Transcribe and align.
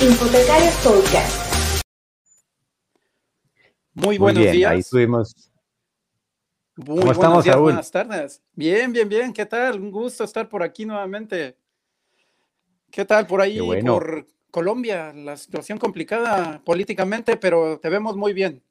Infotecarios 0.00 0.74
Podcast. 0.82 1.84
Muy 3.92 4.18
buenos 4.18 4.38
Muy 4.38 4.42
bien, 4.44 4.56
días. 4.56 4.72
Ahí 4.72 4.80
estuvimos. 4.80 5.52
Muy 6.76 6.86
¿Cómo 6.86 6.96
buenos 6.96 7.16
estamos, 7.16 7.44
días, 7.44 7.58
buenas 7.58 7.90
tardes. 7.90 8.42
Bien, 8.54 8.92
bien, 8.92 9.08
bien. 9.08 9.32
¿Qué 9.32 9.46
tal? 9.46 9.80
Un 9.80 9.90
gusto 9.90 10.24
estar 10.24 10.48
por 10.48 10.62
aquí 10.62 10.84
nuevamente. 10.84 11.56
¿Qué 12.90 13.04
tal 13.04 13.26
por 13.26 13.40
ahí, 13.40 13.60
bueno. 13.60 13.94
por 13.94 14.26
Colombia? 14.50 15.12
La 15.12 15.36
situación 15.36 15.78
complicada 15.78 16.62
políticamente, 16.64 17.36
pero 17.36 17.78
te 17.78 17.88
vemos 17.88 18.16
muy 18.16 18.32
bien. 18.32 18.62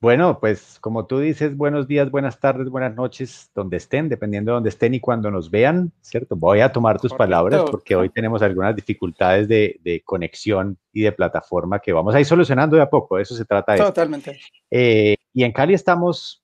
Bueno, 0.00 0.40
pues 0.40 0.78
como 0.80 1.04
tú 1.04 1.18
dices, 1.18 1.54
buenos 1.54 1.86
días, 1.86 2.10
buenas 2.10 2.40
tardes, 2.40 2.70
buenas 2.70 2.94
noches, 2.94 3.50
donde 3.54 3.76
estén, 3.76 4.08
dependiendo 4.08 4.52
de 4.52 4.54
donde 4.54 4.70
estén 4.70 4.94
y 4.94 5.00
cuando 5.00 5.30
nos 5.30 5.50
vean, 5.50 5.92
¿cierto? 6.00 6.36
Voy 6.36 6.60
a 6.60 6.72
tomar 6.72 6.98
tus 6.98 7.10
Correcto. 7.10 7.18
palabras 7.18 7.70
porque 7.70 7.94
hoy 7.94 8.08
tenemos 8.08 8.40
algunas 8.40 8.74
dificultades 8.74 9.46
de, 9.46 9.78
de 9.84 10.00
conexión 10.02 10.78
y 10.90 11.02
de 11.02 11.12
plataforma 11.12 11.80
que 11.80 11.92
vamos 11.92 12.14
a 12.14 12.20
ir 12.20 12.24
solucionando 12.24 12.76
de 12.76 12.82
a 12.82 12.88
poco, 12.88 13.16
de 13.16 13.24
eso 13.24 13.34
se 13.34 13.44
trata 13.44 13.74
esto. 13.74 13.88
Totalmente. 13.88 14.40
Eh, 14.70 15.16
y 15.34 15.44
en 15.44 15.52
Cali 15.52 15.74
estamos 15.74 16.42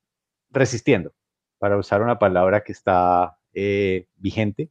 resistiendo, 0.51 1.15
para 1.59 1.79
usar 1.79 2.03
una 2.03 2.19
palabra 2.19 2.63
que 2.63 2.73
está 2.73 3.39
eh, 3.55 4.07
vigente, 4.17 4.69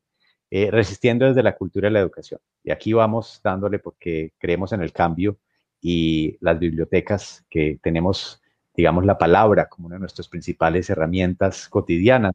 eh, 0.52 0.70
resistiendo 0.70 1.26
desde 1.26 1.42
la 1.42 1.56
cultura 1.56 1.90
y 1.90 1.92
la 1.92 2.02
educación. 2.02 2.40
Y 2.64 2.70
aquí 2.70 2.94
vamos 2.94 3.42
dándole 3.44 3.80
porque 3.80 4.34
creemos 4.38 4.74
en 4.74 4.82
el 4.82 4.94
cambio 4.94 5.40
y 5.82 6.38
las 6.40 6.60
bibliotecas 6.60 7.44
que 7.50 7.80
tenemos, 7.82 8.44
digamos, 8.76 9.06
la 9.06 9.18
palabra 9.18 9.68
como 9.68 9.88
una 9.88 9.96
de 9.96 10.02
nuestras 10.02 10.28
principales 10.28 10.90
herramientas 10.90 11.70
cotidianas, 11.70 12.34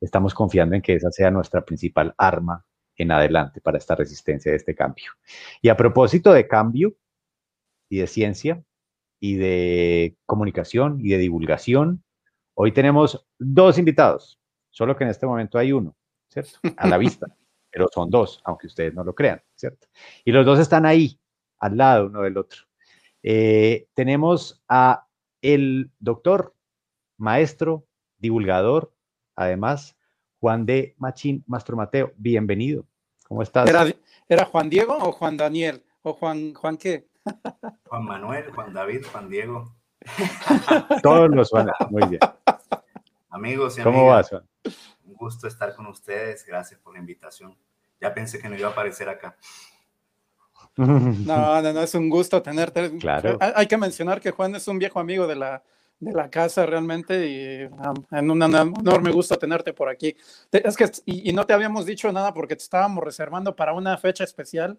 estamos 0.00 0.34
confiando 0.34 0.76
en 0.76 0.82
que 0.82 0.94
esa 0.94 1.10
sea 1.10 1.30
nuestra 1.30 1.64
principal 1.64 2.14
arma 2.16 2.64
en 2.96 3.12
adelante 3.12 3.60
para 3.60 3.78
esta 3.78 3.94
resistencia 3.94 4.52
de 4.52 4.56
este 4.56 4.74
cambio. 4.74 5.12
Y 5.62 5.68
a 5.68 5.76
propósito 5.76 6.32
de 6.32 6.46
cambio 6.46 6.94
y 7.88 7.98
de 7.98 8.06
ciencia, 8.06 8.62
y 9.20 9.36
de 9.36 10.16
comunicación 10.26 10.98
y 11.00 11.10
de 11.10 11.18
divulgación. 11.18 12.02
Hoy 12.54 12.72
tenemos 12.72 13.26
dos 13.38 13.78
invitados, 13.78 14.40
solo 14.70 14.96
que 14.96 15.04
en 15.04 15.10
este 15.10 15.26
momento 15.26 15.58
hay 15.58 15.72
uno, 15.72 15.94
¿cierto? 16.28 16.58
A 16.76 16.88
la 16.88 16.96
vista, 16.96 17.26
pero 17.70 17.86
son 17.92 18.10
dos, 18.10 18.40
aunque 18.44 18.66
ustedes 18.66 18.94
no 18.94 19.04
lo 19.04 19.14
crean, 19.14 19.40
¿cierto? 19.54 19.86
Y 20.24 20.32
los 20.32 20.44
dos 20.46 20.58
están 20.58 20.86
ahí, 20.86 21.20
al 21.58 21.76
lado 21.76 22.06
uno 22.06 22.22
del 22.22 22.38
otro. 22.38 22.62
Eh, 23.22 23.88
tenemos 23.94 24.62
a 24.66 25.06
el 25.42 25.90
doctor, 25.98 26.54
maestro, 27.16 27.86
divulgador, 28.18 28.92
además, 29.34 29.96
Juan 30.38 30.66
de 30.66 30.94
Machín 30.98 31.44
Mastro 31.46 31.76
Mateo. 31.76 32.12
Bienvenido. 32.16 32.86
¿Cómo 33.26 33.42
estás? 33.42 33.68
¿Era, 33.68 33.86
¿Era 34.28 34.44
Juan 34.44 34.70
Diego 34.70 34.96
o 34.96 35.12
Juan 35.12 35.36
Daniel? 35.36 35.84
¿O 36.02 36.14
Juan, 36.14 36.54
Juan 36.54 36.76
qué? 36.76 37.08
Juan 37.88 38.04
Manuel, 38.04 38.50
Juan 38.52 38.72
David, 38.72 39.04
Juan 39.12 39.28
Diego. 39.28 39.76
Todos 41.02 41.30
los 41.30 41.50
Juan. 41.50 41.68
Muy 41.90 42.06
bien. 42.08 42.20
Amigos 43.28 43.78
y 43.78 43.82
¿Cómo 43.82 44.06
vas, 44.06 44.30
Juan? 44.30 44.48
un 45.04 45.14
gusto 45.14 45.46
estar 45.46 45.74
con 45.74 45.86
ustedes. 45.86 46.44
Gracias 46.46 46.80
por 46.80 46.94
la 46.94 47.00
invitación. 47.00 47.56
Ya 48.00 48.14
pensé 48.14 48.40
que 48.40 48.48
no 48.48 48.56
iba 48.56 48.68
a 48.68 48.72
aparecer 48.72 49.08
acá. 49.08 49.36
No, 50.76 50.86
no, 51.62 51.72
no, 51.72 51.82
es 51.82 51.94
un 51.94 52.08
gusto 52.08 52.40
tenerte. 52.42 52.96
Claro. 52.98 53.38
Hay, 53.40 53.66
que 53.66 53.76
mencionar 53.76 54.20
que 54.20 54.30
Juan 54.30 54.54
es 54.54 54.66
un 54.68 54.78
viejo 54.78 54.98
amigo 55.00 55.26
de 55.26 55.36
la, 55.36 55.62
de 55.98 56.12
la 56.12 56.30
casa 56.30 56.64
realmente 56.66 57.26
y 57.28 57.64
um, 57.64 57.94
en 58.10 58.30
un 58.30 58.42
enorme 58.42 59.10
gusto 59.12 59.36
tenerte 59.36 59.72
por 59.72 59.88
aquí. 59.88 60.16
Te- 60.48 60.66
Es 60.66 60.76
que, 60.76 60.90
y, 61.04 61.30
y 61.30 61.32
no 61.32 61.44
te 61.46 61.52
habíamos 61.52 61.86
dicho 61.86 62.10
nada 62.12 62.32
porque 62.32 62.56
te 62.56 62.62
estábamos 62.62 63.04
reservando 63.04 63.54
para 63.54 63.72
una 63.74 63.96
fecha 63.98 64.24
especial. 64.24 64.78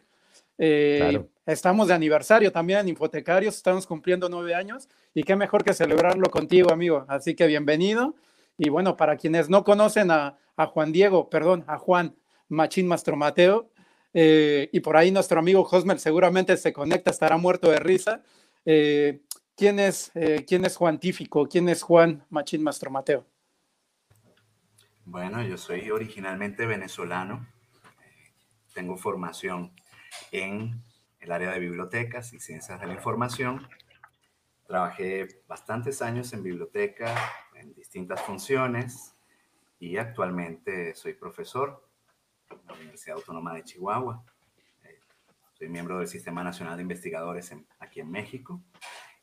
Eh, 0.58 0.98
Claro. 1.00 1.28
Estamos 1.46 1.88
de 1.88 1.94
aniversario 1.96 2.52
también, 2.52 2.88
Infotecarios, 2.88 3.56
estamos 3.56 3.86
cumpliendo 3.88 4.30
nueve 4.30 4.54
años 4.56 4.88
y 5.14 5.24
qué 5.24 5.36
mejor 5.36 5.64
que 5.64 5.74
celebrarlo 5.74 6.30
contigo, 6.30 6.72
amigo. 6.72 7.04
Así 7.08 7.36
que 7.36 7.48
bienvenido. 7.48 8.16
Y 8.58 8.70
bueno, 8.70 8.96
para 8.96 9.18
quienes 9.18 9.50
no 9.50 9.64
conocen 9.64 10.12
a, 10.12 10.38
a 10.56 10.66
Juan 10.68 10.92
Diego, 10.92 11.30
perdón, 11.30 11.64
a 11.68 11.78
Juan 11.80 12.16
Machín 12.48 12.86
Mastromateo, 12.88 13.70
eh, 14.14 14.70
y 14.72 14.80
por 14.82 14.98
ahí 14.98 15.12
nuestro 15.12 15.40
amigo 15.40 15.68
Hosmer 15.70 16.00
seguramente 16.00 16.58
se 16.58 16.74
conecta, 16.74 17.12
estará 17.12 17.38
muerto 17.38 17.70
de 17.70 17.80
risa. 17.80 18.24
Eh, 18.66 19.22
¿quién, 19.56 19.80
es, 19.80 20.12
eh, 20.16 20.46
¿Quién 20.48 20.66
es 20.66 20.76
Juan 20.76 21.00
Tífico? 21.00 21.48
¿Quién 21.48 21.70
es 21.70 21.82
Juan 21.82 22.26
Machín 22.30 22.64
Mastromateo? 22.64 23.26
Bueno, 25.06 25.42
yo 25.44 25.58
soy 25.58 25.90
originalmente 25.90 26.66
venezolano. 26.66 27.48
Tengo 28.74 28.98
formación 28.98 29.74
en 30.32 30.82
el 31.20 31.32
área 31.32 31.52
de 31.52 31.60
bibliotecas 31.60 32.34
y 32.34 32.40
ciencias 32.40 32.80
de 32.80 32.88
la 32.88 32.94
información. 32.94 33.68
Trabajé 34.68 35.28
bastantes 35.48 36.02
años 36.02 36.32
en 36.34 36.44
biblioteca 36.44 37.14
en 37.56 37.74
distintas 37.74 38.22
funciones 38.22 39.16
y 39.80 39.98
actualmente 39.98 40.96
soy 40.96 41.14
profesor 41.14 41.91
la 42.68 42.74
Universidad 42.74 43.18
Autónoma 43.18 43.54
de 43.56 43.64
Chihuahua. 43.64 44.24
Eh, 44.84 45.00
Soy 45.54 45.70
miembro 45.70 46.00
del 46.00 46.08
Sistema 46.08 46.44
Nacional 46.44 46.76
de 46.78 46.84
Investigadores 46.84 47.52
en- 47.52 47.66
aquí 47.80 48.00
en 48.00 48.10
México. 48.12 48.62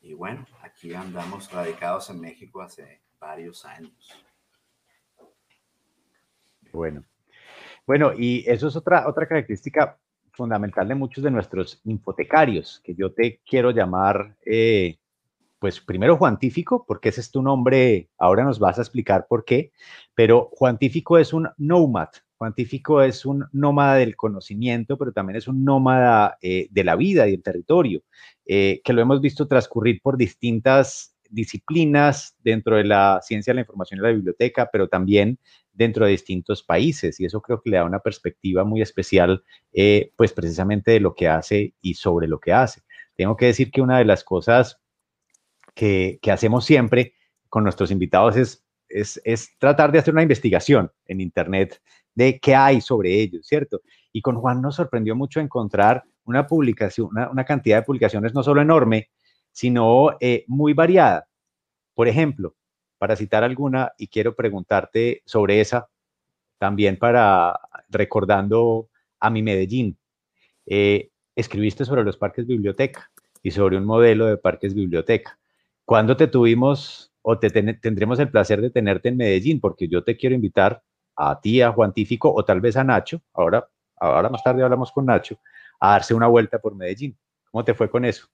Y 0.01 0.15
bueno, 0.15 0.47
aquí 0.63 0.95
andamos 0.95 1.51
radicados 1.53 2.09
en 2.11 2.21
México 2.21 2.63
hace 2.63 3.03
varios 3.19 3.65
años. 3.65 4.25
Bueno, 6.73 7.05
bueno, 7.87 8.13
y 8.17 8.45
eso 8.47 8.69
es 8.69 8.77
otra, 8.77 9.09
otra 9.09 9.27
característica 9.27 9.99
fundamental 10.33 10.87
de 10.87 10.95
muchos 10.95 11.25
de 11.25 11.31
nuestros 11.31 11.81
infotecarios, 11.85 12.81
que 12.85 12.95
yo 12.95 13.13
te 13.13 13.41
quiero 13.45 13.71
llamar, 13.73 14.37
eh, 14.45 14.99
pues 15.59 15.81
primero 15.81 16.17
Juantífico, 16.17 16.85
porque 16.87 17.09
ese 17.09 17.23
es 17.23 17.31
tu 17.33 17.43
nombre, 17.43 18.11
ahora 18.19 18.45
nos 18.45 18.61
vas 18.61 18.79
a 18.79 18.83
explicar 18.83 19.27
por 19.27 19.45
qué, 19.45 19.73
pero 20.15 20.51
Juantífico 20.53 21.19
es 21.19 21.33
un 21.33 21.49
nomad, 21.57 22.11
Juantífico 22.39 23.03
es 23.03 23.27
un 23.27 23.47
nómada 23.53 23.97
del 23.97 24.15
conocimiento, 24.15 24.97
pero 24.97 25.13
también 25.13 25.37
es 25.37 25.49
un 25.49 25.65
nómada 25.65 26.39
eh, 26.41 26.69
de 26.71 26.85
la 26.85 26.95
vida 26.95 27.27
y 27.27 27.33
del 27.33 27.43
territorio, 27.43 28.03
eh, 28.47 28.81
que 28.85 28.93
lo 28.93 29.03
hemos 29.03 29.21
visto 29.21 29.49
transcurrir 29.49 30.01
por 30.01 30.17
distintas 30.17 31.17
disciplinas 31.29 32.37
dentro 32.39 32.77
de 32.77 32.85
la 32.85 33.19
ciencia 33.23 33.51
de 33.51 33.57
la 33.57 33.61
información 33.63 33.99
y 33.99 34.03
la 34.05 34.11
biblioteca, 34.11 34.71
pero 34.73 34.89
también 34.89 35.39
dentro 35.73 36.05
de 36.05 36.13
distintos 36.13 36.63
países 36.63 37.19
y 37.21 37.25
eso 37.25 37.43
creo 37.43 37.61
que 37.61 37.71
le 37.71 37.77
da 37.77 37.85
una 37.85 37.99
perspectiva 37.99 38.65
muy 38.65 38.83
especial, 38.83 39.43
eh, 39.73 40.13
pues 40.17 40.33
precisamente 40.33 40.93
de 40.93 41.01
lo 41.01 41.15
que 41.15 41.29
hace 41.29 41.75
y 41.83 41.95
sobre 41.95 42.29
lo 42.29 42.39
que 42.39 42.53
hace. 42.53 42.83
Tengo 43.17 43.37
que 43.37 43.47
decir 43.47 43.73
que 43.73 43.81
una 43.81 43.99
de 43.99 44.05
las 44.05 44.23
cosas 44.23 44.81
que, 45.75 46.21
hacemos 46.31 46.65
siempre 46.65 47.15
con 47.49 47.65
nuestros 47.65 47.91
invitados 47.91 48.37
es 48.89 49.59
tratar 49.59 49.91
de 49.91 49.99
hacer 49.99 50.15
una 50.15 50.23
investigación 50.23 50.93
en 51.07 51.21
Internet 51.21 51.83
de 52.19 52.41
qué 52.41 52.57
hay 52.57 52.81
sobre 52.81 53.15
ellos, 53.21 53.47
¿cierto? 53.47 53.81
Y 54.13 54.23
con 54.23 54.37
Juan 54.41 54.61
nos 54.61 54.75
sorprendió 54.75 55.15
mucho 55.15 55.39
encontrar 55.39 56.03
una 56.25 56.49
publicación, 56.49 57.11
una, 57.13 57.45
cantidad 57.45 57.77
de 57.79 57.85
publicaciones 57.85 58.35
no 58.35 58.43
solo 58.43 58.61
enorme, 58.61 59.09
sino 59.53 60.11
eh, 60.19 60.45
muy 60.49 60.73
variada. 60.73 61.29
Por 61.95 62.09
ejemplo, 62.09 62.57
para 62.99 63.15
citar 63.15 63.45
alguna, 63.45 63.93
y 63.97 64.09
quiero 64.09 64.35
preguntarte 64.35 65.23
sobre 65.27 65.61
esa, 65.61 65.89
también 66.59 66.99
para 66.99 67.57
recordando 67.89 68.89
a 69.21 69.31
mi 69.31 69.45
Medellín. 69.45 69.97
Eh, 70.67 71.11
escribiste 71.37 71.85
sobre 71.85 72.03
los 72.03 72.17
parques 72.17 72.49
biblioteca 72.49 73.13
y 73.45 73.53
sobre 73.53 73.77
un 73.77 73.85
modelo 73.85 74.27
de 74.27 74.39
parques 74.39 74.75
biblioteca. 74.75 75.39
¿Cuándo 75.85 76.17
te 76.17 76.27
tuvimos 76.27 77.13
o 77.23 77.39
te 77.39 77.51
ten- 77.51 77.79
tendremos 77.81 78.19
el 78.19 78.29
placer 78.29 78.61
de 78.61 78.71
tenerte 78.71 79.09
en 79.09 79.17
Medellín? 79.17 79.61
Porque 79.61 79.87
yo 79.87 80.03
te 80.03 80.17
quiero 80.17 80.35
invitar 80.35 80.83
a 81.19 81.41
ti, 81.41 81.61
a 81.61 81.73
Juan 81.73 81.93
Tífico 81.93 82.33
o 82.33 82.45
tal 82.45 82.61
vez 82.61 82.77
a 82.77 82.85
Nacho, 82.85 83.21
ahora, 83.35 83.69
ahora 83.97 84.29
más 84.29 84.43
tarde 84.43 84.63
hablamos 84.63 84.93
con 84.93 85.05
Nacho, 85.05 85.41
a 85.81 85.91
darse 85.93 86.15
una 86.15 86.29
vuelta 86.29 86.61
por 86.61 86.77
Medellín. 86.77 87.19
¿Cómo 87.51 87.65
te 87.65 87.75
fue 87.75 87.91
con 87.91 88.05
eso? 88.05 88.29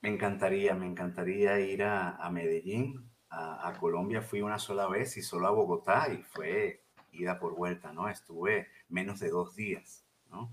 Me 0.00 0.08
encantaría, 0.08 0.74
me 0.74 0.86
encantaría 0.86 1.60
ir 1.60 1.84
a, 1.84 2.28
Medellín, 2.32 3.08
a, 3.30 3.68
a 3.68 3.78
Colombia. 3.78 4.20
Fui 4.22 4.42
una 4.42 4.58
sola 4.58 4.88
vez 4.88 5.16
y 5.16 5.22
solo 5.22 5.46
a 5.46 5.52
Bogotá 5.52 6.08
y 6.12 6.22
fue 6.24 6.82
ida 7.12 7.38
por 7.38 7.54
vuelta, 7.54 7.92
¿no? 7.92 8.08
Estuve 8.08 8.66
menos 8.88 9.20
de 9.20 9.30
dos 9.30 9.54
días, 9.54 10.04
¿no? 10.30 10.52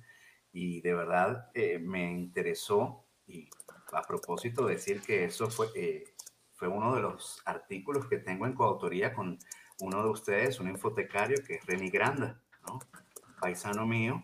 Y 0.51 0.81
de 0.81 0.93
verdad 0.93 1.49
eh, 1.55 1.79
me 1.79 2.11
interesó 2.11 3.05
y 3.25 3.49
a 3.93 4.01
propósito 4.03 4.65
decir 4.67 5.01
que 5.01 5.25
eso 5.25 5.49
fue, 5.49 5.67
eh, 5.75 6.03
fue 6.53 6.67
uno 6.67 6.93
de 6.95 7.01
los 7.01 7.41
artículos 7.45 8.07
que 8.07 8.17
tengo 8.17 8.45
en 8.45 8.53
coautoría 8.53 9.13
con 9.13 9.39
uno 9.81 10.03
de 10.03 10.09
ustedes, 10.09 10.59
un 10.59 10.69
infotecario 10.69 11.37
que 11.45 11.55
es 11.55 11.65
Remy 11.65 11.89
Granda, 11.89 12.41
paisano 13.39 13.85
mío 13.85 14.23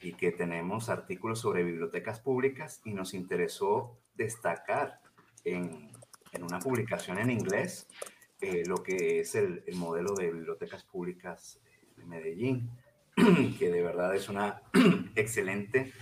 y 0.00 0.14
que 0.14 0.32
tenemos 0.32 0.88
artículos 0.88 1.40
sobre 1.40 1.62
bibliotecas 1.62 2.20
públicas 2.20 2.80
y 2.84 2.92
nos 2.92 3.14
interesó 3.14 3.98
destacar 4.14 5.00
en, 5.44 5.90
una 6.40 6.58
publicación 6.58 7.18
en 7.18 7.30
inglés 7.30 7.88
eh, 8.40 8.62
lo 8.66 8.82
que 8.82 9.20
es 9.20 9.34
el, 9.34 9.62
el 9.66 9.76
modelo 9.76 10.14
de 10.14 10.30
bibliotecas 10.30 10.84
públicas 10.84 11.60
eh, 11.64 12.04
Medellín, 12.06 12.70
que 13.58 13.70
de 13.70 13.82
verdad 13.82 14.14
es 14.14 14.28
una 14.28 14.62
excelente 15.14 15.92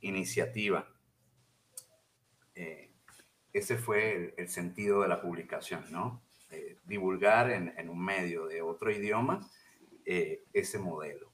iniciativa. 0.00 0.88
Eh, 2.54 2.90
ese 3.52 3.76
fue 3.76 4.34
el, 4.36 4.48
sentido 4.48 5.02
de 5.02 5.08
la 5.08 5.20
publicación, 5.20 5.84
¿no? 5.90 6.22
Eh, 6.56 6.78
divulgar 6.84 7.50
en, 7.50 7.88
un 7.88 8.02
medio 8.02 8.46
de 8.46 8.62
otro 8.62 8.90
idioma 8.90 9.40
eh, 10.04 10.44
ese 10.52 10.78
modelo. 10.78 11.32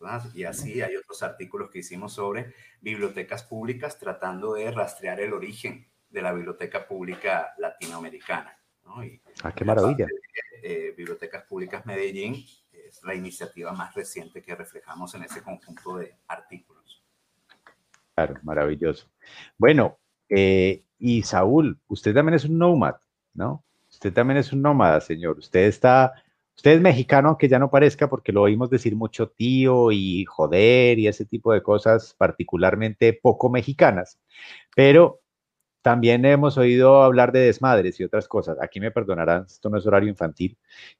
¿verdad? 0.00 0.24
Y 0.34 0.44
así 0.44 0.82
hay 0.82 0.96
otros 0.96 1.22
artículos 1.22 1.70
que 1.70 1.78
hicimos 1.78 2.12
sobre 2.12 2.52
bibliotecas 2.80 3.44
públicas 3.44 3.98
tratando 3.98 4.54
de 4.54 4.70
rastrear 4.70 5.20
el 5.20 5.32
origen 5.32 5.88
de 6.10 6.22
la 6.22 6.32
biblioteca 6.32 6.86
pública 6.86 7.54
latinoamericana. 7.58 8.58
¿no? 8.84 9.02
Y 9.04 9.22
ah, 9.42 9.54
qué 9.54 9.64
maravilla. 9.64 10.06
Bibliotecas 10.96 11.44
Públicas 11.44 11.86
Medellín 11.86 12.44
es 12.72 13.02
la 13.04 13.14
iniciativa 13.14 13.72
más 13.72 13.94
reciente 13.94 14.42
que 14.42 14.54
reflejamos 14.54 15.14
en 15.14 15.22
ese 15.22 15.40
conjunto 15.40 15.96
de 15.96 16.14
artículos. 16.26 17.02
Claro, 18.14 18.34
maravilloso. 18.42 19.08
Bueno, 19.56 19.98
eh, 20.28 20.84
y 20.98 21.22
Saúl, 21.22 21.80
usted 21.86 22.12
también 22.12 22.34
es 22.34 22.44
un 22.44 22.58
nómad, 22.58 22.96
¿no? 23.32 23.64
Usted 23.98 24.12
también 24.12 24.38
es 24.38 24.52
un 24.52 24.62
nómada, 24.62 25.00
señor. 25.00 25.38
Usted 25.38 25.66
está, 25.66 26.12
usted 26.56 26.70
es 26.76 26.80
mexicano, 26.80 27.30
aunque 27.30 27.48
ya 27.48 27.58
no 27.58 27.68
parezca, 27.68 28.08
porque 28.08 28.30
lo 28.30 28.42
oímos 28.42 28.70
decir 28.70 28.94
mucho 28.94 29.28
tío 29.30 29.90
y 29.90 30.24
joder 30.24 31.00
y 31.00 31.08
ese 31.08 31.24
tipo 31.24 31.52
de 31.52 31.64
cosas 31.64 32.14
particularmente 32.16 33.12
poco 33.12 33.50
mexicanas, 33.50 34.20
pero 34.76 35.20
también 35.82 36.24
hemos 36.26 36.58
oído 36.58 37.02
hablar 37.02 37.32
de 37.32 37.40
desmadres 37.40 37.98
y 37.98 38.04
otras 38.04 38.28
cosas. 38.28 38.58
Aquí 38.62 38.78
me 38.78 38.92
perdonarán, 38.92 39.46
esto 39.46 39.68
no 39.68 39.78
es 39.78 39.86
horario 39.86 40.08
infantil, 40.08 40.56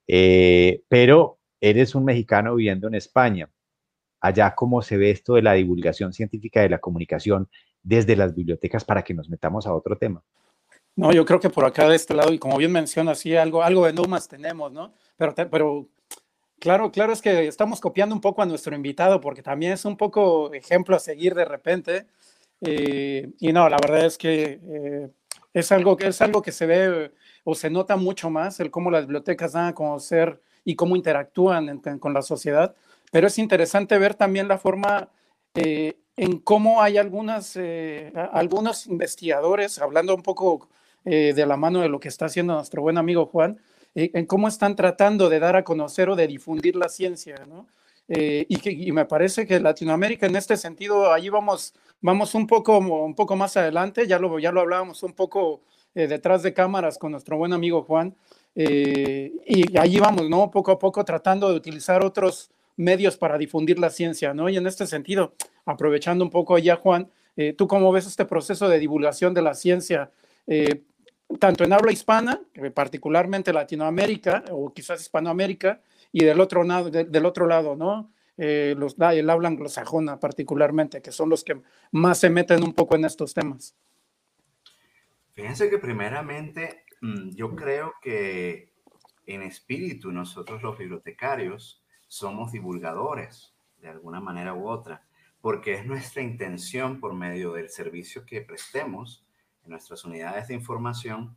eh, 0.08 0.82
pero 0.88 1.38
eres 1.60 1.94
un 1.94 2.04
mexicano 2.04 2.56
viviendo 2.56 2.88
en 2.88 2.96
España. 2.96 3.48
Allá, 4.20 4.56
¿cómo 4.56 4.82
se 4.82 4.96
ve 4.96 5.10
esto 5.10 5.34
de 5.34 5.42
la 5.42 5.52
divulgación 5.54 6.12
científica 6.12 6.62
de 6.62 6.70
la 6.70 6.78
comunicación 6.80 7.48
desde 7.84 8.16
las 8.16 8.34
bibliotecas 8.34 8.84
para 8.84 9.04
que 9.04 9.14
nos 9.14 9.30
metamos 9.30 9.68
a 9.68 9.74
otro 9.74 9.96
tema? 9.98 10.24
No, 10.98 11.12
yo 11.12 11.24
creo 11.24 11.38
que 11.38 11.48
por 11.48 11.64
acá 11.64 11.88
de 11.88 11.94
este 11.94 12.12
lado, 12.12 12.32
y 12.32 12.40
como 12.40 12.56
bien 12.56 12.72
mencionas, 12.72 13.20
sí, 13.20 13.36
algo, 13.36 13.62
algo 13.62 13.86
de 13.86 13.92
Numas 13.92 14.26
tenemos, 14.26 14.72
¿no? 14.72 14.92
Pero, 15.16 15.32
pero 15.48 15.86
claro, 16.58 16.90
claro 16.90 17.12
es 17.12 17.22
que 17.22 17.46
estamos 17.46 17.80
copiando 17.80 18.16
un 18.16 18.20
poco 18.20 18.42
a 18.42 18.46
nuestro 18.46 18.74
invitado, 18.74 19.20
porque 19.20 19.40
también 19.40 19.70
es 19.70 19.84
un 19.84 19.96
poco 19.96 20.52
ejemplo 20.52 20.96
a 20.96 20.98
seguir 20.98 21.36
de 21.36 21.44
repente. 21.44 22.08
Eh, 22.62 23.30
y 23.38 23.52
no, 23.52 23.68
la 23.68 23.76
verdad 23.80 24.06
es 24.06 24.18
que 24.18 24.60
eh, 24.60 25.08
es, 25.54 25.70
algo, 25.70 25.96
es 26.00 26.20
algo 26.20 26.42
que 26.42 26.50
se 26.50 26.66
ve 26.66 27.12
o 27.44 27.54
se 27.54 27.70
nota 27.70 27.94
mucho 27.96 28.28
más, 28.28 28.58
el 28.58 28.72
cómo 28.72 28.90
las 28.90 29.02
bibliotecas 29.02 29.52
dan 29.52 29.66
a 29.66 29.74
conocer 29.76 30.42
y 30.64 30.74
cómo 30.74 30.96
interactúan 30.96 31.80
con 32.00 32.12
la 32.12 32.22
sociedad. 32.22 32.74
Pero 33.12 33.28
es 33.28 33.38
interesante 33.38 33.96
ver 33.98 34.16
también 34.16 34.48
la 34.48 34.58
forma 34.58 35.10
eh, 35.54 35.96
en 36.16 36.40
cómo 36.40 36.82
hay 36.82 36.98
algunas, 36.98 37.54
eh, 37.54 38.12
algunos 38.32 38.88
investigadores, 38.88 39.78
hablando 39.78 40.12
un 40.16 40.22
poco 40.22 40.68
eh, 41.08 41.32
de 41.34 41.46
la 41.46 41.56
mano 41.56 41.80
de 41.80 41.88
lo 41.88 42.00
que 42.00 42.08
está 42.08 42.26
haciendo 42.26 42.54
nuestro 42.54 42.82
buen 42.82 42.98
amigo 42.98 43.26
Juan, 43.26 43.58
en 43.94 44.26
cómo 44.26 44.46
están 44.46 44.76
tratando 44.76 45.28
de 45.28 45.40
dar 45.40 45.56
a 45.56 45.64
conocer 45.64 46.08
o 46.08 46.14
de 46.14 46.28
difundir 46.28 46.76
la 46.76 46.88
ciencia, 46.88 47.34
¿no? 47.48 47.66
y, 48.06 48.56
que, 48.56 48.70
y 48.70 48.92
me 48.92 49.06
parece 49.06 49.44
que 49.44 49.58
Latinoamérica 49.58 50.26
en 50.26 50.36
este 50.36 50.56
sentido, 50.56 51.12
ahí 51.12 51.30
vamos, 51.30 51.74
vamos 52.00 52.34
un, 52.34 52.46
poco, 52.46 52.78
un 52.78 53.14
poco 53.14 53.34
más 53.34 53.56
adelante, 53.56 54.06
ya 54.06 54.18
lo, 54.20 54.38
ya 54.38 54.52
lo 54.52 54.60
hablábamos 54.60 55.02
un 55.02 55.14
poco 55.14 55.62
detrás 55.94 56.44
de 56.44 56.54
cámaras 56.54 56.96
con 56.96 57.10
nuestro 57.10 57.38
buen 57.38 57.52
amigo 57.52 57.82
Juan, 57.82 58.14
eh, 58.60 59.32
y 59.46 59.78
allí 59.78 60.00
vamos, 60.00 60.28
¿no? 60.28 60.50
Poco 60.50 60.72
a 60.72 60.78
poco 60.80 61.04
tratando 61.04 61.48
de 61.48 61.54
utilizar 61.54 62.04
otros 62.04 62.50
medios 62.76 63.16
para 63.16 63.38
difundir 63.38 63.78
la 63.78 63.88
ciencia, 63.88 64.34
¿no? 64.34 64.48
Y 64.48 64.56
en 64.56 64.66
este 64.66 64.84
sentido, 64.88 65.34
aprovechando 65.64 66.24
un 66.24 66.30
poco 66.30 66.58
ya, 66.58 66.74
Juan, 66.74 67.08
eh, 67.36 67.52
¿tú 67.52 67.68
cómo 67.68 67.92
ves 67.92 68.08
este 68.08 68.24
proceso 68.24 68.68
de 68.68 68.80
divulgación 68.80 69.32
de 69.32 69.42
la 69.42 69.54
ciencia, 69.54 70.10
eh, 70.48 70.82
tanto 71.38 71.64
en 71.64 71.72
habla 71.72 71.92
hispana, 71.92 72.40
particularmente 72.74 73.52
Latinoamérica 73.52 74.44
o 74.50 74.72
quizás 74.72 75.00
Hispanoamérica, 75.00 75.80
y 76.12 76.24
del 76.24 76.40
otro, 76.40 76.64
lado, 76.64 76.90
del 76.90 77.26
otro 77.26 77.46
lado, 77.46 77.76
¿no? 77.76 78.10
los, 78.36 78.96
el 78.98 79.30
habla 79.30 79.48
anglosajona 79.48 80.20
particularmente, 80.20 81.02
que 81.02 81.12
son 81.12 81.28
los 81.28 81.44
que 81.44 81.60
más 81.90 82.18
se 82.18 82.30
meten 82.30 82.62
un 82.62 82.72
poco 82.72 82.94
en 82.96 83.04
estos 83.04 83.34
temas. 83.34 83.76
Fíjense 85.34 85.68
que 85.68 85.78
primeramente 85.78 86.84
Mm, 87.00 87.30
yo 87.30 87.54
creo 87.54 87.94
que 88.02 88.72
en 89.26 89.42
espíritu 89.42 90.10
nosotros 90.10 90.62
los 90.62 90.76
bibliotecarios 90.78 91.84
somos 92.08 92.52
divulgadores 92.52 93.54
de 93.80 93.88
alguna 93.88 94.20
manera 94.20 94.54
u 94.54 94.68
otra, 94.68 95.06
porque 95.40 95.74
es 95.74 95.86
nuestra 95.86 96.22
intención 96.22 96.98
por 96.98 97.14
medio 97.14 97.52
del 97.52 97.70
servicio 97.70 98.26
que 98.26 98.40
prestemos 98.40 99.24
nuestras 99.68 100.04
unidades 100.04 100.48
de 100.48 100.54
información 100.54 101.36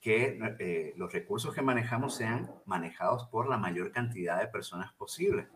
que 0.00 0.38
eh, 0.60 0.94
los 0.96 1.12
recursos 1.12 1.54
que 1.54 1.62
manejamos 1.62 2.14
sean 2.14 2.50
manejados 2.66 3.26
por 3.26 3.48
la 3.48 3.56
mayor 3.56 3.90
cantidad 3.90 4.38
de 4.38 4.46
personas 4.46 4.92
posible. 4.92 5.48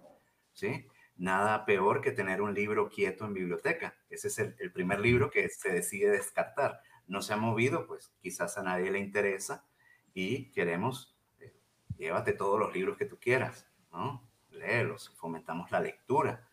¿sí? 0.52 0.86
Nada 1.16 1.64
peor 1.64 2.00
que 2.00 2.10
tener 2.10 2.42
un 2.42 2.54
libro 2.54 2.88
quieto 2.88 3.24
en 3.24 3.34
biblioteca. 3.34 3.94
Ese 4.10 4.28
es 4.28 4.38
el 4.38 4.72
primer 4.72 5.00
libro 5.00 5.30
que 5.30 5.48
se 5.48 5.70
decide 5.70 6.10
descartar 6.10 6.80
no 7.06 7.22
se 7.22 7.34
ha 7.34 7.36
movido, 7.36 7.86
pues 7.86 8.12
quizás 8.20 8.56
a 8.58 8.62
nadie 8.62 8.90
le 8.90 8.98
interesa 8.98 9.66
y 10.14 10.50
queremos, 10.50 11.16
eh, 11.40 11.54
llévate 11.96 12.32
todos 12.32 12.58
los 12.58 12.72
libros 12.74 12.96
que 12.96 13.06
tú 13.06 13.18
quieras, 13.18 13.66
¿no? 13.92 14.28
Léelos, 14.50 15.12
fomentamos 15.16 15.70
la 15.70 15.80
lectura. 15.80 16.48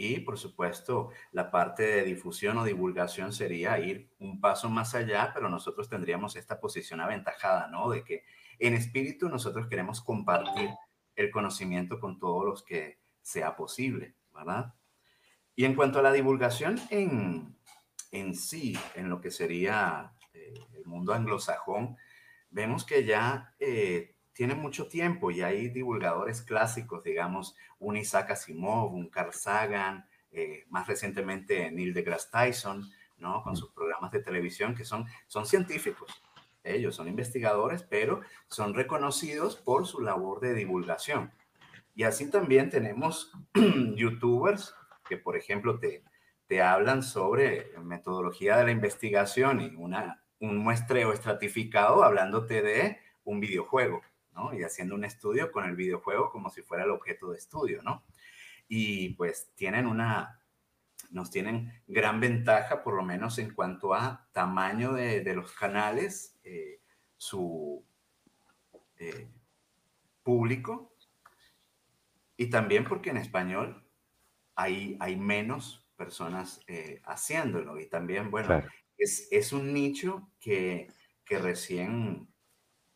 Y 0.00 0.20
por 0.20 0.38
supuesto, 0.38 1.10
la 1.32 1.50
parte 1.50 1.82
de 1.82 2.04
difusión 2.04 2.56
o 2.56 2.64
divulgación 2.64 3.32
sería 3.32 3.80
ir 3.80 4.08
un 4.20 4.40
paso 4.40 4.70
más 4.70 4.94
allá, 4.94 5.32
pero 5.34 5.48
nosotros 5.48 5.88
tendríamos 5.88 6.36
esta 6.36 6.60
posición 6.60 7.00
aventajada, 7.00 7.66
¿no? 7.66 7.90
De 7.90 8.04
que 8.04 8.22
en 8.60 8.74
espíritu 8.74 9.28
nosotros 9.28 9.66
queremos 9.66 10.00
compartir 10.00 10.70
el 11.16 11.32
conocimiento 11.32 11.98
con 11.98 12.20
todos 12.20 12.44
los 12.44 12.62
que 12.62 13.00
sea 13.22 13.56
posible, 13.56 14.14
¿verdad? 14.32 14.72
Y 15.56 15.64
en 15.64 15.74
cuanto 15.74 15.98
a 15.98 16.02
la 16.02 16.12
divulgación 16.12 16.80
en, 16.90 17.58
en 18.12 18.36
sí, 18.36 18.78
en 18.94 19.08
lo 19.08 19.20
que 19.20 19.32
sería 19.32 20.12
eh, 20.32 20.54
el 20.74 20.86
mundo 20.86 21.12
anglosajón, 21.12 21.96
vemos 22.50 22.84
que 22.84 23.04
ya 23.04 23.52
eh, 23.58 24.14
tiene 24.38 24.54
mucho 24.54 24.86
tiempo 24.86 25.32
y 25.32 25.42
hay 25.42 25.68
divulgadores 25.68 26.42
clásicos, 26.42 27.02
digamos, 27.02 27.56
un 27.80 27.96
Isaac 27.96 28.30
Asimov, 28.30 28.94
un 28.94 29.08
Carl 29.08 29.32
Sagan, 29.34 30.06
eh, 30.30 30.64
más 30.68 30.86
recientemente 30.86 31.68
Neil 31.72 31.92
deGrasse 31.92 32.30
Tyson, 32.30 32.88
¿no? 33.16 33.42
Con 33.42 33.56
sus 33.56 33.72
programas 33.72 34.12
de 34.12 34.20
televisión 34.20 34.76
que 34.76 34.84
son, 34.84 35.06
son 35.26 35.44
científicos. 35.44 36.22
Ellos 36.62 36.94
son 36.94 37.08
investigadores, 37.08 37.82
pero 37.82 38.20
son 38.46 38.74
reconocidos 38.74 39.56
por 39.56 39.88
su 39.88 40.02
labor 40.02 40.38
de 40.38 40.54
divulgación. 40.54 41.32
Y 41.96 42.04
así 42.04 42.30
también 42.30 42.70
tenemos 42.70 43.32
youtubers 43.96 44.72
que, 45.08 45.16
por 45.16 45.36
ejemplo, 45.36 45.80
te, 45.80 46.04
te 46.46 46.62
hablan 46.62 47.02
sobre 47.02 47.76
metodología 47.82 48.56
de 48.58 48.66
la 48.66 48.70
investigación 48.70 49.62
y 49.62 49.74
una, 49.74 50.22
un 50.38 50.58
muestreo 50.58 51.12
estratificado 51.12 52.04
hablándote 52.04 52.62
de 52.62 52.98
un 53.24 53.40
videojuego, 53.40 54.00
¿no? 54.38 54.54
Y 54.54 54.62
haciendo 54.62 54.94
un 54.94 55.04
estudio 55.04 55.50
con 55.50 55.64
el 55.64 55.76
videojuego 55.76 56.30
como 56.30 56.50
si 56.50 56.62
fuera 56.62 56.84
el 56.84 56.90
objeto 56.90 57.30
de 57.30 57.38
estudio, 57.38 57.82
¿no? 57.82 58.04
Y 58.68 59.10
pues 59.14 59.50
tienen 59.54 59.86
una, 59.86 60.40
nos 61.10 61.30
tienen 61.30 61.72
gran 61.86 62.20
ventaja, 62.20 62.82
por 62.82 62.94
lo 62.94 63.02
menos 63.02 63.38
en 63.38 63.54
cuanto 63.54 63.94
a 63.94 64.28
tamaño 64.32 64.92
de, 64.92 65.22
de 65.22 65.34
los 65.34 65.52
canales, 65.52 66.38
eh, 66.44 66.80
su 67.16 67.84
eh, 68.98 69.28
público, 70.22 70.94
y 72.36 72.50
también 72.50 72.84
porque 72.84 73.10
en 73.10 73.16
español 73.16 73.84
hay, 74.54 74.96
hay 75.00 75.16
menos 75.16 75.84
personas 75.96 76.62
eh, 76.66 77.02
haciéndolo. 77.04 77.78
Y 77.78 77.86
también, 77.86 78.30
bueno, 78.30 78.62
es, 78.96 79.28
es, 79.30 79.52
un 79.52 79.74
nicho 79.74 80.30
que, 80.40 80.88
que, 81.24 81.38
recién, 81.38 82.28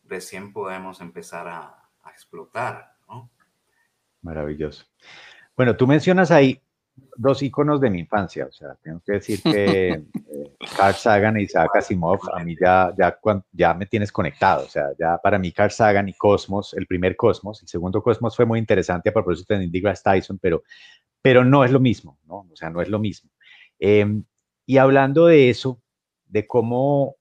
recién 0.03 0.53
podemos 0.53 1.01
empezar 1.01 1.47
a, 1.47 1.79
explotar. 2.11 2.95
¿no? 3.07 3.31
Maravilloso. 4.21 4.85
Bueno, 5.55 5.75
tú 5.75 5.87
mencionas 5.87 6.31
ahí 6.31 6.61
dos 7.15 7.41
iconos 7.41 7.81
de 7.81 7.89
mi 7.89 7.99
infancia, 7.99 8.45
o 8.45 8.51
sea, 8.51 8.75
tengo 8.83 9.01
que 9.03 9.13
decir 9.13 9.41
que 9.41 9.89
eh, 10.27 10.55
Carl 10.77 10.93
Sagan 10.93 11.39
y 11.39 11.43
Isaac 11.43 11.71
Asimov, 11.75 12.19
a 12.31 12.43
mí 12.43 12.55
ya, 12.59 12.93
ya, 12.95 13.17
ya 13.51 13.73
me 13.73 13.87
tienes 13.87 14.11
conectado, 14.11 14.65
o 14.65 14.69
sea, 14.69 14.89
ya 14.99 15.17
para 15.17 15.39
mí 15.39 15.51
Carl 15.51 15.71
Sagan 15.71 16.09
y 16.09 16.13
Cosmos, 16.13 16.75
el 16.75 16.85
primer 16.85 17.15
Cosmos, 17.15 17.61
el 17.63 17.67
segundo 17.67 18.03
Cosmos 18.03 18.35
fue 18.35 18.45
muy 18.45 18.59
interesante 18.59 19.09
a 19.09 19.13
propósito 19.13 19.55
de 19.55 19.63
Indy 19.63 19.81
Tyson, 19.81 20.37
pero 20.39 20.63
pero 21.23 21.45
no 21.45 21.63
es 21.63 21.71
lo 21.71 21.79
mismo, 21.79 22.19
¿no? 22.27 22.45
O 22.51 22.55
sea, 22.55 22.69
no 22.69 22.81
es 22.81 22.89
lo 22.89 22.99
mismo. 22.99 23.31
Em, 23.79 24.25
y 24.65 24.77
hablando 24.77 25.27
de 25.27 25.49
eso, 25.49 25.81
de 26.25 26.45
cómo, 26.45 27.15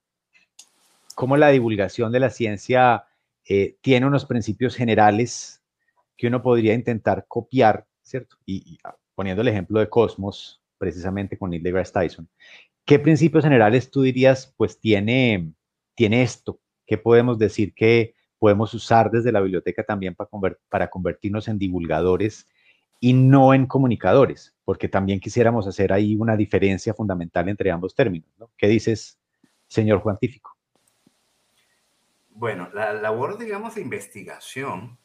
cómo 1.15 1.37
la 1.37 1.49
divulgación 1.49 2.13
de 2.13 2.21
la 2.21 2.31
ciencia 2.31 3.05
eh, 3.49 3.77
tiene 3.81 4.07
unos 4.07 4.25
principios 4.27 4.77
generales 4.77 5.63
que 6.17 6.29
uno 6.29 6.43
podría 6.43 6.75
intentar 6.75 7.27
copiar 7.27 7.87
¿cierto? 8.03 8.37
Y, 8.45 8.79
ah, 8.85 8.97
poniendo 9.15 9.43
el 9.43 9.49
ejemplo 9.49 9.81
de 9.81 9.89
Cosmos, 9.89 10.61
precisamente 10.79 11.39
con 11.39 11.51
Neil 11.51 11.63
deGrasse 11.63 11.93
Tyson, 11.93 12.29
¿qué 12.85 12.99
principios 12.99 13.45
generales 13.45 13.91
tú 13.91 14.03
dirías, 14.03 14.53
pues 14.57 14.79
tiene, 14.79 15.53
tiene 15.95 16.23
esto? 16.23 16.61
¿Qué 16.87 16.99
podemos 16.99 17.39
decir 17.39 17.73
que 17.75 18.15
podemos 18.39 18.75
usar 18.75 19.11
desde 19.11 19.33
la 19.33 19.41
biblioteca 19.41 19.85
también 19.85 20.15
para, 20.15 20.29
para 20.69 20.91
convertirnos 20.91 21.49
en 21.49 21.59
divulgadores 21.59 22.49
y 23.01 23.13
no 23.13 23.55
en 23.55 23.67
comunicadores? 23.67 24.55
Porque 24.65 24.89
también 24.89 25.21
quisiéramos 25.21 25.67
hacer 25.67 25.93
ahí 25.93 26.17
una 26.17 26.37
diferencia 26.37 26.95
fundamental 26.95 27.49
entre 27.49 27.71
ambos 27.71 27.95
términos, 27.95 28.29
¿no? 28.39 28.51
¿Qué 28.57 28.69
dices, 28.69 29.19
señor 29.69 30.01
Juantífico? 30.01 30.52
Bueno, 32.43 32.69
la 32.75 32.93
labor, 32.93 33.39
digamos, 33.39 33.77
de 33.77 33.83
investigación 33.83 34.99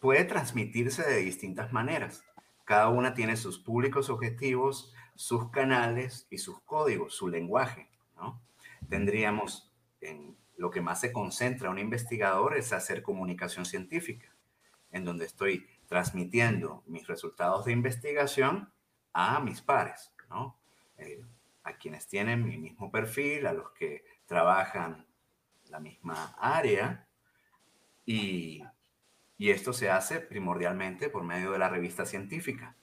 puede 0.00 0.24
transmitirse 0.24 1.02
de 1.02 1.16
distintas 1.16 1.72
maneras. 1.72 2.22
Cada 2.66 2.90
una 2.90 3.14
tiene 3.14 3.38
sus 3.38 3.58
públicos 3.58 4.10
objetivos, 4.10 4.92
sus 5.14 5.50
canales 5.50 6.26
y 6.28 6.36
sus 6.36 6.60
códigos, 6.60 7.14
su 7.14 7.28
lenguaje. 7.28 7.88
Tendríamos, 8.90 9.72
en 10.02 10.36
lo 10.58 10.70
que 10.70 10.82
más 10.82 11.00
se 11.00 11.10
concentra 11.10 11.70
un 11.70 11.78
investigador 11.78 12.54
es 12.54 12.74
hacer 12.74 13.02
comunicación 13.02 13.64
científica, 13.64 14.28
en 14.90 15.06
donde 15.06 15.24
estoy 15.24 15.66
transmitiendo 15.86 16.82
mis 16.86 17.06
resultados 17.06 17.64
de 17.64 17.72
investigación 17.72 18.70
a 19.14 19.40
mis 19.40 19.62
pares. 19.62 20.12
Eh, 20.98 21.24
a 21.64 21.78
quienes 21.78 22.06
tienen 22.08 22.44
mi 22.44 22.58
mismo 22.58 22.90
perfil, 22.90 23.46
a 23.46 23.54
los 23.54 23.70
que 23.70 24.04
trabajan 24.26 25.06
la 25.70 25.80
misma 25.80 26.34
área 26.38 27.06
y, 28.04 28.62
esto 29.38 29.72
se 29.72 29.88
hace 29.88 30.20
primordialmente 30.20 31.08
por 31.08 31.24
medio 31.24 31.52
de 31.52 31.58
la 31.58 31.70
revista 31.70 32.04
científica. 32.04 32.76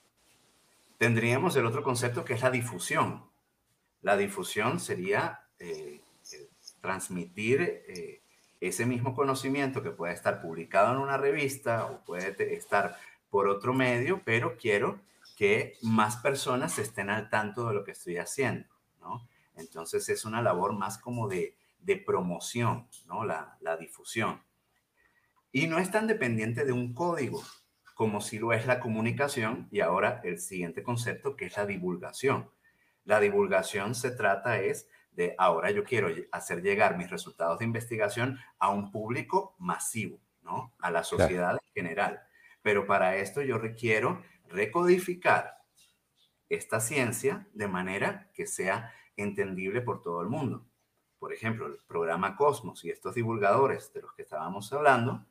Tendríamos 0.98 1.56
el 1.56 1.68
otro 1.68 1.84
concepto 1.84 2.26
que 2.26 2.34
es 2.34 2.42
la 2.42 2.50
difusión. 2.50 3.24
La 4.02 4.18
difusión 4.18 4.80
sería 4.80 5.44
eh, 5.60 6.02
transmitir 6.82 7.62
eh, 7.62 8.22
ese 8.60 8.88
mismo 8.88 9.14
conocimiento 9.14 9.84
que 9.84 9.92
puede 9.92 10.14
estar 10.14 10.42
publicado 10.42 10.94
en 10.94 11.00
una 11.00 11.18
revista 11.18 11.86
o 11.86 12.04
puede 12.04 12.56
estar 12.56 12.98
por 13.30 13.48
otro 13.48 13.74
medio, 13.74 14.22
pero 14.26 14.58
quiero 14.58 15.00
que 15.38 15.78
más 15.84 16.18
personas 16.18 16.80
estén 16.80 17.12
al 17.12 17.30
tanto 17.30 17.68
de 17.68 17.76
lo 17.76 17.84
que 17.84 17.92
estoy 17.92 18.18
haciendo, 18.18 18.68
¿no? 19.00 19.28
Entonces 19.56 20.10
es 20.10 20.26
una 20.26 20.42
labor 20.42 20.74
más 20.74 20.98
como 20.98 21.28
de 21.28 21.56
de 21.88 21.96
promoción, 21.96 22.90
¿no? 23.06 23.24
La, 23.24 23.78
difusión. 23.80 24.44
Y 25.54 25.68
no 25.68 25.80
es 25.80 25.90
tan 25.90 26.06
dependiente 26.06 26.66
de 26.66 26.74
un 26.74 26.94
código 26.94 27.42
como 27.96 28.20
si 28.20 28.38
lo 28.38 28.52
es 28.52 28.68
la 28.68 28.82
comunicación 28.82 29.70
y 29.72 29.80
ahora 29.80 30.20
el 30.26 30.38
siguiente 30.40 30.84
concepto 30.84 31.38
que 31.38 31.46
es 31.46 31.56
la 31.56 31.66
divulgación. 31.66 32.52
La 33.06 33.22
divulgación 33.22 33.96
se 33.96 34.12
trata 34.12 34.60
es 34.60 34.90
de 35.12 35.34
ahora 35.38 35.72
yo 35.72 35.86
quiero 35.86 36.10
hacer 36.32 36.62
llegar 36.62 36.98
mis 36.98 37.10
resultados 37.10 37.60
de 37.60 37.66
investigación 37.66 38.38
a 38.60 38.70
un 38.70 38.92
público 38.92 39.56
masivo, 39.58 40.20
¿no? 40.42 40.76
A 40.80 40.92
la 40.92 41.06
sociedad 41.06 41.54
en 41.54 41.74
general. 41.74 42.22
Pero 42.62 42.86
para 42.86 43.16
esto 43.16 43.42
yo 43.42 43.58
requiero 43.58 44.22
recodificar 44.50 45.64
esta 46.50 46.82
ciencia 46.82 47.48
de 47.54 47.70
manera 47.70 48.30
que 48.34 48.46
sea 48.46 48.94
entendible 49.16 49.82
por 49.82 50.02
todo 50.02 50.22
el 50.22 50.28
mundo 50.28 50.68
por 51.20 51.34
ejemplo, 51.34 51.68
el 51.68 51.78
programa 51.88 52.36
Cosmos 52.36 52.84
y 52.86 52.90
estos 52.90 53.16
divulgadores 53.16 53.92
de 53.94 54.02
los 54.02 54.14
que 54.14 54.22
estábamos 54.24 54.72
hablando, 54.74 55.26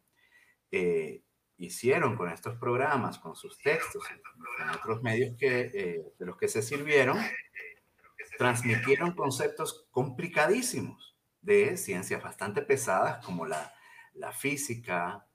eh, 0.71 1.23
hicieron 1.59 2.17
con 2.17 2.31
estos 2.31 2.57
programas, 2.57 3.19
con 3.19 3.37
sus 3.37 3.59
textos, 3.59 4.03
con 4.59 4.71
otros 4.71 5.03
medios 5.03 5.37
que, 5.39 5.71
eh, 5.73 6.13
de 6.19 6.27
los 6.27 6.37
que 6.37 6.49
se 6.49 6.63
sirvieron, 6.63 7.19
transmitieron 8.39 9.13
conceptos 9.13 9.87
complicadísimos 9.91 11.17
de 11.41 11.77
ciencias 11.77 12.23
bastante 12.23 12.63
pesadas 12.63 13.25
como 13.25 13.47
la, 13.47 13.73
la 14.15 14.33
física, 14.33 15.27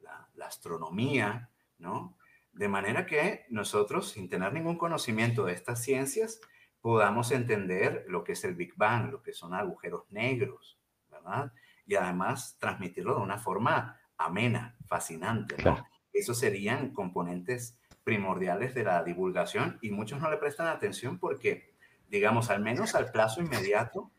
la, 0.00 0.28
la 0.34 0.46
astronomía, 0.46 1.50
¿no? 1.78 2.16
De 2.52 2.68
manera 2.68 3.06
que 3.06 3.46
nosotros, 3.50 4.10
sin 4.10 4.28
tener 4.28 4.52
ningún 4.52 4.76
conocimiento 4.76 5.44
de 5.44 5.52
estas 5.52 5.82
ciencias, 5.82 6.40
podamos 6.80 7.30
entender 7.30 8.04
lo 8.08 8.24
que 8.24 8.32
es 8.32 8.44
el 8.44 8.54
Big 8.54 8.74
Bang, 8.76 9.10
lo 9.10 9.22
que 9.22 9.32
son 9.32 9.54
agujeros 9.54 10.10
negros, 10.10 10.78
¿verdad? 11.10 11.52
Y 11.86 11.94
además 11.94 12.56
transmitirlo 12.58 13.16
de 13.16 13.22
una 13.22 13.38
forma 13.38 14.00
amena, 14.16 14.76
fascinante, 14.86 15.56
¿no? 15.62 15.84
Esos 16.12 16.38
serían 16.38 16.92
componentes 16.92 17.78
primordiales 18.04 18.74
de 18.74 18.84
la 18.84 19.02
divulgación 19.02 19.78
y 19.82 19.90
muchos 19.90 20.20
no 20.20 20.30
le 20.30 20.36
prestan 20.36 20.66
atención 20.66 21.18
porque, 21.18 21.74
digamos, 22.08 22.50
al 22.50 22.60
menos 22.60 22.94
al 22.94 23.10
plazo 23.10 23.40
inmediato, 23.40 24.10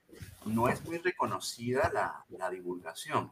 no 0.46 0.70
es 0.70 0.86
muy 0.86 0.98
reconocida 0.98 1.92
la, 1.94 2.26
la 2.30 2.50
divulgación 2.50 3.32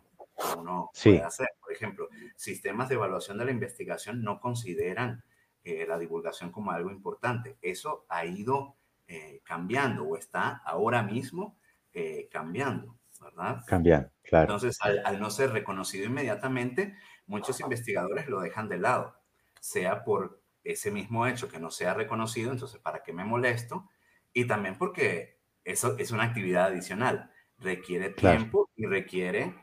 uno 0.57 0.89
sí. 0.93 1.11
puede 1.11 1.23
hacer. 1.23 1.49
Por 1.61 1.73
ejemplo, 1.73 2.09
sistemas 2.35 2.89
de 2.89 2.95
evaluación 2.95 3.37
de 3.37 3.45
la 3.45 3.51
investigación 3.51 4.23
no 4.23 4.39
consideran 4.39 5.23
eh, 5.63 5.85
la 5.87 5.97
divulgación 5.97 6.51
como 6.51 6.71
algo 6.71 6.91
importante. 6.91 7.57
Eso 7.61 8.05
ha 8.09 8.25
ido 8.25 8.75
eh, 9.11 9.41
cambiando 9.43 10.03
o 10.03 10.15
está 10.15 10.61
ahora 10.63 11.01
mismo 11.01 11.57
eh, 11.93 12.29
cambiando, 12.31 12.99
¿verdad? 13.19 13.63
Cambiando, 13.65 14.11
claro. 14.21 14.43
Entonces, 14.43 14.77
al, 14.81 15.19
no 15.19 15.31
ser 15.31 15.49
reconocido 15.51 16.05
inmediatamente, 16.05 16.95
muchos 17.25 17.59
investigadores 17.59 18.27
lo 18.27 18.39
dejan 18.39 18.69
de 18.69 18.77
lado, 18.77 19.19
sea 19.59 20.03
por 20.03 20.43
ese 20.63 20.91
mismo 20.91 21.25
hecho 21.25 21.49
que 21.49 21.59
no 21.59 21.71
sea 21.71 21.95
reconocido, 21.95 22.51
entonces, 22.51 22.79
¿para 22.81 23.01
qué 23.01 23.11
me 23.11 23.25
molesto? 23.25 23.89
Y 24.31 24.45
también 24.45 24.77
porque 24.77 25.39
eso 25.63 25.97
es 25.97 26.11
una 26.11 26.25
actividad 26.25 26.65
adicional, 26.65 27.31
requiere 27.57 28.11
tiempo 28.11 28.69
y 28.75 28.85
requiere 28.85 29.55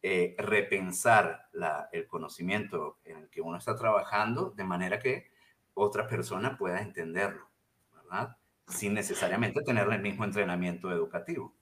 eh, 0.00 0.34
repensar 0.38 1.50
el 1.92 2.06
conocimiento 2.06 3.00
en 3.04 3.18
el 3.18 3.28
que 3.28 3.42
uno 3.42 3.58
está 3.58 3.76
trabajando 3.76 4.48
de 4.48 4.64
manera 4.64 4.98
que 4.98 5.30
otra 5.74 6.06
persona 6.06 6.56
pueda 6.56 6.80
entenderlo, 6.80 7.50
¿verdad? 7.92 8.38
Sin 8.68 8.94
necesariamente 8.94 9.62
tener 9.62 9.88
el 9.90 10.00
mismo 10.00 10.24
entrenamiento 10.24 10.90
educativo. 10.90 11.54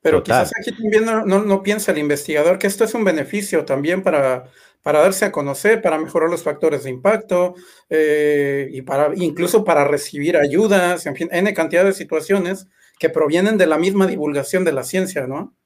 Pero 0.00 0.22
quizás 0.22 0.52
aquí 0.58 0.70
también 0.72 1.04
no, 1.04 1.62
piensa 1.62 1.90
el 1.90 1.98
investigador 1.98 2.58
que 2.58 2.68
esto 2.68 2.84
es 2.84 2.94
un 2.94 3.02
beneficio 3.02 3.64
también 3.64 4.02
para, 4.02 4.44
para 4.82 5.00
darse 5.00 5.24
a 5.24 5.32
conocer, 5.32 5.82
para 5.82 5.98
mejorar 5.98 6.30
los 6.30 6.44
factores 6.44 6.84
de 6.84 6.90
impacto 6.90 7.56
eh, 7.90 8.68
y 8.70 8.82
para 8.82 9.10
incluso 9.16 9.64
para 9.64 9.84
recibir 9.84 10.36
ayudas, 10.36 11.04
en 11.06 11.16
fin, 11.16 11.28
N 11.32 11.52
cantidad 11.52 11.84
de 11.84 11.92
situaciones 11.92 12.68
que 12.98 13.10
provienen 13.10 13.58
de 13.58 13.66
la 13.66 13.76
misma 13.76 14.06
divulgación 14.06 14.64
de 14.64 14.72
la 14.72 14.84
ciencia, 14.84 15.26
¿no? 15.26 15.56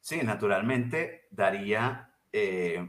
Sí, 0.00 0.20
naturalmente 0.22 1.28
daría, 1.30 2.10
eh, 2.32 2.88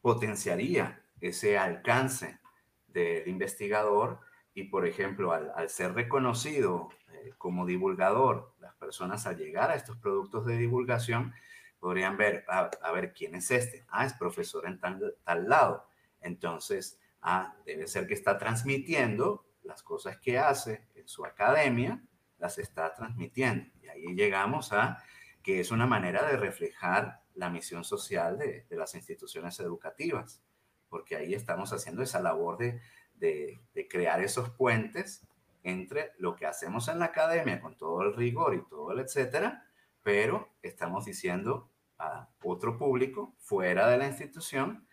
potenciaría 0.00 1.02
ese 1.20 1.58
alcance 1.58 2.38
del 2.86 3.28
investigador 3.28 4.20
y, 4.58 4.64
por 4.64 4.88
ejemplo, 4.88 5.32
al, 5.32 5.70
ser 5.70 5.94
reconocido 5.94 6.88
eh, 7.12 7.32
como 7.38 7.64
divulgador, 7.64 8.56
las 8.58 8.74
personas 8.74 9.24
al 9.24 9.36
llegar 9.36 9.70
a 9.70 9.76
estos 9.76 9.96
productos 9.98 10.46
de 10.46 10.56
divulgación 10.56 11.32
podrían 11.78 12.16
ver, 12.16 12.44
a, 12.48 12.90
ver, 12.90 13.12
¿quién 13.12 13.36
es 13.36 13.52
este? 13.52 13.86
Ah, 13.88 14.04
es 14.04 14.14
profesor 14.14 14.66
en 14.66 14.80
tal, 14.80 15.14
tal 15.22 15.48
lado. 15.48 15.86
Entonces, 16.20 16.98
ah, 17.22 17.54
debe 17.64 17.86
ser 17.86 18.08
que 18.08 18.14
está 18.14 18.36
transmitiendo 18.36 19.46
las 19.62 19.84
cosas 19.84 20.18
que 20.18 20.40
hace 20.40 20.88
en 20.96 21.06
su 21.06 21.24
academia, 21.24 22.02
las 22.38 22.58
está 22.58 22.92
transmitiendo. 22.92 23.70
Y 23.80 23.86
ahí 23.86 24.16
llegamos 24.16 24.72
a 24.72 25.00
que 25.40 25.60
es 25.60 25.70
una 25.70 25.86
manera 25.86 26.26
de 26.26 26.36
reflejar 26.36 27.22
la 27.34 27.48
misión 27.48 27.84
social 27.84 28.36
de, 28.36 28.66
de 28.68 28.76
las 28.76 28.96
instituciones 28.96 29.60
educativas, 29.60 30.42
porque 30.88 31.14
ahí 31.14 31.32
estamos 31.32 31.72
haciendo 31.72 32.02
esa 32.02 32.20
labor 32.20 32.58
de 32.58 32.80
de, 33.18 33.60
crear 33.88 34.22
esos 34.22 34.50
puentes 34.50 35.22
entre 35.62 36.12
lo 36.18 36.36
que 36.36 36.46
hacemos 36.46 36.88
en 36.88 36.98
la 36.98 37.06
academia 37.06 37.60
con 37.60 37.76
todo 37.76 38.02
el 38.02 38.14
rigor 38.14 38.54
y 38.54 38.62
todo 38.68 38.92
el 38.92 39.00
etcétera, 39.00 39.66
pero 40.02 40.48
estamos 40.62 41.04
diciendo 41.04 41.70
a 41.98 42.28
otro 42.42 42.78
público 42.78 43.34
fuera 43.38 43.88
de 43.88 43.98
la 43.98 44.06
institución 44.06 44.86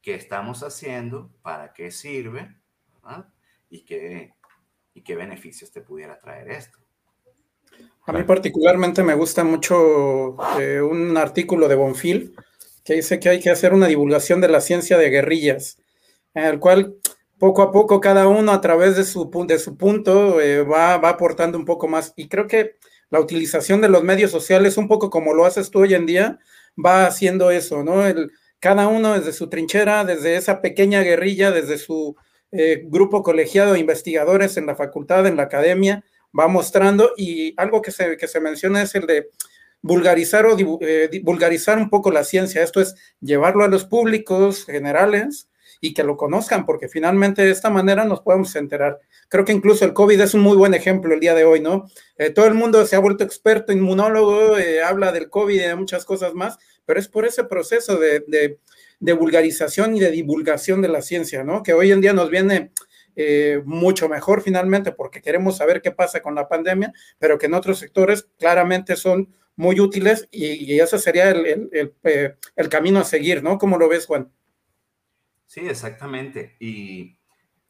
qué 0.00 0.14
estamos 0.14 0.62
haciendo, 0.62 1.30
para 1.42 1.72
qué 1.72 1.90
sirve 1.90 2.56
y 3.70 3.84
qué, 3.84 4.34
y 4.94 5.02
qué 5.02 5.16
beneficios 5.16 5.70
te 5.70 5.80
pudiera 5.80 6.18
traer 6.18 6.50
esto. 6.50 6.78
A 8.04 8.12
mí 8.12 8.24
particularmente 8.24 9.02
me 9.02 9.14
gusta 9.14 9.44
mucho 9.44 10.36
eh, 10.58 10.80
un 10.80 11.16
artículo 11.16 11.68
de 11.68 11.76
Bonfil 11.76 12.34
que 12.84 12.94
dice 12.94 13.20
que 13.20 13.28
hay 13.28 13.40
que 13.40 13.50
hacer 13.50 13.72
una 13.72 13.86
divulgación 13.86 14.40
de 14.40 14.48
la 14.48 14.60
ciencia 14.60 14.98
de 14.98 15.10
guerrillas, 15.10 15.78
en 16.34 16.44
el 16.44 16.58
cual 16.58 16.96
poco 17.42 17.62
a 17.62 17.72
poco 17.72 18.00
cada 18.00 18.28
uno 18.28 18.52
a 18.52 18.60
través 18.60 18.94
de 18.94 19.02
su, 19.02 19.28
de 19.48 19.58
su 19.58 19.76
punto 19.76 20.40
eh, 20.40 20.62
va, 20.62 20.98
va, 20.98 21.08
aportando 21.08 21.58
un 21.58 21.64
poco 21.64 21.88
más. 21.88 22.12
Y 22.14 22.28
creo 22.28 22.46
que 22.46 22.76
la 23.10 23.18
utilización 23.18 23.80
de 23.80 23.88
los 23.88 24.04
medios 24.04 24.30
sociales, 24.30 24.76
un 24.76 24.86
poco 24.86 25.10
como 25.10 25.34
lo 25.34 25.44
haces 25.44 25.68
tú 25.72 25.80
hoy 25.80 25.94
en 25.94 26.06
día, 26.06 26.38
va 26.78 27.04
haciendo 27.04 27.50
eso, 27.50 27.82
¿no? 27.82 28.06
El, 28.06 28.30
cada 28.60 28.86
uno 28.86 29.14
desde 29.14 29.32
su 29.32 29.48
trinchera, 29.48 30.04
desde 30.04 30.36
esa 30.36 30.62
pequeña 30.62 31.02
guerrilla, 31.02 31.50
desde 31.50 31.78
su 31.78 32.14
eh, 32.52 32.84
grupo 32.84 33.24
colegiado 33.24 33.72
de 33.72 33.80
investigadores 33.80 34.56
en 34.56 34.66
la 34.66 34.76
facultad, 34.76 35.26
en 35.26 35.36
la 35.36 35.42
academia, 35.42 36.04
va 36.38 36.46
mostrando 36.46 37.10
y 37.16 37.54
algo 37.56 37.82
que 37.82 37.90
se, 37.90 38.16
que 38.16 38.28
se 38.28 38.40
menciona 38.40 38.82
es 38.82 38.94
el 38.94 39.08
de 39.08 39.30
vulgarizar 39.80 40.46
o 40.46 40.56
eh, 40.80 41.10
vulgarizar 41.24 41.78
un 41.78 41.90
poco 41.90 42.12
la 42.12 42.22
ciencia. 42.22 42.62
Esto 42.62 42.80
es 42.80 42.94
llevarlo 43.20 43.64
a 43.64 43.68
los 43.68 43.84
públicos 43.84 44.64
generales 44.64 45.48
y 45.84 45.94
que 45.94 46.04
lo 46.04 46.16
conozcan, 46.16 46.64
porque 46.64 46.88
finalmente 46.88 47.42
de 47.42 47.50
esta 47.50 47.68
manera 47.68 48.04
nos 48.04 48.20
podemos 48.20 48.54
enterar. 48.54 49.00
Creo 49.28 49.44
que 49.44 49.52
incluso 49.52 49.84
el 49.84 49.92
COVID 49.92 50.20
es 50.20 50.32
un 50.32 50.40
muy 50.40 50.56
buen 50.56 50.74
ejemplo 50.74 51.12
el 51.12 51.18
día 51.18 51.34
de 51.34 51.44
hoy, 51.44 51.58
¿no? 51.58 51.90
Eh, 52.16 52.30
todo 52.30 52.46
el 52.46 52.54
mundo 52.54 52.86
se 52.86 52.94
ha 52.94 53.00
vuelto 53.00 53.24
experto 53.24 53.72
inmunólogo, 53.72 54.56
eh, 54.58 54.80
habla 54.80 55.10
del 55.10 55.28
COVID 55.28 55.56
y 55.56 55.58
de 55.58 55.74
muchas 55.74 56.04
cosas 56.04 56.34
más, 56.34 56.56
pero 56.86 57.00
es 57.00 57.08
por 57.08 57.26
ese 57.26 57.42
proceso 57.42 57.98
de, 57.98 58.22
de, 59.00 59.12
vulgarización 59.12 59.96
y 59.96 60.00
de 60.00 60.12
divulgación 60.12 60.82
de 60.82 60.88
la 60.88 61.02
ciencia, 61.02 61.42
¿no? 61.42 61.64
Que 61.64 61.72
hoy 61.72 61.90
en 61.90 62.00
día 62.00 62.12
nos 62.12 62.30
viene 62.30 62.70
eh, 63.16 63.60
mucho 63.64 64.08
mejor 64.08 64.40
finalmente 64.40 64.92
porque 64.92 65.20
queremos 65.20 65.56
saber 65.56 65.82
qué 65.82 65.90
pasa 65.90 66.22
con 66.22 66.36
la 66.36 66.46
pandemia, 66.48 66.92
pero 67.18 67.38
que 67.38 67.46
en 67.46 67.54
otros 67.54 67.80
sectores 67.80 68.28
claramente 68.38 68.94
son 68.94 69.34
muy 69.56 69.80
útiles 69.80 70.28
y, 70.30 70.78
ese 70.78 71.00
sería 71.00 71.30
el, 71.30 71.68
el, 71.72 72.36
el, 72.54 72.68
camino 72.68 73.00
a 73.00 73.04
seguir, 73.04 73.42
¿no? 73.42 73.58
¿Cómo 73.58 73.78
lo 73.78 73.88
ves, 73.88 74.06
Juan? 74.06 74.30
Sí, 75.52 75.60
exactamente. 75.68 76.56
Y 76.60 77.18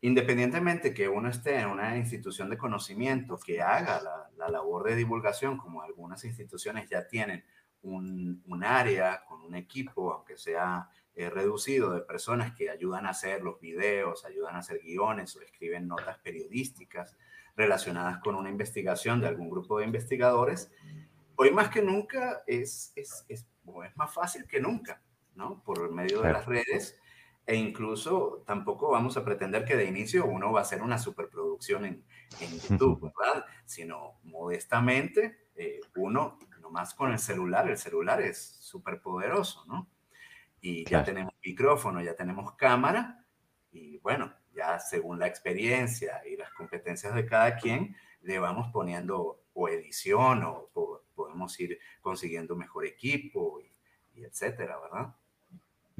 independientemente 0.02 0.94
que 0.94 1.08
uno 1.08 1.28
esté 1.28 1.58
en 1.58 1.66
una 1.66 1.96
institución 1.96 2.48
de 2.48 2.56
conocimiento 2.56 3.40
que 3.44 3.60
haga 3.60 4.00
la, 4.36 4.48
labor 4.48 4.84
de 4.84 4.94
divulgación, 4.94 5.58
como 5.58 5.82
algunas 5.82 6.24
instituciones 6.24 6.88
ya 6.88 7.08
tienen 7.08 7.44
un, 7.82 8.40
área 8.62 9.24
con 9.24 9.42
un 9.42 9.56
equipo, 9.56 10.12
aunque 10.12 10.36
sea 10.36 10.90
eh, 11.16 11.28
reducido, 11.28 11.92
de 11.92 12.02
personas 12.02 12.54
que 12.54 12.70
ayudan 12.70 13.04
a 13.04 13.10
hacer 13.10 13.42
los 13.42 13.58
videos, 13.58 14.24
ayudan 14.24 14.54
a 14.54 14.60
hacer 14.60 14.78
guiones 14.78 15.34
o 15.34 15.42
escriben 15.42 15.88
notas 15.88 16.18
periodísticas 16.18 17.16
relacionadas 17.56 18.18
con 18.18 18.36
una 18.36 18.48
investigación 18.48 19.20
de 19.20 19.26
algún 19.26 19.50
grupo 19.50 19.80
de 19.80 19.86
investigadores, 19.86 20.70
hoy 21.34 21.50
más 21.50 21.68
que 21.68 21.82
nunca 21.82 22.44
es, 22.46 22.92
es, 22.94 23.24
es, 23.28 23.48
es 23.84 23.96
más 23.96 24.14
fácil 24.14 24.46
que 24.46 24.60
nunca, 24.60 25.02
¿no? 25.34 25.64
Por 25.64 25.90
medio 25.90 26.22
de 26.22 26.32
las 26.32 26.46
redes 26.46 26.96
e 27.46 27.56
incluso 27.56 28.44
tampoco 28.46 28.90
vamos 28.90 29.16
a 29.16 29.25
pretender 29.25 29.64
que 29.64 29.76
de 29.76 29.87
inicio 29.87 30.26
uno 30.26 30.52
va 30.52 30.61
a 30.61 30.62
hacer 30.62 30.82
una 30.82 30.99
superproducción 30.99 31.84
en, 31.84 32.04
en 32.40 32.58
YouTube, 32.61 33.12
¿verdad? 33.18 33.44
Sino 33.64 34.20
modestamente, 34.22 35.49
eh, 35.56 35.80
uno, 35.96 36.38
nomás 36.61 36.94
con 36.94 37.12
el 37.12 37.18
celular, 37.18 37.68
el 37.68 37.78
celular 37.78 38.22
es 38.22 38.38
súper 38.61 39.00
poderoso, 39.00 39.64
¿no? 39.66 39.88
Y 40.61 40.84
ya 40.88 41.02
tenemos 41.02 41.34
micrófono, 41.44 42.00
ya 42.00 42.14
tenemos 42.14 42.54
cámara, 42.54 43.26
y 43.72 43.99
bueno, 43.99 44.32
ya 44.54 44.78
según 44.78 45.18
la 45.18 45.26
experiencia 45.26 46.22
y 46.25 46.37
las 46.37 46.52
competencias 46.52 47.14
de 47.14 47.26
cada 47.26 47.56
quien, 47.56 47.96
le 48.20 48.38
vamos 48.38 48.70
poniendo 48.72 49.42
o 49.54 49.68
edición 49.68 50.44
o, 50.44 50.70
podemos 51.14 51.58
ir 51.61 51.78
consiguiendo 52.00 52.56
mejor 52.56 52.87
equipo 52.87 53.61
y, 53.61 53.70
y 54.18 54.25
etcétera, 54.25 54.78
¿verdad? 54.80 55.14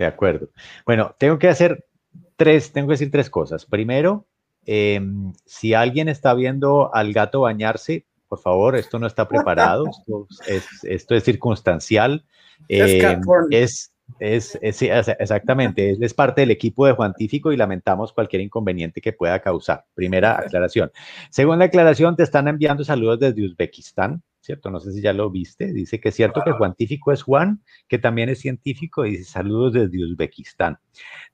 De 0.03 0.09
acuerdo. 0.09 0.49
Bueno, 0.85 1.15
tengo 1.17 1.39
que 1.39 1.49
hacer 1.49 1.87
tres, 2.35 2.73
tengo 2.73 2.89
que 2.89 2.95
decir 2.95 3.13
tres 3.13 3.31
cosas. 3.31 3.65
Primero, 3.65 4.27
em, 4.67 5.33
si 5.47 5.75
alguien 5.75 6.09
está 6.09 6.35
viendo 6.35 6.93
al 6.93 7.13
gato 7.13 7.43
bañarse, 7.43 8.05
por 8.27 8.41
favor, 8.41 8.75
esto 8.75 8.99
no 8.99 9.07
está 9.07 9.29
preparado, 9.29 9.85
esto 10.83 11.15
es, 11.15 11.23
circunstancial. 11.23 12.25
es, 12.69 13.93
es, 14.19 14.59
exactamente, 14.61 15.97
es, 16.01 16.15
parte 16.15 16.41
del 16.41 16.51
equipo 16.51 16.85
de 16.85 16.95
Juantífico 16.95 17.53
y 17.53 17.57
lamentamos 17.57 18.13
cualquier 18.13 18.43
inconveniente 18.43 19.01
que 19.01 19.13
pueda 19.13 19.39
causar. 19.39 19.85
Primera 19.95 20.41
aclaración. 20.41 20.91
Segunda 21.31 21.67
aclaración, 21.67 22.17
te 22.17 22.25
están 22.25 22.49
enviando 22.49 22.83
saludos 22.83 23.21
desde 23.21 23.45
Uzbekistán. 23.45 24.21
¿Cierto? 24.43 24.71
No 24.71 24.81
sé 24.81 24.93
si 24.93 25.01
ya 25.01 25.13
lo 25.13 25.31
viste. 25.31 25.73
Dice 25.73 26.01
que 26.01 26.09
es 26.09 26.17
cierto 26.17 26.43
que 26.45 26.51
Juantífico 26.51 27.13
es 27.13 27.23
Juan, 27.23 27.63
que 27.89 27.99
también 27.99 28.29
es 28.29 28.41
científico, 28.41 29.07
y 29.07 29.13
dice 29.13 29.25
saludos 29.25 29.73
desde 29.73 30.05
Uzbekistán. 30.05 30.79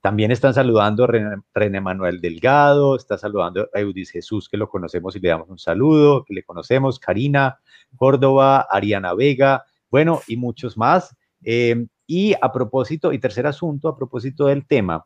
También 0.03 0.31
están 0.31 0.53
saludando 0.53 1.05
a 1.05 1.43
René, 1.55 1.81
Manuel 1.81 2.21
Delgado, 2.21 2.97
está 2.97 3.17
saludando 3.17 3.69
a 3.75 3.81
Eudis 3.81 4.11
Jesús, 4.11 4.49
que 4.49 4.59
lo 4.59 4.69
conocemos 4.69 5.17
y 5.17 5.21
le 5.21 5.31
damos 5.31 5.49
un 5.49 5.59
saludo, 5.59 6.25
que 6.25 6.35
le 6.35 6.43
conocemos, 6.43 6.99
Karina 6.99 7.59
Córdoba, 7.97 8.67
Ariana 8.71 9.15
Vega, 9.15 9.65
bueno, 9.91 10.21
y 10.29 10.37
muchos 10.37 10.77
más. 10.77 11.17
Em, 11.43 11.89
y 12.07 12.35
a 12.35 12.53
propósito, 12.53 13.13
y 13.15 13.19
tercer 13.19 13.47
asunto, 13.47 13.89
a 13.89 13.97
propósito 13.97 14.47
del 14.47 14.67
tema, 14.67 15.03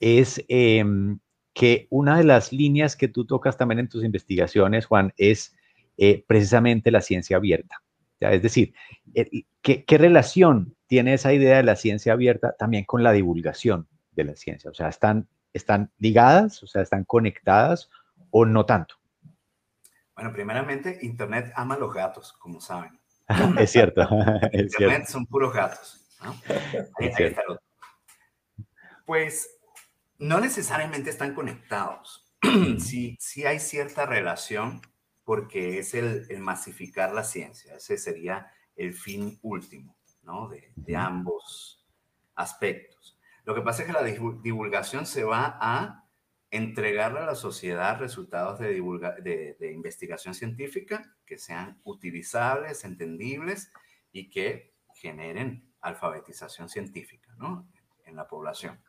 es 0.00 0.44
em, 0.48 1.18
que 1.54 1.86
una 1.88 2.18
de 2.18 2.24
las 2.24 2.52
líneas 2.52 2.94
que 2.94 3.08
tú 3.08 3.24
tocas 3.24 3.56
también 3.56 3.78
en 3.78 3.88
tus 3.88 4.04
investigaciones, 4.04 4.84
Juan, 4.84 5.14
es 5.16 5.55
eh, 5.96 6.24
precisamente 6.26 6.90
la 6.90 7.00
ciencia 7.00 7.36
abierta. 7.36 7.82
Es 8.20 8.42
decir, 8.42 8.74
eh, 9.14 9.44
¿qué, 9.62 9.98
relación 9.98 10.74
tiene 10.86 11.14
esa 11.14 11.32
idea 11.32 11.58
de 11.58 11.62
la 11.62 11.76
ciencia 11.76 12.12
abierta 12.12 12.54
también 12.58 12.84
con 12.84 13.02
la 13.02 13.12
divulgación 13.12 13.88
de 14.12 14.24
la 14.24 14.36
ciencia? 14.36 14.70
O 14.70 14.74
sea, 14.74 14.88
¿están, 14.88 15.28
están 15.52 15.90
ligadas, 15.98 16.62
o 16.62 16.66
sea, 16.66 16.82
están 16.82 17.04
conectadas 17.04 17.90
o 18.30 18.46
no 18.46 18.64
tanto? 18.64 18.96
Bueno, 20.14 20.32
primeramente, 20.32 20.98
Internet 21.02 21.52
ama 21.54 21.76
los 21.76 21.92
gatos, 21.92 22.32
como 22.34 22.60
saben. 22.60 22.98
es 23.58 23.70
cierto. 23.70 24.08
Internet 24.52 25.06
son 25.06 25.26
puros 25.26 25.52
gatos. 25.52 26.02
Pues 29.04 29.48
no 30.18 30.40
necesariamente 30.40 31.10
están 31.10 31.32
conectados. 31.32 32.26
sí, 32.80 33.16
sí 33.20 33.44
hay 33.44 33.60
cierta 33.60 34.04
relación 34.04 34.80
porque 35.26 35.80
es 35.80 35.92
el, 35.92 36.24
masificar 36.38 37.12
la 37.12 37.24
ciencia. 37.24 37.74
Ese 37.74 37.98
sería 37.98 38.46
el 38.76 38.94
fin 38.94 39.40
último 39.42 39.98
¿no? 40.22 40.48
de, 40.48 40.96
ambos 40.96 41.84
aspectos. 42.36 43.18
Lo 43.44 43.52
que 43.52 43.60
pasa 43.60 43.82
es 43.82 43.88
que 43.88 43.92
la 43.92 44.04
divulgación 44.04 45.04
se 45.04 45.24
va 45.24 45.58
a 45.60 46.08
entregarle 46.52 47.18
a 47.18 47.26
la 47.26 47.34
sociedad 47.34 47.98
resultados 47.98 48.60
de, 48.60 49.56
de, 49.58 49.72
investigación 49.72 50.32
científica 50.32 51.12
que 51.26 51.38
sean 51.38 51.80
utilizables, 51.82 52.84
entendibles 52.84 53.72
y 54.12 54.30
que 54.30 54.76
generen 54.94 55.74
alfabetización 55.80 56.68
científica 56.68 57.34
¿no? 57.36 57.68
en 58.04 58.14
la 58.14 58.28
población. 58.28 58.80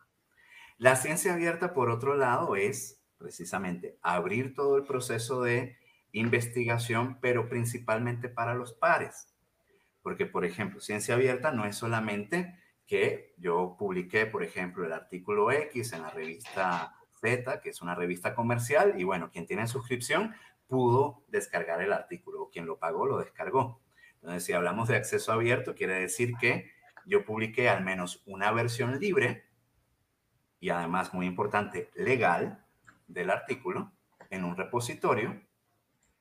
La 0.78 0.98
ciencia 0.98 1.34
abierta, 1.34 1.74
por 1.74 1.90
otro 1.90 2.14
lado, 2.14 2.56
es 2.56 3.02
precisamente 3.18 3.98
abrir 4.04 4.54
todo 4.54 4.78
el 4.78 4.84
proceso 4.84 5.42
de 5.42 5.78
investigación, 6.12 7.20
pero 7.22 7.50
principalmente 7.50 8.30
para 8.30 8.54
los 8.54 8.74
pares. 8.74 9.34
Porque, 10.02 10.26
por 10.26 10.46
ejemplo, 10.46 10.80
ciencia 10.80 11.16
abierta 11.16 11.52
no 11.52 11.66
es 11.66 11.76
solamente 11.76 12.58
que 12.86 13.34
yo 13.38 13.76
publiqué, 13.78 14.26
por 14.26 14.44
ejemplo, 14.44 14.86
el 14.86 14.94
artículo 14.94 15.52
X 15.52 15.94
en 15.94 16.02
la 16.02 16.10
revista 16.10 16.96
Z, 17.20 17.60
que 17.62 17.70
es 17.70 17.82
una 17.82 17.96
revista 17.96 18.34
comercial, 18.34 18.94
y 18.98 19.04
bueno, 19.04 19.30
quien 19.32 19.46
tiene 19.46 19.68
suscripción 19.68 20.34
pudo 20.68 21.24
descargar 21.28 21.82
el 21.82 21.94
artículo, 21.94 22.44
o 22.44 22.50
quien 22.50 22.66
lo 22.66 22.78
pagó 22.78 23.06
lo 23.06 23.20
descargó. 23.20 23.82
Entonces, 24.16 24.46
si 24.46 24.54
hablamos 24.54 24.88
de 24.88 24.96
acceso 24.96 25.32
abierto, 25.32 25.76
quiere 25.76 25.94
decir 25.96 26.34
que 26.40 26.72
yo 27.06 27.26
publiqué 27.26 27.70
al 27.70 27.84
menos 27.84 28.22
una 28.26 28.52
versión 28.52 29.00
libre 29.00 29.48
y 30.60 30.70
además, 30.70 31.14
muy 31.14 31.26
importante, 31.26 31.92
legal 31.96 32.64
del 33.08 33.30
artículo 33.30 33.92
en 34.30 34.44
un 34.44 34.56
repositorio 34.56 35.42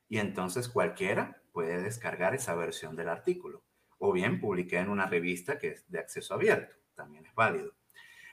y 0.09 0.19
entonces 0.19 0.69
cualquiera 0.69 1.42
puede 1.53 1.83
descargar 1.83 2.35
esa 2.35 2.55
versión 2.55 2.97
del 2.97 3.09
artículo. 3.09 3.62
O 3.99 4.12
bien 4.12 4.40
publiqué 4.40 4.79
en 4.79 4.90
una 4.90 5.07
revista 5.07 5.59
que 5.59 5.69
es 5.69 5.90
de 5.90 5.99
acceso 5.99 6.35
abierto, 6.35 6.77
también 6.95 7.27
es 7.27 7.35
válido. 7.35 7.73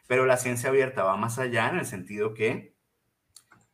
Pero 0.08 0.26
la 0.26 0.38
ciencia 0.38 0.70
abierta 0.70 1.04
va 1.04 1.16
más 1.16 1.40
allá 1.40 1.70
en 1.70 1.78
el 1.78 1.86
sentido 1.86 2.34
que 2.34 2.76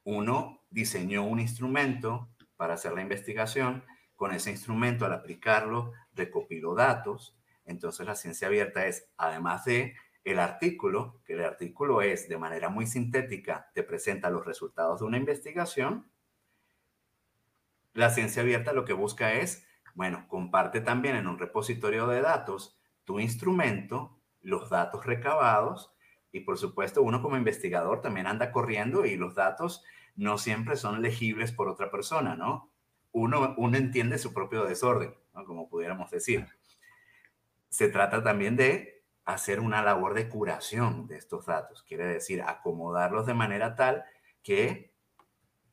uno 0.04 0.64
diseñó 0.70 1.24
un 1.24 1.40
instrumento 1.40 2.30
para 2.56 2.76
hacer 2.76 2.94
la 2.94 3.02
investigación, 3.02 3.84
con 4.16 4.34
ese 4.34 4.52
instrumento 4.52 5.06
al 5.06 5.14
aplicarlo 5.14 5.94
recopiló 6.14 6.76
datos, 6.76 7.38
entonces 7.66 8.06
la 8.06 8.16
ciencia 8.16 8.48
abierta 8.48 8.86
es, 8.86 9.10
además 9.18 9.66
de 9.66 9.96
el 10.26 10.40
artículo, 10.40 11.22
que 11.26 11.34
el 11.34 11.44
artículo 11.44 12.02
es 12.02 12.28
de 12.28 12.38
manera 12.38 12.70
muy 12.70 12.86
sintética, 12.86 13.72
te 13.74 13.84
presenta 13.84 14.30
los 14.30 14.46
resultados 14.46 15.00
de 15.00 15.06
una 15.06 15.18
investigación, 15.18 16.12
la 17.94 18.10
ciencia 18.10 18.42
abierta 18.42 18.74
lo 18.74 18.86
que 18.86 18.94
busca 18.94 19.34
es, 19.34 19.66
bueno, 19.96 20.28
comparte 20.28 20.82
también 20.82 21.16
en 21.16 21.28
un 21.28 21.40
repositorio 21.40 22.08
de 22.08 22.22
datos 22.22 22.80
tu 23.04 23.20
instrumento, 23.20 24.20
los 24.42 24.70
datos 24.70 25.06
recabados 25.06 25.94
y 26.32 26.42
por 26.42 26.58
supuesto 26.58 27.02
uno 27.02 27.22
como 27.22 27.38
investigador 27.38 28.02
también 28.02 28.28
anda 28.28 28.52
corriendo 28.52 29.06
y 29.06 29.16
los 29.16 29.36
datos 29.36 29.84
no 30.16 30.38
siempre 30.38 30.76
son 30.76 31.02
legibles 31.02 31.52
por 31.52 31.70
otra 31.70 31.90
persona, 31.90 32.36
¿no? 32.36 32.72
Uno, 33.12 33.56
uno 33.58 33.78
entiende 33.78 34.18
su 34.20 34.34
propio 34.34 34.66
desorden, 34.66 35.16
¿no? 35.34 35.46
Como 35.46 35.70
pudiéramos 35.70 36.12
decir. 36.12 36.46
Se 37.70 37.90
trata 37.90 38.24
también 38.24 38.56
de 38.56 39.04
hacer 39.26 39.60
una 39.60 39.82
labor 39.82 40.14
de 40.14 40.28
curación 40.28 41.08
de 41.08 41.18
estos 41.18 41.46
datos. 41.46 41.84
Quiere 41.84 42.06
decir, 42.06 42.42
acomodarlos 42.42 43.26
de 43.26 43.34
manera 43.34 43.76
tal 43.76 44.04
que 44.44 44.89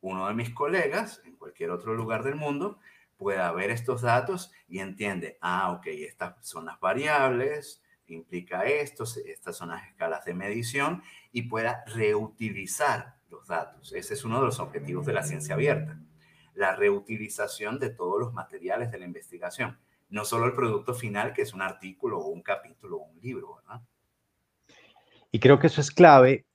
uno 0.01 0.29
de 0.29 0.35
mis 0.35 0.51
colegas 0.51 1.23
en 1.25 1.37
cualquier 1.37 1.71
otro 1.71 1.95
lugar 1.95 2.23
del 2.23 2.37
mundo 2.37 2.79
pueda 3.17 3.51
ver 3.53 3.71
estos 3.71 4.03
datos 4.03 4.53
y 4.69 4.81
entiende, 4.81 5.39
ah, 5.41 5.73
ok, 5.73 5.87
estas 5.87 6.47
son 6.47 6.67
las 6.67 6.79
variables, 6.81 7.83
implica 8.07 8.65
esto, 8.65 9.05
estas 9.05 9.57
son 9.57 9.71
las 9.71 9.87
escalas 9.87 10.25
de 10.25 10.35
medición 10.35 11.03
y 11.33 11.43
pueda 11.43 11.85
reutilizar 11.87 13.17
los 13.31 13.49
datos. 13.49 13.93
Ese 13.93 14.15
es 14.15 14.25
uno 14.25 14.39
de 14.41 14.47
los 14.47 14.61
objetivos 14.61 15.07
de 15.07 15.13
la 15.13 15.23
ciencia 15.23 15.55
abierta, 15.55 15.99
la 16.55 16.77
reutilización 16.77 17.79
de 17.79 17.91
todos 17.91 18.21
los 18.21 18.33
materiales 18.33 18.91
de 18.91 18.99
la 18.99 19.07
investigación, 19.07 19.79
no 20.09 20.25
solo 20.25 20.47
el 20.47 20.55
producto 20.55 20.95
final, 20.95 21.33
que 21.33 21.43
es 21.43 21.53
un 21.53 21.63
artículo 21.63 22.19
o 22.21 22.29
un 22.29 22.43
capítulo 22.43 22.99
o 22.99 23.05
un 23.07 23.21
libro, 23.21 23.57
¿verdad? 23.57 23.83
Y 25.33 25.41
creo 25.41 25.59
que 25.59 25.67
eso 25.67 25.81
es 25.81 25.91
clave 25.91 26.46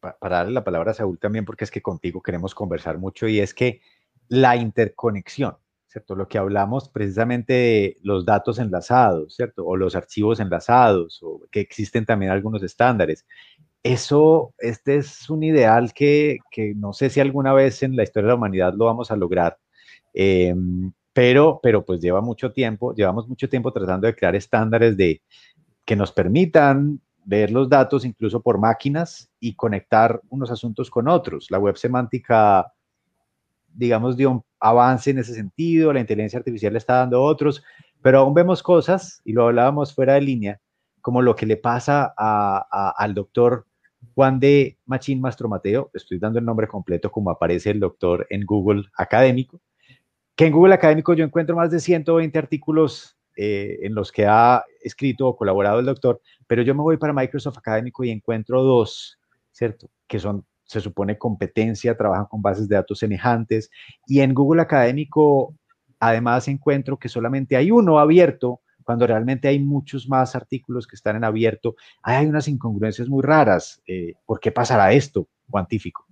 para 0.00 0.36
darle 0.36 0.52
la 0.52 0.64
palabra 0.64 0.92
a 0.92 0.94
Saúl 0.94 1.18
también, 1.18 1.44
porque 1.44 1.64
es 1.64 1.70
que 1.70 1.82
contigo 1.82 2.22
queremos 2.22 2.54
conversar 2.54 2.98
mucho 2.98 3.28
y 3.28 3.40
es 3.40 3.54
que 3.54 3.80
la 4.28 4.56
interconexión, 4.56 5.56
¿cierto? 5.86 6.14
Lo 6.14 6.28
que 6.28 6.38
hablamos 6.38 6.88
precisamente 6.88 7.52
de 7.52 7.96
los 8.02 8.24
datos 8.24 8.58
enlazados, 8.58 9.34
¿cierto? 9.34 9.66
O 9.66 9.76
los 9.76 9.94
archivos 9.96 10.40
enlazados, 10.40 11.20
o 11.22 11.42
que 11.50 11.60
existen 11.60 12.06
también 12.06 12.32
algunos 12.32 12.62
estándares. 12.62 13.26
Eso, 13.82 14.54
este 14.58 14.96
es 14.96 15.28
un 15.30 15.42
ideal 15.42 15.92
que, 15.92 16.38
que 16.50 16.74
no 16.74 16.92
sé 16.92 17.10
si 17.10 17.20
alguna 17.20 17.52
vez 17.52 17.82
en 17.82 17.96
la 17.96 18.02
historia 18.02 18.26
de 18.26 18.28
la 18.28 18.36
humanidad 18.36 18.74
lo 18.74 18.84
vamos 18.86 19.10
a 19.10 19.16
lograr, 19.16 19.58
eh, 20.14 20.54
pero, 21.12 21.60
pero 21.62 21.84
pues 21.84 22.00
lleva 22.00 22.20
mucho 22.20 22.52
tiempo, 22.52 22.94
llevamos 22.94 23.28
mucho 23.28 23.48
tiempo 23.48 23.72
tratando 23.72 24.06
de 24.06 24.14
crear 24.14 24.36
estándares 24.36 24.96
de, 24.96 25.22
que 25.84 25.96
nos 25.96 26.12
permitan 26.12 27.00
ver 27.24 27.50
los 27.50 27.68
datos 27.68 28.04
incluso 28.04 28.40
por 28.40 28.58
máquinas 28.58 29.30
y 29.38 29.54
conectar 29.54 30.20
unos 30.28 30.50
asuntos 30.50 30.90
con 30.90 31.08
otros. 31.08 31.50
La 31.50 31.58
web 31.58 31.76
semántica, 31.76 32.72
digamos, 33.68 34.16
dio 34.16 34.30
un 34.30 34.44
avance 34.58 35.10
en 35.10 35.18
ese 35.18 35.34
sentido, 35.34 35.92
la 35.92 36.00
inteligencia 36.00 36.38
artificial 36.38 36.76
está 36.76 36.96
dando 36.96 37.22
otros, 37.22 37.62
pero 38.02 38.18
aún 38.18 38.34
vemos 38.34 38.62
cosas, 38.62 39.20
y 39.24 39.32
lo 39.32 39.46
hablábamos 39.46 39.94
fuera 39.94 40.14
de 40.14 40.22
línea, 40.22 40.60
como 41.00 41.22
lo 41.22 41.36
que 41.36 41.46
le 41.46 41.56
pasa 41.56 42.12
al 42.16 43.14
doctor 43.14 43.66
Juan 44.14 44.40
de 44.40 44.78
Machín 44.86 45.20
Mastromateo, 45.20 45.90
estoy 45.94 46.18
dando 46.18 46.38
el 46.38 46.44
nombre 46.44 46.66
completo 46.66 47.10
como 47.10 47.30
aparece 47.30 47.70
el 47.70 47.80
doctor 47.80 48.26
en 48.30 48.44
Google 48.44 48.84
académico, 48.96 49.60
que 50.34 50.46
en 50.46 50.52
Google 50.52 50.74
académico 50.74 51.12
yo 51.14 51.24
encuentro 51.24 51.54
más 51.56 51.70
de 51.70 51.80
120 51.80 52.38
artículos 52.38 53.18
eh, 53.42 53.86
en 53.86 53.94
los 53.94 54.12
que 54.12 54.26
ha 54.26 54.62
escrito 54.82 55.26
o 55.26 55.34
colaborado 55.34 55.80
el 55.80 55.86
doctor, 55.86 56.20
pero 56.46 56.60
yo 56.60 56.74
me 56.74 56.82
voy 56.82 56.98
para 56.98 57.14
Microsoft 57.14 57.56
Académico 57.56 58.04
y 58.04 58.10
encuentro 58.10 58.62
dos, 58.62 59.18
¿cierto? 59.50 59.88
Que 60.06 60.18
son, 60.18 60.44
se 60.64 60.78
supone, 60.78 61.16
competencia, 61.16 61.96
trabajan 61.96 62.26
con 62.26 62.42
bases 62.42 62.68
de 62.68 62.76
datos 62.76 62.98
semejantes. 62.98 63.70
Y 64.06 64.20
en 64.20 64.34
Google 64.34 64.60
Académico, 64.60 65.54
además, 65.98 66.48
encuentro 66.48 66.98
que 66.98 67.08
solamente 67.08 67.56
hay 67.56 67.70
uno 67.70 67.98
abierto, 67.98 68.60
cuando 68.84 69.06
realmente 69.06 69.48
hay 69.48 69.58
muchos 69.58 70.06
más 70.06 70.36
artículos 70.36 70.86
que 70.86 70.96
están 70.96 71.16
en 71.16 71.24
abierto. 71.24 71.76
Hay 72.02 72.26
unas 72.26 72.46
incongruencias 72.46 73.08
muy 73.08 73.22
raras. 73.22 73.80
Eh, 73.86 74.16
¿Por 74.26 74.38
qué 74.38 74.52
pasará 74.52 74.92
esto, 74.92 75.26
cuantífico? 75.48 76.06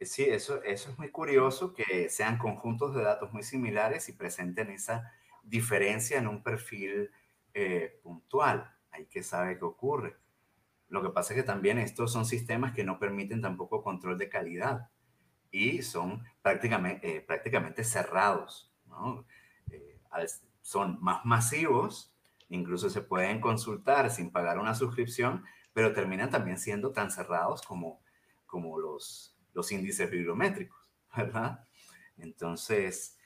Sí, 0.00 0.24
eso, 0.24 0.60
eso 0.64 0.90
es 0.90 0.98
muy 0.98 1.12
curioso 1.12 1.72
que 1.72 2.08
sean 2.08 2.36
conjuntos 2.36 2.96
de 2.96 3.04
datos 3.04 3.32
muy 3.32 3.44
similares 3.44 4.08
y 4.08 4.12
presenten 4.14 4.70
esa 4.70 5.12
diferencia 5.42 6.18
en 6.18 6.26
un 6.28 6.42
perfil 6.42 7.10
eh, 7.54 8.00
puntual. 8.02 8.74
Hay 8.90 9.06
que 9.06 9.22
saber 9.22 9.58
qué 9.58 9.64
ocurre. 9.64 10.16
Lo 10.88 11.02
que 11.02 11.10
pasa 11.10 11.32
es 11.32 11.40
que 11.40 11.46
también 11.46 11.78
estos 11.78 12.12
son 12.12 12.26
sistemas 12.26 12.72
que 12.72 12.84
no 12.84 12.98
permiten 12.98 13.40
tampoco 13.40 13.82
control 13.82 14.18
de 14.18 14.28
calidad 14.28 14.90
y 15.50 15.82
son 15.82 16.24
prácticamente, 16.42 17.16
eh, 17.16 17.20
prácticamente 17.20 17.84
cerrados. 17.84 18.72
Eh, 19.70 19.98
son 20.62 20.98
más 21.00 21.24
masivos, 21.24 22.14
incluso 22.48 22.90
se 22.90 23.02
pueden 23.02 23.40
consultar 23.40 24.10
sin 24.10 24.30
pagar 24.30 24.58
una 24.58 24.74
suscripción, 24.74 25.44
pero 25.72 25.92
terminan 25.92 26.30
también 26.30 26.58
siendo 26.58 26.92
tan 26.92 27.10
cerrados 27.10 27.62
como, 27.62 28.02
como 28.46 28.78
los, 28.78 29.36
los 29.54 29.70
índices 29.72 30.10
bibliométricos, 30.10 30.90
¿verdad? 31.16 31.64
Entonces, 32.18 33.16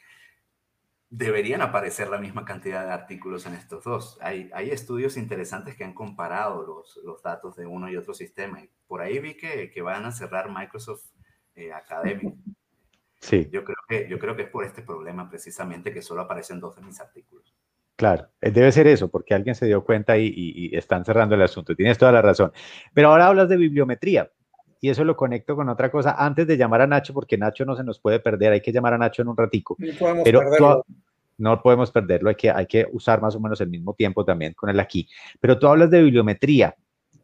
deberían 1.16 1.62
aparecer 1.62 2.09
la 2.09 2.18
misma 2.18 2.44
cantidad 2.44 2.85
de 2.85 2.92
artículos 2.92 3.46
en 3.46 3.55
estos 3.55 3.85
dos. 3.85 4.18
Hay, 4.20 4.50
hay 4.53 4.70
estudios 4.70 5.16
interesantes 5.16 5.77
que 5.77 5.85
han 5.85 5.94
comparado 5.94 6.66
los, 6.66 6.98
los, 7.05 7.22
datos 7.22 7.55
de 7.55 7.66
uno 7.66 7.88
y 7.88 7.96
otro 7.96 8.14
sistema. 8.14 8.61
Y 8.61 8.68
por 8.88 9.00
ahí 9.00 9.20
vi 9.20 9.37
que, 9.37 9.70
que 9.70 9.81
van 9.81 10.05
a 10.05 10.12
cerrar 10.12 10.50
Microsoft 10.50 11.05
eh, 11.55 11.72
Academy. 11.72 12.35
Sí. 13.20 13.48
Yo 13.53 13.64
creo, 13.64 13.77
que, 13.88 14.09
yo 14.09 14.18
creo 14.18 14.35
que 14.35 14.42
es 14.42 14.48
por 14.48 14.64
este 14.64 14.83
problema 14.83 15.31
precisamente 15.31 15.92
que 15.92 16.03
solo 16.03 16.22
aparecen 16.22 16.59
dos 16.59 16.74
de 16.74 16.83
mis 16.83 17.00
artículos. 17.00 17.55
Claro, 17.96 18.29
eh, 18.40 18.50
debe 18.50 18.72
ser 18.72 18.88
eso, 18.88 19.09
porque 19.09 19.35
alguien 19.35 19.55
se 19.55 19.66
dio 19.66 19.85
cuenta 19.85 20.18
y, 20.18 20.27
y, 20.27 20.74
y 20.74 20.77
están 20.77 21.05
cerrando 21.05 21.37
el 21.37 21.42
asunto. 21.42 21.77
Tienes 21.77 21.96
toda 21.96 22.11
la 22.11 22.22
razón. 22.22 22.53
Pero 22.92 23.11
ahora 23.11 23.29
hablas 23.29 23.48
de 23.48 23.57
bibliometría 23.57 24.31
y 24.85 24.90
eso 24.90 25.03
lo 25.03 25.16
conecto 25.16 25.57
con 25.57 25.66
otra 25.70 25.90
cosa 25.90 26.14
antes 26.18 26.46
de 26.46 26.59
llamar 26.59 26.83
a 26.83 26.87
Nacho, 26.87 27.14
porque 27.14 27.38
Nacho 27.38 27.64
no 27.64 27.74
se 27.74 27.83
nos 27.83 27.98
puede 28.00 28.20
perder, 28.20 28.53
hay 28.53 28.61
que 28.61 28.70
llamar 28.70 28.92
a 28.92 28.98
Nacho 28.98 29.22
en 29.22 29.29
un 29.29 29.37
ratico. 29.38 29.77
No 29.79 30.22
pero 30.22 30.40
perderlo. 30.40 30.85
Tú, 30.87 30.94
no 31.38 31.61
podemos 31.62 31.90
perderlo, 31.90 32.29
hay 32.29 32.37
que, 32.37 32.51
hay 32.51 32.66
que 32.66 32.87
usar 32.92 33.20
más 33.20 33.35
o 33.35 33.40
menos 33.40 33.61
el 33.61 33.68
mismo 33.68 33.94
tiempo 33.94 34.25
también 34.25 34.55
con 34.55 34.70
él 34.70 34.81
aquí. 34.81 35.09
Pero 35.40 35.59
tú 35.59 35.66
hablas 35.66 35.90
de 35.90 36.03
bibliometría. 36.03 36.75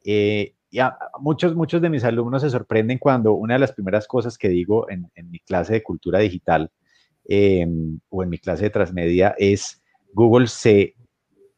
Eh, 0.05 0.55
ya, 0.71 0.97
muchos, 1.19 1.55
muchos 1.55 1.83
de 1.83 1.91
mis 1.91 2.05
alumnos 2.05 2.43
se 2.43 2.51
sorprenden 2.51 2.99
cuando 2.99 3.33
una 3.35 3.55
de 3.55 3.61
las 3.61 3.73
primeras 3.73 4.07
cosas 4.07 4.39
que 4.39 4.49
digo 4.49 4.89
en, 4.89 5.11
mi 5.29 5.41
clase 5.41 5.75
de 5.75 5.83
cultura 5.83 6.21
digital 6.21 6.71
eh, 7.29 7.67
o 8.09 8.23
en 8.23 8.29
mi 8.29 8.39
clase 8.39 8.65
de 8.65 8.71
transmedia 8.71 9.35
es 9.39 9.83
Google 10.13 10.47
se 10.47 10.95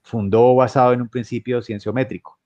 fundó 0.02 0.54
basado 0.54 0.92
en 0.92 1.02
un 1.02 1.08
principio 1.08 1.62
cienciométrico, 1.62 2.38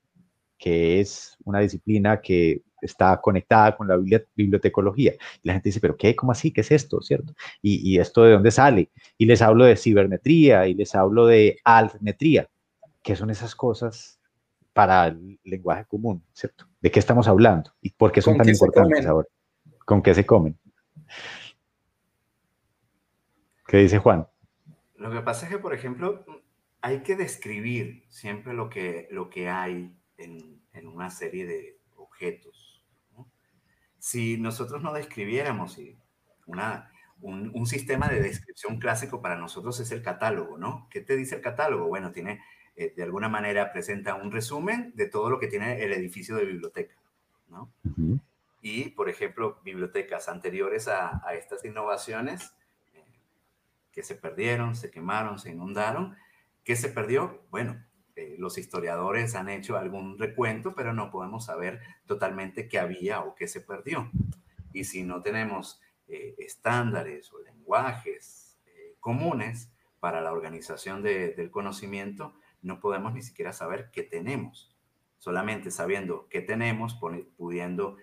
que 0.58 1.00
es 1.00 1.36
una 1.44 1.60
disciplina 1.60 2.20
que 2.20 2.62
está 2.86 3.20
conectada 3.20 3.76
con 3.76 3.88
la 3.88 3.96
bibliotecología. 4.34 5.14
Y 5.42 5.48
la 5.48 5.54
gente 5.54 5.68
dice, 5.68 5.80
pero 5.80 5.96
¿qué? 5.96 6.16
¿Cómo 6.16 6.32
así? 6.32 6.52
¿Qué 6.52 6.62
es 6.62 6.70
esto? 6.70 7.00
¿Cierto? 7.02 7.34
Y, 7.62 7.88
y, 7.88 7.98
esto 7.98 8.22
de 8.24 8.32
dónde 8.32 8.50
sale? 8.50 8.90
Y 9.18 9.26
les 9.26 9.42
hablo 9.42 9.64
de 9.64 9.76
cibermetría 9.76 10.66
y 10.66 10.74
les 10.74 10.94
hablo 10.94 11.26
de 11.26 11.58
altmetría. 11.64 12.48
¿Qué 13.02 13.14
son 13.16 13.30
esas 13.30 13.54
cosas 13.54 14.18
para 14.72 15.06
el 15.06 15.38
lenguaje 15.44 15.84
común? 15.86 16.22
¿Cierto? 16.32 16.66
¿De 16.80 16.90
qué 16.90 16.98
estamos 16.98 17.28
hablando? 17.28 17.72
¿Y 17.80 17.90
por 17.90 18.12
qué 18.12 18.20
son 18.20 18.36
tan 18.36 18.48
importantes 18.48 19.06
ahora? 19.06 19.28
¿Con 19.84 20.02
qué 20.02 20.14
se 20.14 20.26
comen? 20.26 20.58
¿Qué 23.66 23.78
dice 23.78 23.98
Juan? 23.98 24.26
Lo 24.96 25.10
que 25.10 25.20
pasa 25.20 25.46
es 25.46 25.52
que, 25.52 25.58
por 25.58 25.74
ejemplo, 25.74 26.24
hay 26.80 27.02
que 27.02 27.16
describir 27.16 28.04
siempre 28.08 28.54
lo 28.54 28.70
que, 28.70 29.08
lo 29.10 29.28
que 29.28 29.48
hay 29.48 29.96
en, 30.18 30.62
en 30.72 30.86
una 30.86 31.10
serie 31.10 31.46
de 31.46 31.78
objetos 31.96 32.65
si 34.06 34.38
nosotros 34.38 34.84
no 34.84 34.92
describiéramos 34.92 35.80
una, 36.46 36.92
un, 37.22 37.50
un, 37.52 37.66
sistema 37.66 38.06
de 38.08 38.20
descripción 38.20 38.78
clásico 38.78 39.20
para 39.20 39.34
nosotros 39.34 39.80
es 39.80 39.90
el 39.90 40.00
catálogo, 40.00 40.56
¿no? 40.58 40.86
¿Qué 40.92 41.00
te 41.00 41.16
dice 41.16 41.34
el 41.34 41.40
catálogo? 41.40 41.88
Bueno, 41.88 42.12
tiene, 42.12 42.40
eh, 42.76 42.94
de 42.96 43.02
alguna 43.02 43.28
manera 43.28 43.72
presenta 43.72 44.14
un 44.14 44.30
resumen 44.30 44.92
de 44.94 45.08
todo 45.08 45.28
lo 45.28 45.40
que 45.40 45.48
tiene 45.48 45.82
el 45.82 45.92
edificio 45.92 46.36
de 46.36 46.44
biblioteca, 46.44 46.94
¿no? 47.48 47.72
Uh 47.82 47.90
-huh. 47.96 48.20
Y, 48.62 48.90
por 48.90 49.08
ejemplo, 49.08 49.60
bibliotecas 49.64 50.28
anteriores 50.28 50.86
a, 50.86 51.20
a 51.26 51.34
estas 51.34 51.64
innovaciones 51.64 52.54
eh, 52.94 53.02
que 53.90 54.04
se 54.04 54.14
perdieron, 54.14 54.76
se 54.76 54.88
quemaron, 54.88 55.40
se 55.40 55.50
inundaron, 55.50 56.16
¿qué 56.62 56.76
se 56.76 56.90
perdió? 56.90 57.42
Bueno, 57.50 57.84
eh, 58.16 58.34
los 58.38 58.56
historiadores 58.56 59.34
han 59.34 59.50
hecho 59.50 59.76
algún 59.76 60.18
recuento, 60.18 60.74
pero 60.74 60.94
no 60.94 61.10
podemos 61.10 61.44
saber 61.44 61.80
totalmente 62.06 62.66
qué 62.66 62.78
había 62.78 63.20
o 63.20 63.34
qué 63.34 63.46
se 63.46 63.60
perdió. 63.60 64.10
Y 64.72 64.84
si 64.84 65.02
no 65.02 65.20
tenemos 65.20 65.82
eh, 66.08 66.34
estándares 66.38 67.30
o 67.34 67.40
lenguajes 67.40 68.58
eh, 68.64 68.96
comunes 69.00 69.70
para 70.00 70.22
la 70.22 70.32
organización 70.32 71.02
de, 71.02 71.34
del 71.34 71.50
conocimiento, 71.50 72.32
no 72.62 72.80
podemos 72.80 73.12
ni 73.12 73.20
siquiera 73.20 73.52
saber 73.52 73.90
qué 73.92 74.02
tenemos. 74.02 74.74
Solamente 75.18 75.70
sabiendo 75.70 76.26
qué 76.30 76.40
tenemos, 76.40 76.98
pudiendo 77.36 77.96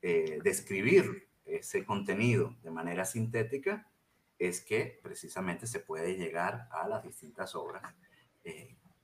describir 0.00 1.28
ese 1.44 1.84
contenido 1.84 2.54
de 2.62 2.70
manera 2.70 3.04
sintética, 3.04 3.90
es 4.38 4.60
que 4.60 5.00
precisamente 5.02 5.66
se 5.66 5.80
puede 5.80 6.16
llegar 6.16 6.68
a 6.70 6.86
las 6.86 7.02
distintas 7.02 7.56
obras 7.56 7.82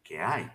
que 0.04 0.20
hay. 0.20 0.48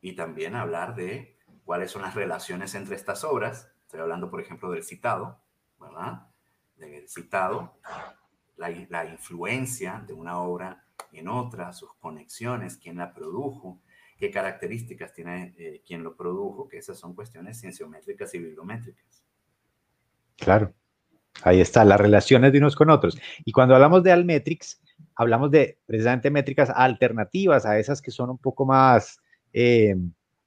Y 0.00 0.14
también 0.14 0.54
hablar 0.54 0.94
de 0.94 1.36
cuáles 1.64 1.90
son 1.90 2.02
las 2.02 2.14
relaciones 2.14 2.74
entre 2.74 2.96
estas 2.96 3.24
obras. 3.24 3.70
Estoy 3.82 4.00
hablando, 4.00 4.30
por 4.30 4.40
ejemplo, 4.40 4.70
del 4.70 4.84
citado, 4.84 5.42
¿verdad? 5.78 6.28
Del 6.76 7.08
citado, 7.08 7.78
la, 8.56 8.70
la 8.88 9.04
influencia 9.04 10.02
de 10.06 10.14
una 10.14 10.38
obra 10.38 10.86
en 11.12 11.28
otra, 11.28 11.72
sus 11.72 11.92
conexiones, 11.94 12.76
quién 12.76 12.96
la 12.96 13.12
produjo, 13.12 13.80
qué 14.18 14.30
características 14.30 15.12
tiene 15.12 15.54
eh, 15.58 15.82
quien 15.86 16.02
lo 16.02 16.16
produjo, 16.16 16.68
que 16.68 16.78
esas 16.78 16.98
son 16.98 17.14
cuestiones 17.14 17.60
cienciométricas 17.60 18.34
y 18.34 18.38
bibliométricas. 18.38 19.24
Claro, 20.36 20.74
ahí 21.42 21.60
está, 21.60 21.84
las 21.84 22.00
relaciones 22.00 22.52
de 22.52 22.58
unos 22.58 22.76
con 22.76 22.90
otros. 22.90 23.18
Y 23.44 23.52
cuando 23.52 23.74
hablamos 23.74 24.02
de 24.02 24.12
Almetrics, 24.12 24.82
hablamos 25.16 25.50
de 25.50 25.78
precisamente 25.86 26.30
métricas 26.30 26.70
alternativas 26.74 27.66
a 27.66 27.78
esas 27.78 28.00
que 28.00 28.10
son 28.10 28.30
un 28.30 28.38
poco 28.38 28.66
más, 28.66 29.18
eh, 29.52 29.96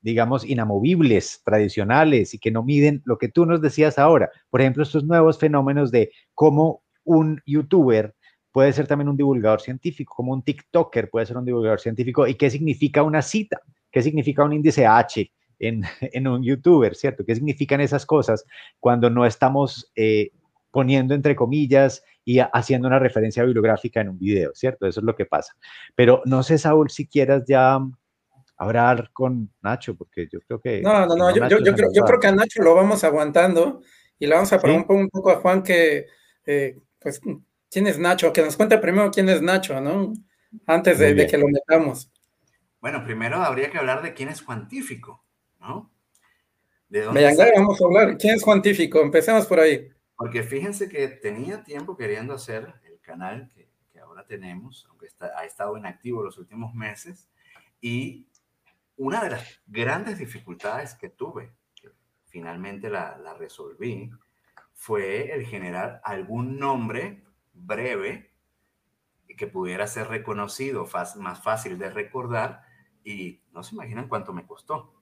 digamos, 0.01 0.45
inamovibles, 0.45 1.41
tradicionales 1.43 2.33
y 2.33 2.39
que 2.39 2.51
no 2.51 2.63
miden 2.63 3.01
lo 3.05 3.17
que 3.17 3.27
tú 3.27 3.45
nos 3.45 3.61
decías 3.61 3.99
ahora. 3.99 4.29
Por 4.49 4.61
ejemplo, 4.61 4.83
estos 4.83 5.03
nuevos 5.03 5.39
fenómenos 5.39 5.91
de 5.91 6.11
cómo 6.33 6.83
un 7.03 7.41
youtuber 7.45 8.15
puede 8.51 8.71
ser 8.73 8.87
también 8.87 9.09
un 9.09 9.17
divulgador 9.17 9.61
científico, 9.61 10.13
como 10.15 10.33
un 10.33 10.43
TikToker 10.43 11.09
puede 11.09 11.25
ser 11.25 11.37
un 11.37 11.45
divulgador 11.45 11.79
científico, 11.79 12.27
y 12.27 12.35
qué 12.35 12.49
significa 12.49 13.03
una 13.03 13.21
cita, 13.21 13.61
qué 13.91 14.01
significa 14.01 14.43
un 14.43 14.53
índice 14.53 14.85
H 14.85 15.31
en, 15.59 15.83
un 16.27 16.43
youtuber, 16.43 16.95
¿cierto? 16.95 17.25
¿Qué 17.25 17.35
significan 17.35 17.81
esas 17.81 18.05
cosas 18.05 18.45
cuando 18.79 19.09
no 19.09 19.25
estamos 19.25 19.91
eh, 19.95 20.31
poniendo 20.71 21.13
entre 21.13 21.35
comillas 21.35 22.03
y 22.23 22.39
haciendo 22.39 22.87
una 22.87 22.99
referencia 22.99 23.43
bibliográfica 23.43 24.01
en 24.01 24.09
un 24.09 24.19
video, 24.19 24.51
¿cierto? 24.53 24.85
Eso 24.85 24.99
es 24.99 25.03
lo 25.03 25.15
que 25.15 25.25
pasa. 25.25 25.53
Pero 25.95 26.21
no 26.25 26.43
sé, 26.43 26.57
Saúl, 26.57 26.89
si 26.89 27.07
quieras 27.07 27.43
ya 27.47 27.79
hablar 28.57 29.09
con 29.13 29.51
Nacho, 29.61 29.95
porque 29.95 30.27
yo 30.31 30.39
creo 30.41 30.59
que... 30.59 30.81
No, 30.81 31.05
no, 31.05 31.15
no, 31.15 31.31
yo, 31.33 31.73
creo, 31.73 32.19
que 32.19 32.27
a 32.27 32.31
Nacho 32.31 32.61
lo 32.61 32.75
vamos 32.75 33.03
aguantando 33.03 33.81
y 34.19 34.27
le 34.27 34.35
vamos 34.35 34.51
a 34.53 34.59
preguntar 34.59 34.95
un 34.95 35.09
poco 35.09 35.31
a 35.31 35.37
Juan 35.37 35.63
que, 35.63 36.07
eh, 36.45 36.77
pues, 36.99 37.21
¿quién 37.71 37.87
es 37.87 37.97
Nacho? 37.97 38.33
Que 38.33 38.43
nos 38.43 38.57
cuente 38.57 38.77
primero 38.77 39.09
quién 39.11 39.29
es 39.29 39.41
Nacho, 39.41 39.79
¿no? 39.79 40.13
Antes 40.65 40.99
de, 40.99 41.25
que 41.25 41.37
lo 41.37 41.47
metamos. 41.47 42.11
Bueno, 42.81 43.03
primero 43.03 43.37
habría 43.37 43.71
que 43.71 43.77
hablar 43.77 44.01
de 44.03 44.13
quién 44.13 44.29
es 44.29 44.41
cuantífico, 44.41 45.25
¿no? 45.59 45.91
¿De 46.89 47.03
dónde 47.03 47.53
vamos 47.55 47.81
a 47.81 47.85
hablar. 47.85 48.17
¿Quién 48.17 48.35
es 48.35 48.43
cuantífico? 48.43 48.99
Empecemos 48.99 49.45
por 49.45 49.59
ahí. 49.59 49.87
Porque 50.19 50.43
fíjense 50.43 50.89
que 50.89 51.07
tenía 51.07 51.63
tiempo 51.63 51.95
queriendo 51.95 52.33
hacer 52.33 52.73
el 52.83 52.99
canal 52.99 53.47
que, 53.47 53.71
ahora 54.01 54.25
tenemos, 54.25 54.85
aunque 54.89 55.07
ha 55.21 55.45
estado 55.45 55.77
inactivo 55.77 56.21
los 56.21 56.37
últimos 56.37 56.73
meses, 56.75 57.29
y 57.79 58.27
una 58.97 59.23
de 59.23 59.29
las 59.29 59.61
grandes 59.65 60.17
dificultades 60.19 60.93
que 60.95 61.07
tuve, 61.07 61.53
que 61.73 61.91
finalmente 62.25 62.89
la, 62.89 63.33
resolví, 63.39 64.11
fue 64.73 65.31
el 65.33 65.45
generar 65.45 66.01
algún 66.03 66.59
nombre 66.59 67.23
breve 67.53 68.33
que 69.37 69.47
pudiera 69.47 69.87
ser 69.87 70.09
reconocido, 70.09 70.85
más 71.15 71.41
fácil 71.41 71.77
de 71.77 71.91
recordar, 71.91 72.63
y 73.05 73.41
no 73.53 73.63
se 73.63 73.73
imaginan 73.73 74.09
cuánto 74.09 74.33
me 74.33 74.45
costó. 74.45 75.01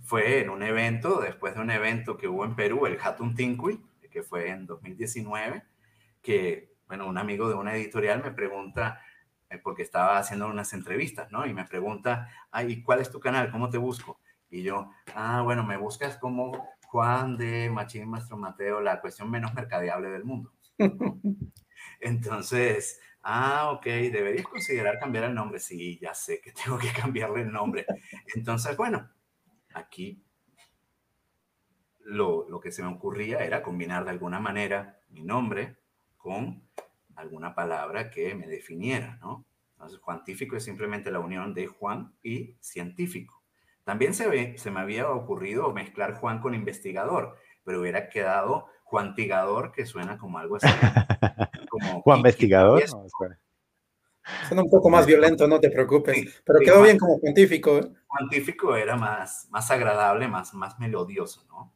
Fue 0.00 0.40
en 0.40 0.48
un 0.48 0.62
evento, 0.62 1.20
después 1.20 1.54
de 1.54 1.60
un 1.60 1.70
evento 1.70 2.16
que 2.16 2.28
hubo 2.28 2.46
en 2.46 2.56
Perú, 2.56 2.86
el 2.86 2.98
Hatun 2.98 3.34
Tinkui, 3.34 3.84
que 4.16 4.22
fue 4.22 4.48
en 4.48 4.64
2019, 4.64 5.62
que, 6.22 6.72
bueno, 6.88 7.06
un 7.06 7.18
amigo 7.18 7.50
de 7.50 7.54
una 7.54 7.76
editorial 7.76 8.22
me 8.24 8.30
pregunta, 8.30 9.02
eh, 9.50 9.58
porque 9.58 9.82
estaba 9.82 10.16
haciendo 10.16 10.46
unas 10.46 10.72
entrevistas, 10.72 11.30
¿no? 11.30 11.44
Y 11.44 11.52
me 11.52 11.66
pregunta, 11.66 12.30
ay, 12.50 12.82
¿cuál 12.82 13.00
es 13.00 13.10
tu 13.10 13.20
canal? 13.20 13.50
¿Cómo 13.50 13.68
te 13.68 13.76
busco? 13.76 14.18
Y 14.48 14.62
yo, 14.62 14.90
ah, 15.14 15.42
bueno, 15.42 15.64
me 15.64 15.76
buscas 15.76 16.16
como 16.16 16.66
Juan 16.86 17.36
de 17.36 17.68
Machín 17.68 18.08
Maestro 18.08 18.38
Mateo, 18.38 18.80
la 18.80 19.02
cuestión 19.02 19.30
menos 19.30 19.52
mercadeable 19.52 20.08
del 20.08 20.24
mundo. 20.24 20.50
Entonces, 22.00 22.98
ah, 23.22 23.70
ok, 23.72 23.84
deberías 23.84 24.48
considerar 24.48 24.98
cambiar 24.98 25.24
el 25.24 25.34
nombre. 25.34 25.58
Sí, 25.60 25.98
ya 26.00 26.14
sé 26.14 26.40
que 26.40 26.52
tengo 26.52 26.78
que 26.78 26.90
cambiarle 26.98 27.42
el 27.42 27.52
nombre. 27.52 27.84
Entonces, 28.34 28.74
bueno, 28.78 29.10
aquí 29.74 30.24
lo, 32.06 32.60
que 32.60 32.72
se 32.72 32.82
me 32.82 32.88
ocurría 32.88 33.44
era 33.44 33.62
combinar 33.62 34.04
de 34.04 34.10
alguna 34.10 34.38
manera 34.38 35.00
mi 35.08 35.22
nombre 35.22 35.76
con 36.16 36.62
alguna 37.16 37.54
palabra 37.54 38.10
que 38.10 38.34
me 38.34 38.46
definiera, 38.46 39.18
¿no? 39.20 39.44
Entonces, 39.72 39.98
cuantífico 39.98 40.56
es 40.56 40.64
simplemente 40.64 41.10
la 41.10 41.20
unión 41.20 41.52
de 41.52 41.66
Juan 41.66 42.14
y 42.22 42.56
científico. 42.60 43.42
También 43.84 44.14
se, 44.14 44.28
ve, 44.28 44.56
se 44.56 44.70
me 44.70 44.80
había 44.80 45.10
ocurrido 45.10 45.72
mezclar 45.72 46.14
Juan 46.14 46.40
con 46.40 46.54
investigador, 46.54 47.36
pero 47.64 47.80
hubiera 47.80 48.08
quedado 48.08 48.66
Juantigador, 48.84 49.72
que 49.72 49.84
suena 49.84 50.16
como 50.16 50.38
algo 50.38 50.56
así. 50.56 50.66
Como 51.68 52.00
Juan 52.00 52.18
Investigador. 52.18 52.82
suena 54.48 54.62
un 54.62 54.70
poco 54.70 54.88
más 54.88 55.04
violento, 55.04 55.46
no 55.46 55.60
te 55.60 55.68
preocupes. 55.68 56.42
pero 56.42 56.60
quedó 56.60 56.82
bien 56.82 56.96
como 56.96 57.18
científico. 57.18 57.76
¿eh? 57.76 57.92
Cuantífico 58.06 58.74
era 58.76 58.96
más, 58.96 59.48
más 59.50 59.70
agradable, 59.70 60.26
más, 60.26 60.54
más 60.54 60.78
melodioso, 60.78 61.44
¿no? 61.48 61.75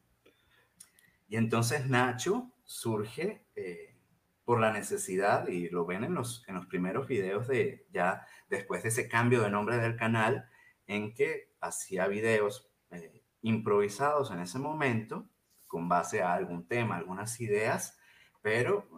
Y 1.31 1.37
entonces 1.37 1.87
Nacho 1.87 2.51
surge 2.65 3.45
eh, 3.55 3.95
por 4.43 4.59
la 4.59 4.73
necesidad, 4.73 5.47
y 5.47 5.69
lo 5.69 5.85
ven 5.85 6.03
en 6.03 6.13
los, 6.13 6.43
en 6.49 6.55
los 6.55 6.65
primeros 6.65 7.07
videos 7.07 7.47
de 7.47 7.87
ya 7.89 8.27
después 8.49 8.83
de 8.83 8.89
ese 8.89 9.07
cambio 9.07 9.41
de 9.41 9.49
nombre 9.49 9.77
del 9.77 9.95
canal, 9.95 10.49
en 10.87 11.13
que 11.13 11.53
hacía 11.61 12.07
videos 12.07 12.69
eh, 12.89 13.23
improvisados 13.43 14.29
en 14.31 14.41
ese 14.41 14.59
momento, 14.59 15.25
con 15.67 15.87
base 15.87 16.21
a 16.21 16.33
algún 16.33 16.67
tema, 16.67 16.97
algunas 16.97 17.39
ideas, 17.39 17.97
pero 18.41 18.89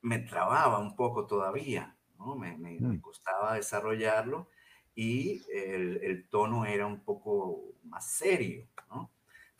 me 0.00 0.20
trababa 0.20 0.78
un 0.78 0.96
poco 0.96 1.26
todavía, 1.26 1.98
¿no? 2.16 2.34
Me, 2.34 2.56
me, 2.56 2.80
mm. 2.80 3.02
costaba 3.02 3.56
desarrollarlo 3.56 4.48
y 4.94 5.42
el, 5.52 6.02
el, 6.02 6.30
tono 6.30 6.64
era 6.64 6.86
un 6.86 7.04
poco 7.04 7.74
más 7.84 8.10
serio, 8.10 8.66
¿no? 8.88 9.10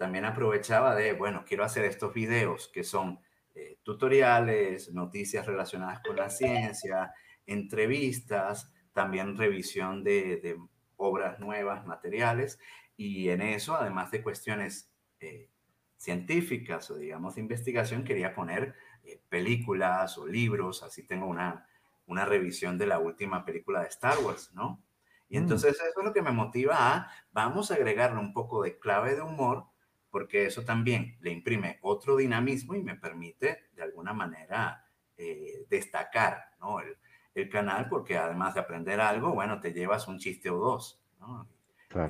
También 0.02 0.24
aprovechaba 0.24 0.96
de, 0.96 1.12
bueno, 1.12 1.44
quiero 1.46 1.62
hacer 1.62 1.84
estos 1.84 2.12
videos 2.12 2.68
que 2.74 2.82
son 2.82 3.20
eh, 3.54 3.78
tutoriales, 3.84 4.92
noticias 4.92 5.46
relacionadas 5.46 6.00
con 6.00 6.16
la 6.16 6.28
ciencia, 6.28 7.14
entrevistas, 7.46 8.74
también 8.92 9.36
revisión 9.36 10.02
de, 10.02 10.58
obras 10.96 11.38
nuevas, 11.38 11.86
materiales, 11.86 12.58
y 12.96 13.28
en 13.28 13.42
eso, 13.42 13.76
además 13.76 14.10
de 14.10 14.24
cuestiones 14.24 14.92
eh, 15.20 15.48
científicas 15.96 16.90
o 16.90 16.96
digamos 16.96 17.36
de 17.36 17.42
investigación, 17.42 18.02
quería 18.02 18.34
poner 18.34 18.74
eh, 19.04 19.20
películas 19.28 20.18
o 20.18 20.26
libros, 20.26 20.82
así 20.82 21.06
tengo 21.06 21.26
una, 21.26 21.68
una 22.06 22.24
revisión 22.24 22.76
de 22.76 22.86
la 22.86 22.98
última 22.98 23.44
película 23.44 23.82
de 23.82 23.86
Star 23.86 24.18
Wars, 24.18 24.50
¿no? 24.52 24.82
Y 25.28 25.38
mm. 25.38 25.42
entonces 25.42 25.74
eso 25.74 26.00
es 26.00 26.04
lo 26.04 26.12
que 26.12 26.22
me 26.22 26.32
motiva 26.32 26.74
a, 26.76 27.12
vamos 27.30 27.70
a 27.70 27.74
agregarle 27.74 28.18
un 28.18 28.32
poco 28.32 28.64
de 28.64 28.80
clave 28.80 29.14
de 29.14 29.22
humor 29.22 29.70
porque 30.12 30.46
eso 30.46 30.62
también 30.62 31.16
le 31.22 31.32
imprime 31.32 31.78
otro 31.80 32.16
dinamismo 32.16 32.74
y 32.76 32.82
me 32.82 32.94
permite 32.94 33.64
de 33.74 33.82
alguna 33.82 34.12
manera 34.12 34.84
eh, 35.16 35.64
destacar 35.68 36.50
¿no? 36.60 36.80
el, 36.80 36.96
el, 37.34 37.48
canal, 37.48 37.88
porque 37.88 38.18
además 38.18 38.54
de 38.54 38.60
aprender 38.60 39.00
algo, 39.00 39.32
bueno, 39.32 39.58
te 39.58 39.72
llevas 39.72 40.06
un 40.06 40.18
chiste 40.18 40.50
o 40.50 40.58
dos, 40.58 41.02
¿no? 41.18 41.48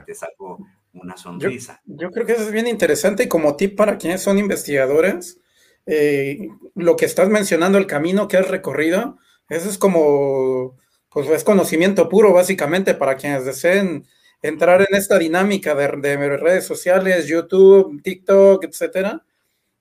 te 0.05 0.15
saco 0.15 0.59
una 0.93 1.17
sonrisa. 1.17 1.81
Yo, 1.85 2.11
creo 2.11 2.27
que 2.27 2.33
eso 2.33 2.43
es 2.43 2.53
bien 2.53 2.67
interesante 2.67 3.23
y 3.23 3.29
como 3.29 3.57
tip 3.57 3.77
para 3.77 3.99
quienes 3.99 4.21
son 4.21 4.39
investigadores, 4.39 5.41
eh, 5.87 6.49
lo 6.75 6.97
que 6.97 7.07
estás 7.07 7.29
mencionando, 7.29 7.79
el 7.79 7.87
camino 7.87 8.27
que 8.27 8.37
has 8.37 8.49
recorrido, 8.49 9.17
eso 9.49 9.69
es 9.69 9.79
como, 9.79 10.77
pues 11.09 11.29
es 11.29 11.45
conocimiento 11.45 12.09
puro 12.09 12.33
básicamente 12.33 12.95
para 12.95 13.17
quienes 13.17 13.45
deseen 13.45 14.07
entrar 14.43 14.83
en 14.83 14.97
esta 14.97 15.19
dinámica 15.19 15.75
de, 15.75 15.87
redes 16.37 16.67
sociales, 16.67 17.27
YouTube, 17.29 18.03
TikTok, 18.03 18.65
etcétera. 18.65 19.25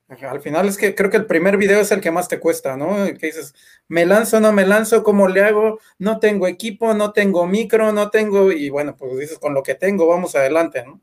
Al 0.08 0.40
final 0.40 0.68
es 0.68 0.76
que 0.76 0.94
creo 0.94 1.10
que 1.10 1.16
el 1.16 1.26
primer 1.26 1.56
video 1.56 1.80
es 1.80 1.90
el 1.90 2.00
que 2.00 2.10
más 2.10 2.28
te 2.28 2.38
cuesta, 2.38 2.76
¿no? 2.76 3.06
Que 3.06 3.26
dices, 3.26 3.54
me 3.88 4.04
lanzo, 4.04 4.40
no 4.40 4.52
me 4.52 4.66
lanzo, 4.66 5.02
¿cómo 5.02 5.26
le 5.26 5.42
hago? 5.42 5.80
No 5.98 6.18
tengo 6.18 6.46
equipo, 6.46 6.92
no 6.92 7.12
tengo 7.12 7.46
micro, 7.46 7.92
no 7.92 8.10
tengo, 8.10 8.52
y 8.52 8.68
bueno, 8.68 8.94
pues 8.94 9.18
dices, 9.18 9.38
con 9.38 9.54
lo 9.54 9.62
que 9.62 9.74
tengo, 9.74 10.06
vamos 10.06 10.36
adelante, 10.36 10.84
¿no? 10.84 11.00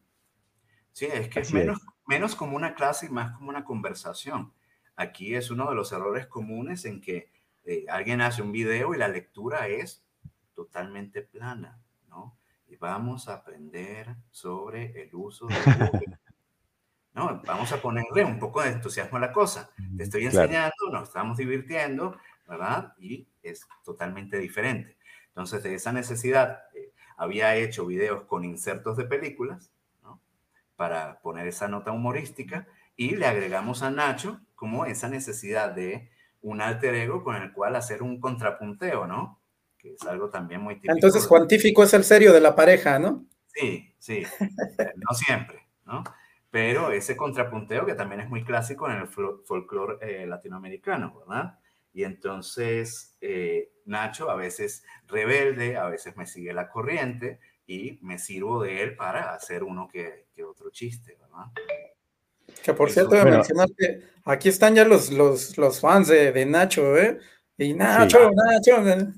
Sí, 0.91 1.07
es 1.11 1.27
que 1.27 1.39
es 1.39 1.51
menos, 1.51 1.79
menos 2.05 2.35
como 2.35 2.55
una 2.55 2.75
clase 2.75 3.07
y 3.07 3.09
más 3.09 3.31
como 3.35 3.49
una 3.49 3.63
conversación. 3.63 4.53
Aquí 4.95 5.33
es 5.33 5.49
uno 5.49 5.67
de 5.67 5.75
los 5.75 5.91
errores 5.91 6.27
comunes 6.27 6.85
en 6.85 7.01
que 7.01 7.31
eh, 7.65 7.85
alguien 7.89 8.21
hace 8.21 8.43
un 8.43 8.51
video 8.51 8.93
y 8.93 8.97
la 8.99 9.07
lectura 9.07 9.67
es 9.67 10.03
totalmente 10.53 11.23
plana 11.23 11.79
y 12.69 12.75
vamos 12.75 13.27
a 13.27 13.35
aprender 13.35 14.15
sobre 14.29 15.01
el 15.01 15.09
uso 15.13 15.47
de 15.47 15.55
Google. 15.55 16.19
no, 17.13 17.41
vamos 17.45 17.71
a 17.71 17.81
ponerle 17.81 18.23
un 18.23 18.39
poco 18.39 18.61
de 18.61 18.69
entusiasmo 18.69 19.17
a 19.17 19.21
la 19.21 19.33
cosa. 19.33 19.71
Te 19.97 20.03
estoy 20.03 20.25
enseñando, 20.25 20.75
nos 20.91 21.09
estamos 21.09 21.37
divirtiendo, 21.37 22.17
¿verdad? 22.47 22.93
Y 22.99 23.27
es 23.41 23.67
totalmente 23.83 24.37
diferente. 24.37 24.97
Entonces, 25.29 25.63
de 25.63 25.73
esa 25.73 25.91
necesidad, 25.91 26.63
eh, 26.75 26.93
había 27.17 27.55
hecho 27.55 27.85
videos 27.85 28.23
con 28.23 28.45
insertos 28.45 28.97
de 28.97 29.05
películas, 29.05 29.71
¿no? 30.03 30.21
Para 30.75 31.21
poner 31.21 31.47
esa 31.47 31.67
nota 31.67 31.91
humorística 31.91 32.67
y 32.95 33.15
le 33.15 33.25
agregamos 33.25 33.81
a 33.81 33.89
Nacho 33.89 34.41
como 34.55 34.85
esa 34.85 35.09
necesidad 35.09 35.71
de 35.71 36.11
un 36.41 36.61
alter 36.61 36.93
ego 36.95 37.23
con 37.23 37.35
el 37.35 37.51
cual 37.51 37.75
hacer 37.75 38.03
un 38.03 38.19
contrapunteo, 38.19 39.07
¿no? 39.07 39.38
Que 39.79 39.93
es 39.93 40.01
algo 40.03 40.29
también 40.29 40.61
muy 40.61 40.75
típico. 40.75 40.93
Entonces, 40.93 41.25
cuantífico 41.25 41.83
es 41.83 41.93
el 41.93 42.03
serio 42.03 42.33
de 42.33 42.41
la 42.41 42.55
pareja, 42.55 42.99
¿no? 42.99 43.25
Sí, 43.47 43.95
sí, 43.97 44.23
no 44.95 45.15
siempre, 45.15 45.67
¿no? 45.85 46.03
Pero 46.51 46.91
ese 46.91 47.15
contrapunteo 47.15 47.85
que 47.85 47.93
también 47.93 48.21
es 48.21 48.29
muy 48.29 48.43
clásico 48.43 48.89
en 48.89 48.97
el 48.97 49.07
folclore 49.07 49.97
eh, 50.01 50.27
latinoamericano, 50.27 51.19
¿verdad? 51.19 51.59
Y 51.93 52.03
entonces 52.03 53.17
eh, 53.21 53.71
Nacho 53.85 54.29
a 54.29 54.35
veces 54.35 54.83
rebelde, 55.07 55.77
a 55.77 55.87
veces 55.87 56.17
me 56.17 56.25
sigue 56.25 56.53
la 56.53 56.69
corriente 56.69 57.39
y 57.65 57.99
me 58.01 58.17
sirvo 58.17 58.63
de 58.63 58.83
él 58.83 58.95
para 58.95 59.33
hacer 59.33 59.63
uno 59.63 59.87
que, 59.87 60.27
otro 60.47 60.71
chiste, 60.71 61.17
¿verdad? 61.19 61.51
Que 62.63 62.73
por 62.73 62.89
cierto, 62.89 63.15
de 63.15 63.25
mencionar 63.25 63.67
que 63.77 64.01
aquí 64.23 64.49
están 64.49 64.73
ya 64.73 64.85
los, 64.85 65.11
los, 65.11 65.57
los 65.57 65.79
fans 65.79 66.07
de, 66.07 66.45
Nacho, 66.45 66.97
¿eh? 66.97 67.19
Y 67.57 67.73
Nacho, 67.73 68.31
Nacho. 68.31 69.13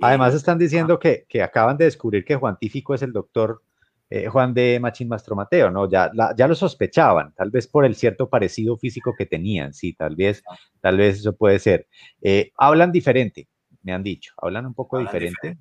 Además 0.00 0.34
están 0.34 0.58
diciendo 0.58 0.98
que, 0.98 1.24
que, 1.28 1.42
acaban 1.42 1.76
de 1.76 1.86
descubrir 1.86 2.24
que 2.24 2.36
Juan 2.36 2.56
Tífico 2.58 2.94
es 2.94 3.02
el 3.02 3.12
doctor 3.12 3.62
eh, 4.08 4.28
Juan 4.28 4.54
de 4.54 4.78
Machín 4.78 5.08
Mastromateo, 5.08 5.70
¿no? 5.70 5.88
Ya, 5.90 6.12
ya 6.36 6.46
lo 6.46 6.54
sospechaban, 6.54 7.34
tal 7.34 7.50
vez 7.50 7.66
por 7.66 7.84
el 7.84 7.96
cierto 7.96 8.28
parecido 8.28 8.76
físico 8.76 9.14
que 9.18 9.26
tenían, 9.26 9.74
sí, 9.74 9.94
tal 9.94 10.14
vez, 10.14 10.44
tal 10.80 10.96
vez 10.96 11.18
eso 11.18 11.34
puede 11.34 11.58
ser. 11.58 11.88
Eh, 12.22 12.52
hablan 12.56 12.92
diferente, 12.92 13.48
me 13.82 13.92
han 13.92 14.04
dicho, 14.04 14.32
hablan 14.36 14.66
un 14.66 14.74
poco 14.74 14.98
diferente. 14.98 15.58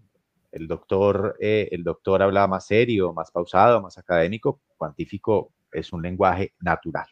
El 0.51 0.67
doctor, 0.67 1.35
eh, 1.39 1.69
el 1.71 1.83
doctor 1.83 2.21
habla 2.21 2.47
más 2.47 2.67
serio, 2.67 3.13
más 3.13 3.31
pausado, 3.31 3.81
más 3.81 3.97
académico, 3.97 4.61
cuantífico 4.77 5.51
es 5.71 5.91
un 5.91 6.03
lenguaje 6.03 6.53
natural. 6.61 7.07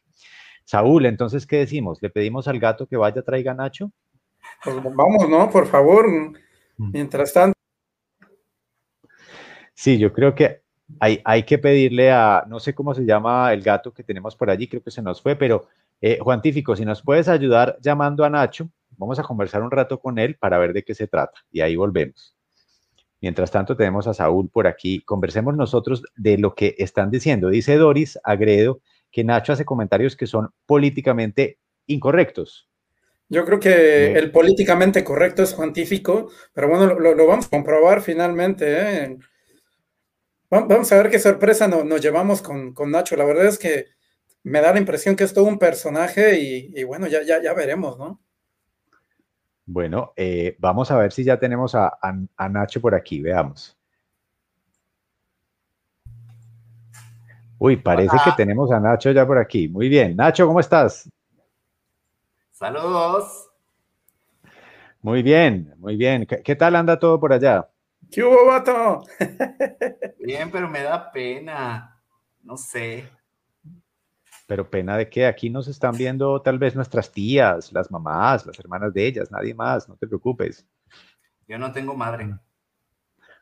Saúl, 0.66 1.08
entonces, 1.08 1.48
¿qué 1.48 1.58
decimos? 1.58 1.98
¿Le 2.02 2.10
pedimos 2.10 2.48
al 2.48 2.60
gato 2.60 2.88
que 2.88 2.96
vaya, 2.96 3.22
traiga 3.24 3.54
Nacho? 3.54 3.92
Pues 4.64 4.76
vamos, 4.82 5.28
¿no? 5.28 5.50
Por 5.50 5.66
favor. 5.66 6.06
Mientras 6.78 7.34
tanto. 7.34 7.58
Sí, 9.74 9.98
yo 9.98 10.14
creo 10.14 10.36
que 10.36 10.62
hay, 11.00 11.22
hay, 11.26 11.44
que 11.44 11.58
pedirle 11.58 12.12
a, 12.12 12.46
no 12.48 12.60
sé 12.60 12.76
cómo 12.76 12.94
se 12.94 13.06
llama 13.06 13.52
el 13.54 13.62
gato 13.62 13.94
que 13.94 14.04
tenemos 14.04 14.36
por 14.36 14.50
allí, 14.50 14.68
creo 14.68 14.84
que 14.84 14.92
se 14.92 15.02
nos 15.02 15.22
fue, 15.22 15.36
pero 15.36 15.68
eh, 16.02 16.20
Juan 16.22 16.42
Tífico, 16.42 16.76
si 16.76 16.86
nos 16.86 17.02
puedes 17.02 17.28
ayudar 17.28 17.78
llamando 17.82 18.24
a 18.24 18.30
Nacho, 18.30 18.70
vamos 18.98 19.20
a 19.20 19.24
conversar 19.24 19.64
un 19.64 19.72
rato 19.72 20.00
con 20.00 20.20
él 20.20 20.36
para 20.36 20.58
ver 20.58 20.74
de 20.74 20.84
qué 20.84 20.94
se 20.94 21.08
trata 21.08 21.40
y 21.52 21.62
ahí 21.62 21.76
volvemos. 21.76 22.36
Mientras 23.22 23.52
tanto, 23.52 23.78
tenemos 23.78 24.06
a 24.08 24.14
Saúl 24.14 24.50
por 24.50 24.68
aquí. 24.68 25.00
Conversemos 25.00 25.56
nosotros 25.56 26.04
de 26.18 26.38
lo 26.38 26.56
que 26.56 26.76
están 26.78 27.10
diciendo. 27.10 27.48
Dice 27.48 27.78
Doris 27.78 28.20
Agredo 28.22 28.82
que 29.14 29.24
Nacho 29.24 29.54
hace 29.54 29.64
comentarios 29.64 30.18
que 30.18 30.28
son 30.28 30.50
políticamente 30.66 31.58
incorrectos. 31.88 32.68
Yo 33.34 33.46
creo 33.46 33.60
que 33.60 34.14
el 34.14 34.30
políticamente 34.30 35.04
correcto 35.04 35.42
es 35.42 35.56
cuantífico, 35.56 36.30
pero 36.54 36.70
bueno, 36.70 36.94
lo, 36.94 37.28
vamos 37.28 37.48
a 37.48 37.50
comprobar 37.50 38.02
finalmente. 38.02 38.66
¿eh? 38.68 39.18
Vamos 40.52 40.92
a 40.92 40.98
ver 40.98 41.10
qué 41.10 41.18
sorpresa 41.18 41.68
nos 41.68 42.00
llevamos 42.00 42.44
con, 42.44 42.76
Nacho. 42.92 43.16
La 43.16 43.26
verdad 43.26 43.48
es 43.48 43.58
que 43.58 43.88
me 44.44 44.62
da 44.62 44.72
la 44.72 44.78
impresión 44.78 45.16
que 45.16 45.24
es 45.24 45.34
todo 45.34 45.46
un 45.46 45.58
personaje 45.58 46.40
y, 46.40 46.84
bueno, 46.84 47.08
ya, 47.08 47.24
ya, 47.24 47.42
ya 47.42 47.56
veremos, 47.56 47.98
¿no? 47.98 48.22
Bueno, 49.66 50.14
eh, 50.16 50.56
vamos 50.60 50.92
a 50.92 50.98
ver 51.00 51.12
si 51.12 51.24
ya 51.24 51.40
tenemos 51.40 51.74
a, 51.74 51.98
Nacho 52.52 52.82
por 52.82 52.94
aquí, 52.94 53.20
veamos. 53.20 53.76
Uy, 57.58 57.78
parece 57.78 58.16
que 58.24 58.32
tenemos 58.38 58.72
a 58.72 58.80
Nacho 58.80 59.10
ya 59.10 59.26
por 59.26 59.40
aquí. 59.40 59.68
Muy 59.70 59.90
bien. 59.90 60.16
Nacho, 60.16 60.46
¿cómo 60.46 60.60
estás? 60.60 61.10
Saludos. 62.54 63.50
Muy 65.02 65.24
bien, 65.24 65.74
muy 65.80 65.98
bien. 65.98 66.28
¿Qué, 66.28 66.56
tal 66.56 66.76
anda 66.76 67.00
todo 67.00 67.20
por 67.20 67.34
allá? 67.34 67.68
¿Qué 68.12 68.24
hubo, 68.24 68.46
vato? 68.46 69.04
Bien, 70.20 70.52
pero 70.52 70.70
me 70.70 70.84
da 70.84 71.12
pena. 71.12 72.00
No 72.44 72.56
sé. 72.56 73.10
Pero 74.46 74.70
pena 74.70 74.98
de 74.98 75.10
que 75.10 75.26
aquí 75.26 75.50
nos 75.50 75.68
están 75.68 75.98
viendo 75.98 76.42
tal 76.42 76.60
vez 76.60 76.76
nuestras 76.76 77.12
tías, 77.12 77.74
las 77.74 77.90
mamás, 77.90 78.46
las 78.46 78.60
hermanas 78.60 78.94
de 78.94 79.08
ellas, 79.08 79.32
nadie 79.32 79.56
más, 79.56 79.90
no 79.90 79.98
te 79.98 80.06
preocupes. 80.06 80.66
Yo 81.48 81.58
no 81.58 81.72
tengo 81.72 81.96
madre. 81.96 82.38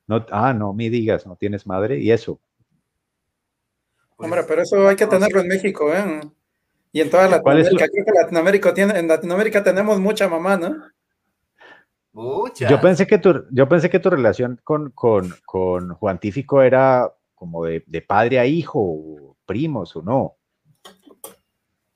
No, 0.08 0.26
ah, 0.32 0.54
no 0.54 0.74
me 0.74 0.89
digas, 0.89 1.28
no 1.28 1.36
tienes 1.36 1.67
madre 1.67 2.00
y 2.00 2.12
eso. 2.12 2.39
Pues, 4.15 4.26
Hombre, 4.26 4.43
pero 4.47 4.62
eso 4.62 4.88
hay 4.88 4.95
que 4.95 5.08
tenerlo 5.08 5.41
en 5.41 5.47
México, 5.47 5.93
¿eh? 5.93 6.21
Y 6.92 7.02
en 7.02 7.10
toda 7.10 7.28
Latinoamérica. 7.28 7.88
Creo 7.88 8.06
que 8.06 8.12
Latinoamérica 8.12 8.74
tiene, 8.74 9.00
en 9.00 9.08
Latinoamérica 9.08 9.64
tenemos 9.64 10.00
mucha 10.00 10.28
mamá, 10.28 10.58
¿no? 10.58 10.76
Mucha. 12.14 12.70
Yo 12.70 12.82
pensé 12.82 13.08
que 13.08 13.18
tu, 13.18 13.46
yo 13.52 13.70
pensé 13.70 13.90
que 13.90 14.00
tu 14.00 14.10
relación 14.10 14.60
con, 14.64 14.92
con, 14.92 15.34
con 15.46 15.94
Juan 15.96 16.20
Tífico 16.20 16.62
era 16.62 17.10
como 17.36 17.66
de, 17.66 17.84
de 17.88 18.02
padre 18.02 18.40
a 18.40 18.46
hijo, 18.46 19.38
primos 19.46 19.96
o 19.96 20.02
no 20.02 20.36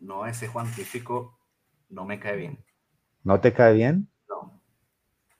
no, 0.05 0.25
ese 0.25 0.47
Juan 0.47 0.71
Tífico 0.71 1.39
no 1.89 2.05
me 2.05 2.19
cae 2.19 2.35
bien. 2.35 2.63
¿No 3.23 3.39
te 3.39 3.51
cae 3.53 3.73
bien? 3.73 4.07
No. 4.29 4.61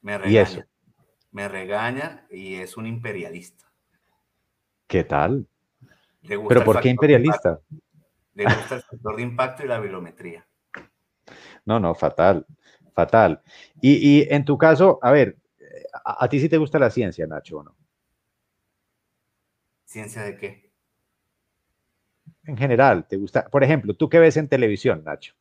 Me 0.01 0.17
regaña. 0.17 0.33
¿Y 0.33 0.37
eso? 0.37 0.63
Me 1.31 1.47
regaña 1.47 2.25
y 2.31 2.55
es 2.55 2.75
un 2.75 2.87
imperialista. 2.87 3.65
¿Qué 4.87 5.03
tal? 5.03 5.47
¿Pero 6.21 6.63
por 6.63 6.81
qué 6.81 6.89
imperialista? 6.89 7.59
Le 8.35 8.43
gusta 8.43 8.75
el 8.75 8.81
factor 8.83 9.15
de 9.15 9.21
impacto 9.23 9.63
y 9.63 9.67
la 9.67 9.79
bibliometría. 9.79 10.45
No, 11.65 11.79
no, 11.79 11.95
fatal, 11.95 12.45
fatal. 12.93 13.41
Y, 13.81 14.19
y 14.19 14.27
en 14.29 14.45
tu 14.45 14.57
caso, 14.57 14.99
a 15.01 15.11
ver, 15.11 15.37
a, 16.05 16.23
a, 16.23 16.29
ti 16.29 16.39
sí 16.39 16.47
te 16.47 16.57
gusta 16.57 16.77
la 16.77 16.91
ciencia, 16.91 17.25
Nacho, 17.25 17.57
¿o 17.57 17.63
no? 17.63 17.75
¿Ciencia 19.85 20.21
de 20.23 20.37
qué? 20.37 20.65
en 22.45 22.57
general? 22.57 23.07
¿Te 23.07 23.17
gusta? 23.17 23.47
Por 23.49 23.63
ejemplo, 23.63 23.93
¿tú 23.93 24.09
qué 24.09 24.19
ves 24.19 24.37
en 24.37 24.47
televisión, 24.47 25.03
Nacho? 25.03 25.33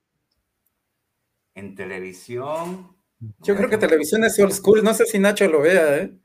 En 1.55 1.75
televisión. 1.75 2.97
Yo 3.41 3.57
creo 3.57 3.71
que 3.71 3.79
televisión 3.79 4.25
es 4.25 4.39
old 4.39 4.53
school. 4.53 4.83
No 4.83 4.93
sé 4.95 5.07
si 5.07 5.19
Nacho 5.19 5.47
lo 5.49 5.61
vea, 5.61 5.99
¿eh? 5.99 6.19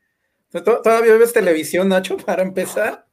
¿Todavía 0.52 1.16
ves 1.16 1.34
televisión, 1.34 1.90
Nacho, 1.90 2.18
para 2.18 2.42
empezar? 2.42 3.06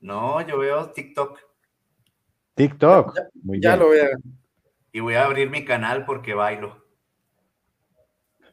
No, 0.00 0.46
yo 0.46 0.58
veo 0.58 0.90
TikTok. 0.90 1.38
TikTok. 2.54 3.14
Ya, 3.14 3.22
Muy 3.42 3.60
ya 3.60 3.76
lo 3.76 3.88
veo. 3.90 4.10
Y 4.92 5.00
voy 5.00 5.14
a 5.14 5.24
abrir 5.24 5.50
mi 5.50 5.64
canal 5.64 6.04
porque 6.04 6.34
bailo. 6.34 6.84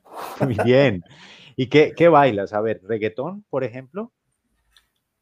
Muy 0.41 0.57
bien. 0.63 1.03
¿Y 1.55 1.67
qué, 1.67 1.93
qué 1.95 2.07
bailas? 2.07 2.53
A 2.53 2.61
ver, 2.61 2.81
reggaetón, 2.83 3.43
por 3.49 3.63
ejemplo. 3.63 4.13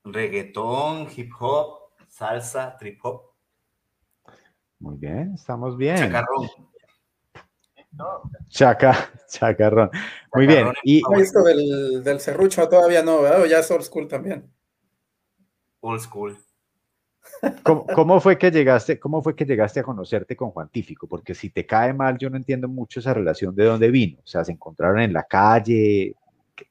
Reggaetón, 0.03 1.07
hip 1.15 1.31
hop, 1.39 1.89
salsa, 2.07 2.77
trip 2.77 2.99
hop. 3.03 3.33
Muy 4.79 4.97
bien, 4.97 5.33
estamos 5.33 5.75
bien. 5.75 5.97
Chacarrón. 5.97 6.47
Chaca, 8.49 9.11
chacarrón. 9.27 9.89
Muy 10.33 10.45
bien. 10.45 10.67
Y 10.83 11.01
esto 11.19 11.41
del, 11.43 12.03
del 12.03 12.19
serrucho 12.19 12.69
todavía 12.69 13.01
no, 13.01 13.23
¿verdad? 13.23 13.41
O 13.41 13.45
ya 13.47 13.59
es 13.59 13.71
old 13.71 13.83
school 13.83 14.07
también. 14.07 14.53
Old 15.79 16.01
school. 16.01 16.37
¿Cómo, 17.63 18.19
fue 18.19 18.37
que 18.37 18.49
llegaste, 18.49 18.99
¿Cómo 18.99 19.21
fue 19.21 19.35
que 19.35 19.45
llegaste 19.45 19.79
a 19.79 19.83
conocerte 19.83 20.35
con 20.35 20.51
Juan 20.51 20.69
Tífico? 20.69 21.07
Porque 21.07 21.35
si 21.35 21.49
te 21.49 21.65
cae 21.65 21.93
mal, 21.93 22.17
yo 22.17 22.29
no 22.29 22.37
entiendo 22.37 22.67
mucho 22.67 22.99
esa 22.99 23.13
relación 23.13 23.55
de 23.55 23.65
dónde 23.65 23.91
vino. 23.91 24.17
O 24.23 24.27
sea, 24.27 24.43
se 24.43 24.51
encontraron 24.51 24.99
en 24.99 25.13
la 25.13 25.23
calle. 25.23 26.15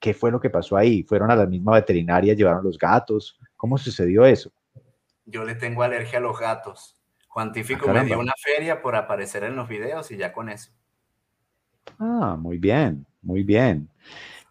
¿Qué 0.01 0.14
fue 0.14 0.31
lo 0.33 0.40
que 0.40 0.51
pasó 0.51 0.77
ahí? 0.77 1.05
¿Fueron 1.05 1.31
a 1.31 1.37
la 1.37 1.47
misma 1.47 1.75
veterinaria, 1.75 2.35
llevaron 2.35 2.64
los 2.64 2.77
gatos? 2.77 3.38
¿Cómo 3.57 3.79
sucedió 3.79 4.27
eso? 4.27 4.51
yo 5.27 5.45
le 5.45 5.57
tengo 5.57 5.83
alergia 5.83 6.19
a 6.19 6.23
los 6.23 6.38
gatos. 6.38 6.97
Juan 7.29 7.53
Tífico 7.53 7.90
ah, 7.90 7.92
me 7.92 8.05
dio 8.05 8.19
una 8.19 8.33
feria 8.38 8.81
por 8.81 8.97
aparecer 8.97 9.45
en 9.45 9.57
los 9.57 9.69
videos 9.69 10.11
y 10.11 10.16
ya 10.16 10.33
con 10.33 10.49
eso. 10.49 10.71
Ah, 11.99 12.37
muy 12.38 12.57
bien, 12.59 13.05
muy 13.21 13.42
bien. 13.42 13.90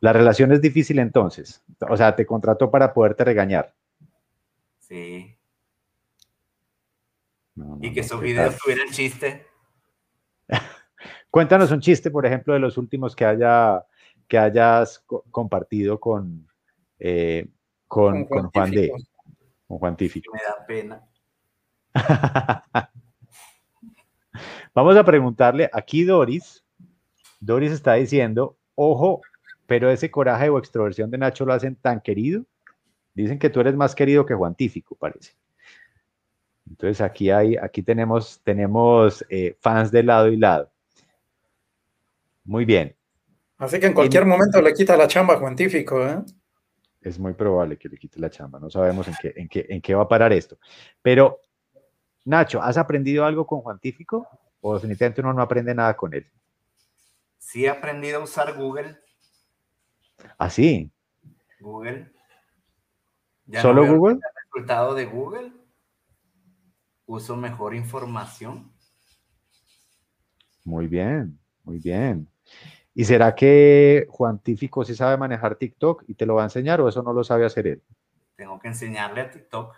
La 0.01 0.13
relación 0.13 0.51
es 0.51 0.61
difícil 0.61 0.99
entonces. 0.99 1.63
O 1.89 1.97
sea, 1.97 2.15
te 2.15 2.25
contrató 2.25 2.69
para 2.69 2.93
poderte 2.93 3.23
regañar. 3.23 3.73
Sí. 4.79 5.34
Y 7.81 7.93
que 7.93 8.01
esos 8.01 8.19
videos 8.21 8.57
tuvieran 8.57 8.89
chiste. 8.89 9.45
Cuéntanos 11.29 11.71
un 11.71 11.81
chiste, 11.81 12.11
por 12.11 12.25
ejemplo, 12.25 12.53
de 12.53 12.59
los 12.59 12.77
últimos 12.77 13.15
que, 13.15 13.25
haya, 13.25 13.85
que 14.27 14.37
hayas 14.37 15.03
compartido 15.31 15.99
con, 15.99 16.47
eh, 16.99 17.47
con, 17.87 18.25
con 18.25 18.49
Juan 18.49 18.71
de 18.71 18.91
un 19.67 19.79
Juan 19.79 19.97
Me 19.99 20.07
da 20.07 20.65
pena. 20.67 21.03
Vamos 24.73 24.95
a 24.97 25.03
preguntarle 25.03 25.69
aquí 25.73 26.03
Doris. 26.03 26.63
Doris 27.39 27.71
está 27.71 27.93
diciendo, 27.93 28.57
ojo, 28.75 29.21
pero 29.65 29.89
ese 29.89 30.11
coraje 30.11 30.49
o 30.49 30.59
extroversión 30.59 31.09
de 31.09 31.17
Nacho 31.17 31.45
lo 31.45 31.53
hacen 31.53 31.75
tan 31.75 32.01
querido. 32.01 32.45
Dicen 33.13 33.39
que 33.39 33.49
tú 33.49 33.61
eres 33.61 33.75
más 33.75 33.95
querido 33.95 34.25
que 34.25 34.33
Juan 34.33 34.55
Tífico, 34.55 34.95
parece. 34.95 35.33
Entonces 36.69 37.01
aquí 37.01 37.29
hay, 37.29 37.57
aquí 37.57 37.83
tenemos, 37.83 38.41
tenemos 38.43 39.25
eh, 39.29 39.55
fans 39.59 39.91
de 39.91 40.03
lado 40.03 40.27
y 40.27 40.37
lado. 40.37 40.71
Muy 42.43 42.65
bien. 42.65 42.95
Así 43.57 43.79
que 43.79 43.87
en 43.87 43.93
cualquier 43.93 44.25
momento 44.25 44.61
le 44.61 44.73
quita 44.73 44.97
la 44.97 45.07
chamba 45.07 45.35
a 45.35 45.37
Juan 45.37 45.55
Tífico, 45.55 46.05
¿eh? 46.05 46.19
Es 47.01 47.19
muy 47.19 47.33
probable 47.33 47.77
que 47.77 47.87
le 47.87 47.97
quite 47.97 48.19
la 48.19 48.29
chamba. 48.29 48.59
No 48.59 48.69
sabemos 48.69 49.07
en 49.07 49.15
qué, 49.21 49.33
en 49.35 49.47
qué, 49.47 49.65
en 49.69 49.81
qué 49.81 49.93
va 49.93 50.03
a 50.03 50.07
parar 50.07 50.33
esto. 50.33 50.57
Pero, 51.01 51.39
Nacho, 52.25 52.61
¿has 52.61 52.77
aprendido 52.77 53.25
algo 53.25 53.45
con 53.45 53.61
Juantífico? 53.61 54.27
¿O 54.61 54.73
definitivamente 54.73 55.21
uno 55.21 55.33
no 55.33 55.41
aprende 55.43 55.75
nada 55.75 55.95
con 55.95 56.13
él? 56.13 56.27
Sí, 57.37 57.65
he 57.65 57.69
aprendido 57.69 58.19
a 58.19 58.23
usar 58.23 58.55
Google. 58.55 58.97
¿Ah, 60.37 60.49
sí? 60.49 60.91
Google. 61.59 62.11
¿Solo 63.61 63.85
Google? 63.85 64.15
El 64.15 64.21
resultado 64.43 64.95
de 64.95 65.05
Google. 65.05 65.51
Uso 67.05 67.35
mejor 67.35 67.75
información. 67.75 68.71
Muy 70.63 70.87
bien, 70.87 71.39
muy 71.63 71.79
bien. 71.79 72.27
¿Y 72.93 73.03
será 73.05 73.35
que 73.35 74.07
Juan 74.09 74.39
Tífico 74.39 74.83
sí 74.83 74.95
sabe 74.95 75.17
manejar 75.17 75.55
TikTok 75.55 76.03
y 76.07 76.15
te 76.15 76.25
lo 76.25 76.35
va 76.35 76.41
a 76.41 76.45
enseñar 76.45 76.81
o 76.81 76.87
eso 76.87 77.03
no 77.03 77.13
lo 77.13 77.23
sabe 77.23 77.45
hacer 77.45 77.67
él? 77.67 77.83
Tengo 78.35 78.57
que 78.59 78.69
enseñarle 78.69 79.21
a 79.21 79.29
TikTok. 79.29 79.75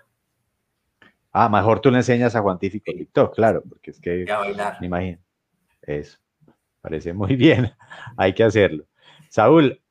Ah, 1.32 1.50
mejor 1.50 1.82
tú 1.82 1.92
le 1.92 1.98
enseñas 1.98 2.36
a 2.36 2.42
Juan 2.42 2.58
Tífico 2.58 2.92
TikTok, 2.92 3.36
claro, 3.36 3.64
porque 3.68 3.92
es 3.92 4.00
que... 4.00 4.26
a 4.32 4.38
bailar. 4.40 4.78
Me 4.80 4.88
imagino. 4.88 5.20
Eso. 5.82 6.20
Parece 6.82 7.14
muy 7.14 7.36
bien. 7.36 7.72
Hay 8.16 8.34
que 8.34 8.44
hacerlo. 8.44 8.86
Saúl, 9.30 9.82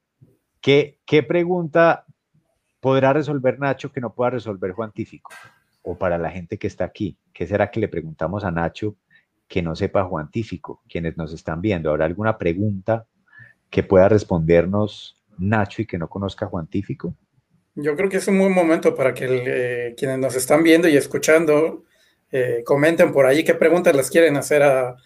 ¿qué, 0.60 1.00
¿qué 1.04 1.22
pregunta 1.22 2.06
podrá 2.80 3.12
resolver 3.12 3.58
Nacho 3.58 3.92
que 3.92 4.00
no 4.00 4.14
pueda 4.14 4.30
resolver 4.30 4.72
Juan 4.72 4.92
Tífico? 4.92 5.30
O 5.88 5.96
para 5.96 6.18
la 6.18 6.30
gente 6.30 6.58
que 6.58 6.66
está 6.66 6.84
aquí, 6.84 7.16
¿qué 7.32 7.46
será 7.46 7.70
que 7.70 7.78
le 7.78 7.86
preguntamos 7.86 8.42
a 8.42 8.50
Nacho 8.50 8.96
que 9.46 9.62
no 9.62 9.76
sepa 9.76 10.02
Juan 10.02 10.32
Tífico, 10.32 10.82
quienes 10.88 11.16
nos 11.16 11.32
están 11.32 11.60
viendo? 11.60 11.90
¿Habrá 11.90 12.06
alguna 12.06 12.36
pregunta 12.36 13.06
que 13.70 13.84
pueda 13.84 14.08
respondernos 14.08 15.22
Nacho 15.38 15.82
y 15.82 15.86
que 15.86 15.96
no 15.96 16.08
conozca 16.08 16.46
Juan 16.46 16.66
Tífico? 16.66 17.14
Yo 17.76 17.94
creo 17.94 18.08
que 18.08 18.16
es 18.16 18.26
un 18.26 18.36
buen 18.36 18.52
momento 18.52 18.96
para 18.96 19.14
que 19.14 19.26
eh, 19.28 19.94
quienes 19.96 20.18
nos 20.18 20.34
están 20.34 20.64
viendo 20.64 20.88
y 20.88 20.96
escuchando 20.96 21.84
eh, 22.32 22.62
comenten 22.64 23.12
por 23.12 23.26
ahí 23.26 23.44
qué 23.44 23.54
preguntas 23.54 23.94
les 23.94 24.10
quieren 24.10 24.36
hacer 24.36 24.64
a, 24.64 24.96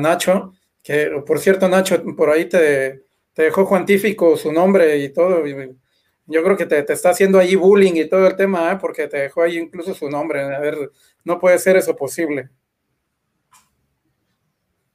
Nacho. 0.00 0.52
Que, 0.82 1.22
por 1.24 1.38
cierto, 1.38 1.68
Nacho, 1.68 2.02
por 2.16 2.30
ahí 2.30 2.46
te, 2.46 3.04
dejó 3.36 3.66
Juan 3.66 3.86
Tífico 3.86 4.36
su 4.36 4.52
nombre 4.52 4.98
y 4.98 5.12
todo. 5.12 5.44
Yo 6.26 6.42
creo 6.42 6.56
que 6.56 6.66
te, 6.66 6.92
está 6.92 7.10
haciendo 7.10 7.38
ahí 7.38 7.54
bullying 7.54 7.94
y 7.96 8.08
todo 8.08 8.26
el 8.26 8.36
tema, 8.36 8.72
¿eh? 8.72 8.78
porque 8.80 9.08
te 9.08 9.18
dejó 9.18 9.42
ahí 9.42 9.58
incluso 9.58 9.94
su 9.94 10.08
nombre. 10.08 10.42
A 10.42 10.58
ver, 10.58 10.90
no 11.24 11.38
puede 11.38 11.58
ser 11.58 11.76
eso 11.76 11.94
posible. 11.96 12.50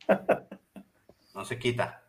No 1.35 1.45
se 1.45 1.57
quita. 1.57 2.03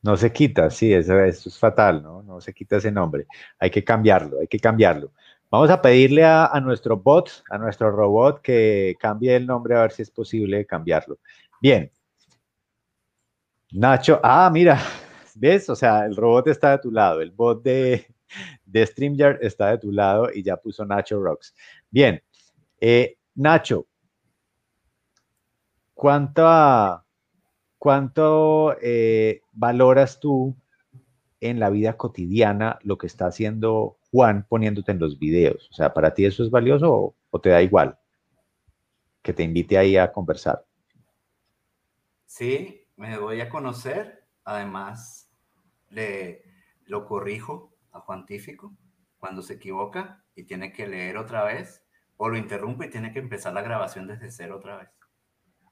No 0.00 0.16
se 0.16 0.32
quita, 0.32 0.70
sí, 0.70 0.94
eso, 0.94 1.22
es 1.22 1.58
fatal, 1.58 2.02
¿no? 2.02 2.22
No 2.22 2.40
se 2.40 2.54
quita 2.54 2.78
ese 2.78 2.90
nombre. 2.90 3.26
Hay 3.58 3.70
que 3.70 3.84
cambiarlo, 3.84 4.40
hay 4.40 4.46
que 4.46 4.58
cambiarlo. 4.58 5.12
Vamos 5.50 5.68
a 5.68 5.82
pedirle 5.82 6.24
a, 6.24 6.50
nuestro 6.62 6.96
bot, 6.96 7.44
a 7.50 7.58
nuestro 7.58 7.90
robot, 7.90 8.40
que 8.40 8.96
cambie 8.98 9.36
el 9.36 9.46
nombre 9.46 9.76
a 9.76 9.82
ver 9.82 9.92
si 9.92 10.00
es 10.00 10.10
posible 10.10 10.64
cambiarlo. 10.64 11.18
Bien. 11.60 11.90
Nacho, 13.72 14.20
ah, 14.22 14.48
mira, 14.50 14.80
¿ves? 15.38 15.68
O 15.70 15.76
sea, 15.76 16.04
el 16.04 16.16
robot 16.16 16.48
está 16.48 16.72
de 16.72 16.78
tu 16.78 16.90
lado, 16.90 17.20
el 17.20 17.30
bot 17.30 17.62
de, 17.62 18.06
de 18.64 18.86
StreamYard 18.86 19.42
está 19.42 19.70
de 19.70 19.78
tu 19.78 19.92
lado 19.92 20.28
y 20.32 20.42
ya 20.42 20.56
puso 20.56 20.84
Nacho 20.84 21.20
Rocks. 21.20 21.54
Bien. 21.90 22.22
Eh, 22.80 23.16
Nacho, 23.34 23.86
¿cuánta, 25.94 27.04
¿Cuánto 27.78 28.76
eh, 28.82 29.42
valoras 29.52 30.18
tú 30.18 30.56
en 31.40 31.60
la 31.60 31.70
vida 31.70 31.96
cotidiana 31.96 32.78
lo 32.82 32.98
que 32.98 33.06
está 33.06 33.26
haciendo 33.26 33.98
Juan 34.10 34.44
poniéndote 34.48 34.90
en 34.90 34.98
los 34.98 35.18
videos? 35.18 35.68
O 35.70 35.74
sea, 35.74 35.94
¿para 35.94 36.12
ti 36.12 36.24
eso 36.24 36.42
es 36.42 36.50
valioso 36.50 37.14
o, 37.30 37.40
te 37.40 37.50
da 37.50 37.62
igual 37.62 37.96
que 39.22 39.32
te 39.32 39.44
invite 39.44 39.78
ahí 39.78 39.96
a 39.96 40.10
conversar? 40.10 40.64
Sí, 42.26 42.84
me 42.96 43.16
voy 43.16 43.40
a 43.40 43.48
conocer. 43.48 44.24
Además, 44.44 45.17
le, 45.90 46.44
lo 46.86 47.06
corrijo 47.06 47.72
a 47.92 48.00
Juan 48.00 48.26
Tífico 48.26 48.74
cuando 49.18 49.42
se 49.42 49.54
equivoca 49.54 50.24
y 50.34 50.44
tiene 50.44 50.72
que 50.72 50.86
leer 50.86 51.16
otra 51.16 51.44
vez, 51.44 51.84
o 52.16 52.28
lo 52.28 52.36
interrumpe 52.36 52.86
y 52.86 52.90
tiene 52.90 53.12
que 53.12 53.18
empezar 53.18 53.52
la 53.52 53.62
grabación 53.62 54.06
desde 54.06 54.30
cero 54.30 54.56
otra 54.56 54.76
vez. 54.76 54.88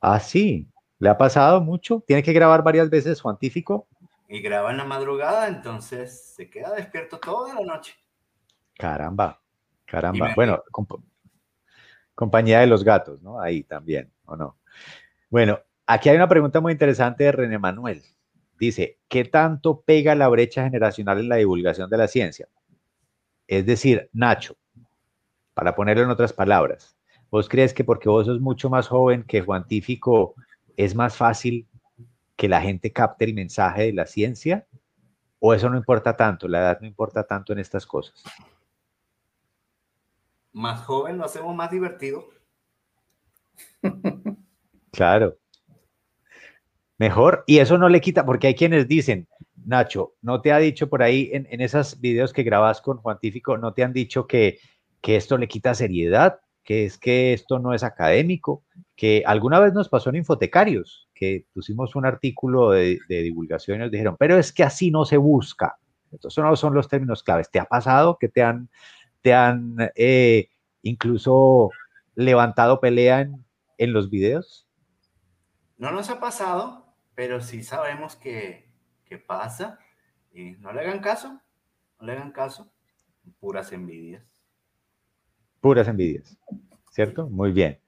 Ah, 0.01 0.21
sí. 0.21 0.69
¿Le 0.99 1.09
ha 1.09 1.19
pasado 1.19 1.61
mucho? 1.61 2.03
¿Tiene 2.07 2.23
que 2.23 2.33
grabar 2.33 2.63
varias 2.63 2.89
veces 2.89 3.19
su 3.19 3.29
antífico? 3.29 3.87
Y 4.29 4.41
graba 4.41 4.71
en 4.71 4.79
la 4.79 4.85
madrugada, 4.85 5.47
entonces 5.49 6.35
se 6.35 6.49
queda 6.49 6.75
despierto 6.75 7.19
toda 7.19 7.55
la 7.55 7.61
noche. 7.61 7.95
Caramba, 8.75 9.41
caramba. 9.85 10.33
Bueno, 10.35 10.63
compañía 12.15 12.61
de 12.61 12.67
los 12.67 12.83
gatos, 12.83 13.23
¿no? 13.23 13.41
Ahí 13.41 13.63
también, 13.63 14.11
¿o 14.25 14.37
no? 14.37 14.59
Bueno, 15.31 15.61
aquí 15.87 16.09
hay 16.09 16.17
una 16.17 16.29
pregunta 16.29 16.61
muy 16.61 16.73
interesante 16.73 17.25
de 17.25 17.33
René 17.33 17.59
Manuel. 17.59 18.03
Dice, 18.59 18.99
¿qué 19.09 19.25
tanto 19.25 19.83
pega 19.83 20.15
la 20.15 20.29
brecha 20.29 20.65
generacional 20.65 21.19
en 21.19 21.29
la 21.29 21.37
divulgación 21.37 21.91
de 21.91 21.97
la 21.97 22.09
ciencia? 22.09 22.49
Es 23.47 23.67
decir, 23.67 24.09
Nacho, 24.13 24.57
para 25.55 25.75
ponerlo 25.75 26.05
en 26.05 26.11
otras 26.11 26.33
palabras, 26.33 26.97
¿vos 27.31 27.49
crees 27.49 27.75
que 27.75 27.85
porque 27.85 28.09
vos 28.09 28.27
sos 28.27 28.41
mucho 28.41 28.71
más 28.71 28.89
joven 28.89 29.23
que 29.23 29.43
Juan 29.43 29.67
Tífico 29.67 30.35
¿es 30.77 30.95
más 30.95 31.17
fácil 31.17 31.67
que 32.37 32.49
la 32.49 32.61
gente 32.61 32.93
capte 32.93 33.25
el 33.25 33.35
mensaje 33.35 33.85
de 33.85 33.93
la 33.93 34.07
ciencia? 34.07 34.67
¿O 35.39 35.55
eso 35.55 35.69
no 35.71 35.77
importa 35.77 36.17
tanto? 36.17 36.49
¿La 36.49 36.61
edad 36.61 36.81
no 36.81 36.87
importa 36.87 37.27
tanto 37.27 37.53
en 37.53 37.59
estas 37.59 37.87
cosas? 37.87 38.23
Más 40.53 40.85
joven 40.85 41.19
lo 41.19 41.25
hacemos 41.25 41.55
más 41.55 41.71
divertido. 41.71 42.29
Claro. 44.93 45.37
Mejor. 46.99 47.45
Y 47.47 47.59
eso 47.59 47.79
no 47.79 47.89
le 47.89 48.01
quita, 48.01 48.25
porque 48.25 48.49
hay 48.49 48.55
quienes 48.55 48.89
dicen, 48.89 49.29
Nacho, 49.65 50.15
¿no 50.23 50.41
te 50.41 50.53
ha 50.53 50.59
dicho 50.59 50.89
por 50.89 51.03
ahí 51.03 51.31
en, 51.33 51.47
en 51.51 51.61
esos 51.61 52.01
videos 52.01 52.33
que 52.33 52.43
grabas 52.43 52.81
con 52.81 52.99
Juantífico, 52.99 53.59
no 53.59 53.75
te 53.75 53.85
han 53.85 53.93
dicho 53.93 54.27
que, 54.27 54.59
que 55.01 55.17
esto 55.17 55.37
le 55.37 55.49
quita 55.49 55.75
seriedad? 55.75 56.41
que 56.67 56.85
es 56.85 56.99
que 56.99 57.33
esto 57.33 57.61
no 57.61 57.73
es 57.73 57.85
académico, 57.85 58.65
que 58.97 59.23
alguna 59.25 59.61
vez 59.61 59.73
nos 59.73 59.89
pasó 59.89 60.11
en 60.11 60.17
Infotecarios, 60.17 61.09
que 61.15 61.47
pusimos 61.55 61.95
un 61.95 62.05
artículo 62.05 62.73
de, 62.73 62.99
divulgación 63.09 63.79
y 63.79 63.81
nos 63.83 63.93
dijeron, 63.93 64.17
pero 64.19 64.37
es 64.37 64.53
que 64.53 64.65
así 64.65 64.91
no 64.91 65.05
se 65.05 65.17
busca. 65.17 65.79
Entonces, 66.11 66.43
no 66.43 66.57
son 66.57 66.75
los 66.75 66.89
términos 66.89 67.23
claves. 67.23 67.51
¿Te 67.51 67.61
ha 67.61 67.67
pasado 67.67 68.19
que 68.19 68.29
te 68.29 68.43
han, 68.43 68.69
te 69.23 69.33
han 69.33 69.77
eh, 69.95 70.49
incluso 70.83 71.71
levantado 72.17 72.81
pelea 72.81 73.21
en, 73.21 73.45
en 73.79 73.93
los 73.93 74.11
videos? 74.11 74.67
No 75.79 75.93
nos 75.93 76.11
ha 76.11 76.19
pasado, 76.19 76.86
pero 77.17 77.41
sí 77.41 77.65
sabemos 77.65 78.15
que, 78.15 78.69
que 79.05 79.19
pasa. 79.19 79.81
Y 80.33 80.53
no 80.61 80.73
le 80.73 80.83
hagan 80.83 81.01
caso, 81.01 81.41
no 81.99 82.07
le 82.07 82.13
hagan 82.13 82.31
caso, 82.31 82.71
puras 83.41 83.73
envidias. 83.73 84.23
Puras 85.61 85.89
envidias, 85.89 86.37
¿cierto? 86.93 87.29
Muy 87.29 87.51
bien. 87.51 87.81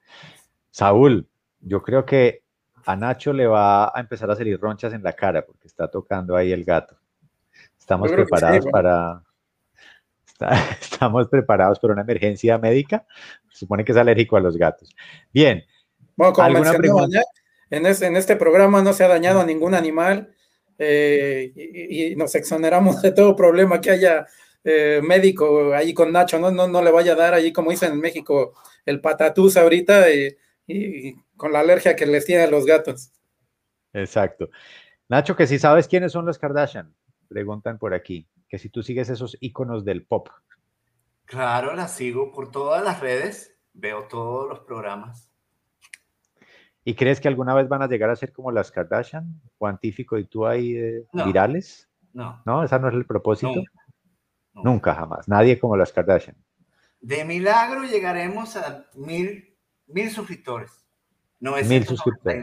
Saúl, 0.71 1.29
yo 1.61 1.83
creo 1.83 2.07
que 2.07 2.43
a 2.87 2.97
Nacho 2.97 3.35
le 3.35 3.47
va 3.47 3.97
a 3.97 4.01
empezar 4.01 4.31
a 4.31 4.35
salir 4.35 4.59
ronchas 4.59 4.95
en 4.95 5.03
la 5.03 5.13
cara 5.13 5.45
porque 5.45 5.69
está 5.69 5.89
tocando 5.89 6.35
ahí 6.35 6.51
el 6.51 6.65
gato. 6.65 6.99
Estamos 7.79 8.11
preparados 8.11 8.67
para... 8.67 9.23
estamos 10.81 11.29
preparados 11.29 11.79
para 11.79 11.93
una 11.93 12.03
emergencia 12.03 12.57
médica. 12.57 13.05
Se 13.51 13.59
supone 13.59 13.85
que 13.85 13.93
es 13.93 13.99
alérgico 13.99 14.39
a 14.39 14.41
los 14.41 14.57
gatos. 14.57 14.95
Bien. 15.33 15.65
Bueno, 16.17 16.33
como 16.33 17.07
en, 17.71 17.87
en 17.87 18.17
este 18.17 18.37
programa 18.37 18.83
no 18.83 18.93
se 18.93 19.05
ha 19.05 19.09
dañado 19.09 19.41
a 19.41 19.47
ningún 19.47 19.75
animal 19.75 20.35
eh, 20.79 21.53
y, 21.57 22.15
nos 22.17 22.35
exoneramos 22.37 23.03
de 23.03 23.11
todo 23.11 23.35
problema 23.35 23.81
que 23.81 23.91
haya 23.91 24.27
eh, 24.63 25.01
médico 25.03 25.75
ahí 25.75 25.93
con 25.93 26.13
Nacho, 26.13 26.39
¿no? 26.39 26.51
¿no? 26.51 26.69
No 26.69 26.83
le 26.83 26.93
vaya 26.93 27.13
a 27.13 27.17
dar 27.17 27.35
ahí, 27.35 27.53
como 27.53 27.71
dicen 27.71 27.93
en 27.93 28.01
México, 28.01 28.55
el 28.87 29.01
patatús 29.01 29.57
ahorita 29.57 30.07
y, 30.13 30.37
con 31.37 31.53
la 31.53 31.61
alergia 31.61 31.97
que 31.97 32.07
les 32.07 32.27
tienen 32.27 32.51
los 32.51 32.67
gatos. 32.67 33.13
Exacto. 33.93 34.51
Nacho, 35.09 35.35
que 35.35 35.47
si 35.47 35.59
sabes 35.59 35.89
quiénes 35.89 36.13
son 36.13 36.27
los 36.27 36.39
Kardashian, 36.39 36.95
preguntan 37.29 37.79
por 37.79 37.95
aquí, 37.95 38.29
que 38.49 38.59
si 38.59 38.69
tú 38.69 38.83
sigues 38.83 39.09
esos 39.09 39.37
iconos 39.41 39.85
del 39.85 40.05
pop. 40.05 40.29
Claro, 41.25 41.75
las 41.75 41.95
sigo 41.95 42.33
por 42.33 42.51
todas 42.51 42.85
las 42.85 43.01
redes, 43.01 43.57
veo 43.73 44.07
todos 44.09 44.49
los 44.49 44.61
programas. 44.61 45.28
¿Y 46.89 46.95
crees 46.95 47.21
que 47.21 47.29
alguna 47.29 47.53
vez 47.53 47.69
van 47.69 47.83
a 47.83 47.87
llegar 47.87 48.09
a 48.09 48.17
ser 48.17 48.33
como 48.33 48.51
las 48.51 48.73
Kardashian, 48.73 49.43
cuantífico 49.59 50.17
y 50.17 50.25
tú 50.25 50.47
ahí 50.47 50.75
eh, 50.75 51.05
virales? 51.13 51.87
No. 52.15 52.41
No, 52.47 52.65
esa 52.65 52.79
no 52.79 52.89
es 52.89 52.95
el 52.95 53.05
propósito. 53.05 53.63
Nunca, 54.55 54.95
jamás. 54.95 55.29
Nadie 55.29 55.59
como 55.59 55.77
las 55.77 55.93
Kardashian. 55.93 56.35
De 57.03 57.27
milagro 57.27 57.85
llegaremos 57.85 58.57
a 58.57 58.87
mil, 58.95 59.55
mil 59.87 60.11
suscriptores. 60.11 60.83
999, 61.41 61.69
mil 61.69 61.87
suscriptores. 61.87 62.43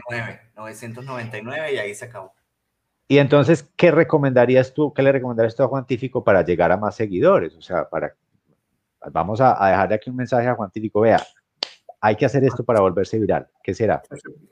999 0.54 1.74
y 1.74 1.78
ahí 1.78 1.92
se 1.96 2.04
acabó. 2.04 2.32
Y 3.08 3.18
entonces, 3.18 3.68
¿qué 3.74 3.90
recomendarías 3.90 4.72
tú, 4.72 4.94
qué 4.94 5.02
le 5.02 5.10
recomendarías 5.10 5.56
tú 5.56 5.64
a 5.64 5.68
Juan 5.68 5.86
Tífico 5.86 6.22
para 6.22 6.44
llegar 6.44 6.70
a 6.70 6.76
más 6.76 6.94
seguidores? 6.94 7.52
O 7.56 7.62
sea, 7.62 7.88
para, 7.88 8.14
vamos 9.10 9.40
a, 9.40 9.60
a 9.60 9.70
dejarle 9.70 9.96
aquí 9.96 10.08
un 10.08 10.14
mensaje 10.14 10.46
a 10.46 10.54
Juan 10.54 10.70
Tífico, 10.70 11.00
vea, 11.00 11.20
hay 12.00 12.16
que 12.16 12.26
hacer 12.26 12.44
esto 12.44 12.64
para 12.64 12.80
volverse 12.80 13.18
viral. 13.18 13.48
¿Qué 13.62 13.74
será? 13.74 14.02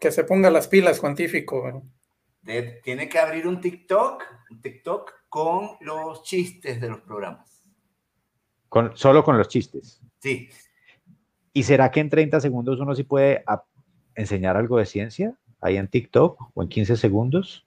Que 0.01 0.11
se 0.11 0.25
ponga 0.25 0.51
las 0.51 0.69
pilas, 0.69 0.99
Juan 0.99 1.15
Tífico. 1.15 1.83
tiene 2.83 3.09
que 3.09 3.19
abrir 3.19 3.47
un 3.47 3.61
TikTok, 3.61 4.25
un 4.51 4.61
TikTok 4.61 5.13
con 5.29 5.77
los 5.81 6.23
chistes 6.23 6.81
de 6.81 6.89
los 6.89 7.01
programas. 7.01 7.69
Con, 8.69 8.97
solo 8.97 9.23
con 9.23 9.39
los 9.39 9.49
chistes. 9.49 10.01
Sí. 10.19 10.49
¿Y 11.53 11.63
será 11.63 11.91
que 11.91 12.01
en 12.01 12.11
30 12.11 12.41
segundos 12.41 12.81
uno 12.81 12.95
sí 12.95 13.05
puede 13.05 13.45
enseñar 14.15 14.57
algo 14.57 14.79
de 14.79 14.87
ciencia 14.87 15.37
ahí 15.61 15.77
en 15.77 15.89
TikTok 15.89 16.51
o 16.55 16.63
en 16.63 16.69
15 16.69 16.97
segundos? 16.97 17.67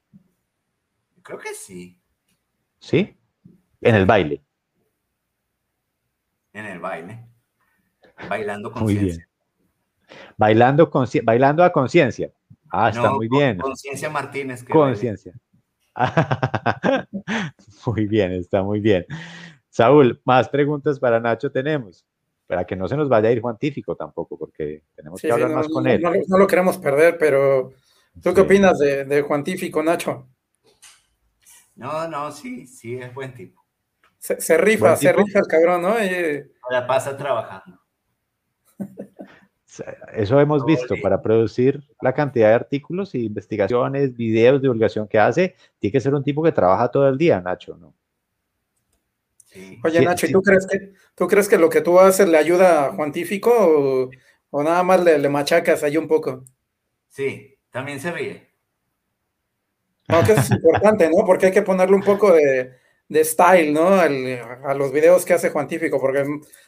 Creo 1.23 1.39
que 1.39 1.53
sí. 1.53 1.99
¿Sí? 2.79 3.15
En 3.81 3.95
el 3.95 4.05
baile. 4.05 4.41
En 6.53 6.65
el 6.65 6.79
baile. 6.79 7.27
Bailando 8.29 8.71
conciencia. 8.71 9.26
Bailando, 10.37 10.89
bailando 11.23 11.63
a 11.63 11.71
conciencia. 11.71 12.31
Ah, 12.69 12.89
está 12.89 13.11
muy 13.11 13.27
bien. 13.27 13.57
Conciencia 13.57 14.09
Martínez. 14.09 14.63
Conciencia. 14.63 15.33
muy 17.85 18.05
bien, 18.05 18.33
está 18.33 18.61
muy 18.61 18.79
bien. 18.79 19.05
Saúl, 19.69 20.21
más 20.25 20.49
preguntas 20.49 20.99
para 20.99 21.19
Nacho 21.19 21.51
tenemos. 21.51 22.05
Para 22.45 22.65
que 22.65 22.75
no 22.75 22.87
se 22.87 22.95
nos 22.95 23.09
vaya 23.09 23.29
a 23.29 23.31
ir 23.31 23.41
Juan 23.41 23.57
Tífico 23.57 23.95
tampoco, 23.95 24.37
porque 24.37 24.83
tenemos 24.95 25.21
que 25.21 25.31
hablar 25.31 25.51
más 25.51 25.67
con 25.67 25.85
él. 25.85 26.01
No, 26.01 26.37
lo 26.37 26.47
queremos 26.47 26.77
perder, 26.77 27.17
pero 27.17 27.73
¿tú 28.21 28.33
qué 28.33 28.41
opinas 28.41 28.79
de, 28.79 29.03
de 29.03 29.21
Juan 29.21 29.43
Tífico, 29.43 29.83
Nacho? 29.83 30.29
No, 31.75 32.07
no, 32.07 32.31
sí, 32.31 32.65
sí, 32.65 32.97
es 32.97 33.13
buen 33.13 33.33
tipo. 33.33 33.63
Se, 34.17 34.57
rifa, 34.57 34.95
se 34.95 35.13
rifa 35.13 35.39
el 35.39 35.47
cabrón, 35.47 35.83
¿no? 35.83 35.95
La 36.69 36.87
pasa 36.87 37.15
trabajando. 37.15 37.79
Eso 40.13 40.39
hemos 40.39 40.65
visto, 40.65 40.95
para 41.01 41.21
producir 41.21 41.83
la 42.01 42.13
cantidad 42.13 42.49
de 42.49 42.55
artículos 42.55 43.13
y 43.15 43.25
investigaciones, 43.25 44.15
videos, 44.15 44.61
divulgación 44.61 45.07
que 45.07 45.19
hace, 45.19 45.55
tiene 45.79 45.91
que 45.91 45.99
ser 45.99 46.15
un 46.15 46.23
tipo 46.23 46.41
que 46.41 46.51
trabaja 46.51 46.89
todo 46.89 47.07
el 47.07 47.17
día, 47.17 47.41
Nacho, 47.41 47.77
¿no? 47.77 47.93
Oye, 49.83 50.01
Nacho, 50.01 50.27
¿y 50.27 50.31
tú, 50.31 50.41
crees 50.41 50.67
que, 50.67 50.93
tú 51.15 51.27
crees 51.27 51.49
que 51.49 51.57
lo 51.57 51.69
que 51.69 51.81
tú 51.81 51.99
haces 51.99 52.27
le 52.27 52.37
ayuda 52.37 52.85
a 52.85 52.93
Juan 52.93 53.11
Tífico 53.11 54.09
o, 54.51 54.63
nada 54.63 54.83
más 54.83 55.03
le, 55.03 55.17
le, 55.19 55.29
machacas 55.29 55.83
ahí 55.83 55.97
un 55.97 56.07
poco? 56.07 56.45
Sí, 57.09 57.57
también 57.69 57.99
se 57.99 58.11
ríe. 58.11 58.47
No, 60.07 60.23
que 60.23 60.31
eso 60.31 60.41
es 60.41 60.51
importante, 60.51 61.09
¿no? 61.09 61.25
Porque 61.25 61.47
hay 61.47 61.51
que 61.51 61.61
ponerle 61.61 61.95
un 61.95 62.03
poco 62.03 62.31
de, 62.31 62.73
style, 63.23 63.73
¿no? 63.73 63.89
a 63.99 64.73
los 64.73 64.91
videos 64.91 65.25
que 65.25 65.33
hace 65.33 65.49
Juantífico, 65.49 65.99
porque 65.99 66.19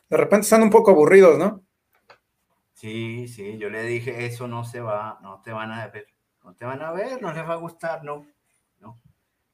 de 0.10 0.18
repente 0.18 0.46
están 0.46 0.64
un 0.64 0.70
poco 0.70 0.92
aburridos, 0.92 1.38
¿no? 1.38 1.64
Sí, 2.80 3.28
sí, 3.28 3.58
yo 3.58 3.70
le 3.70 3.84
dije, 3.84 4.26
eso 4.26 4.48
no 4.48 4.64
se 4.64 4.80
va, 4.80 5.20
no 5.22 5.42
te 5.42 5.52
van 5.52 5.70
a 5.70 5.90
ver, 5.90 6.08
no 6.46 6.56
te 6.56 6.64
van 6.64 6.82
a 6.82 6.94
ver, 6.94 7.22
no 7.22 7.34
les 7.34 7.44
va 7.44 7.56
a 7.56 7.58
gustar, 7.58 8.06
no. 8.06 8.26
no. 8.80 9.02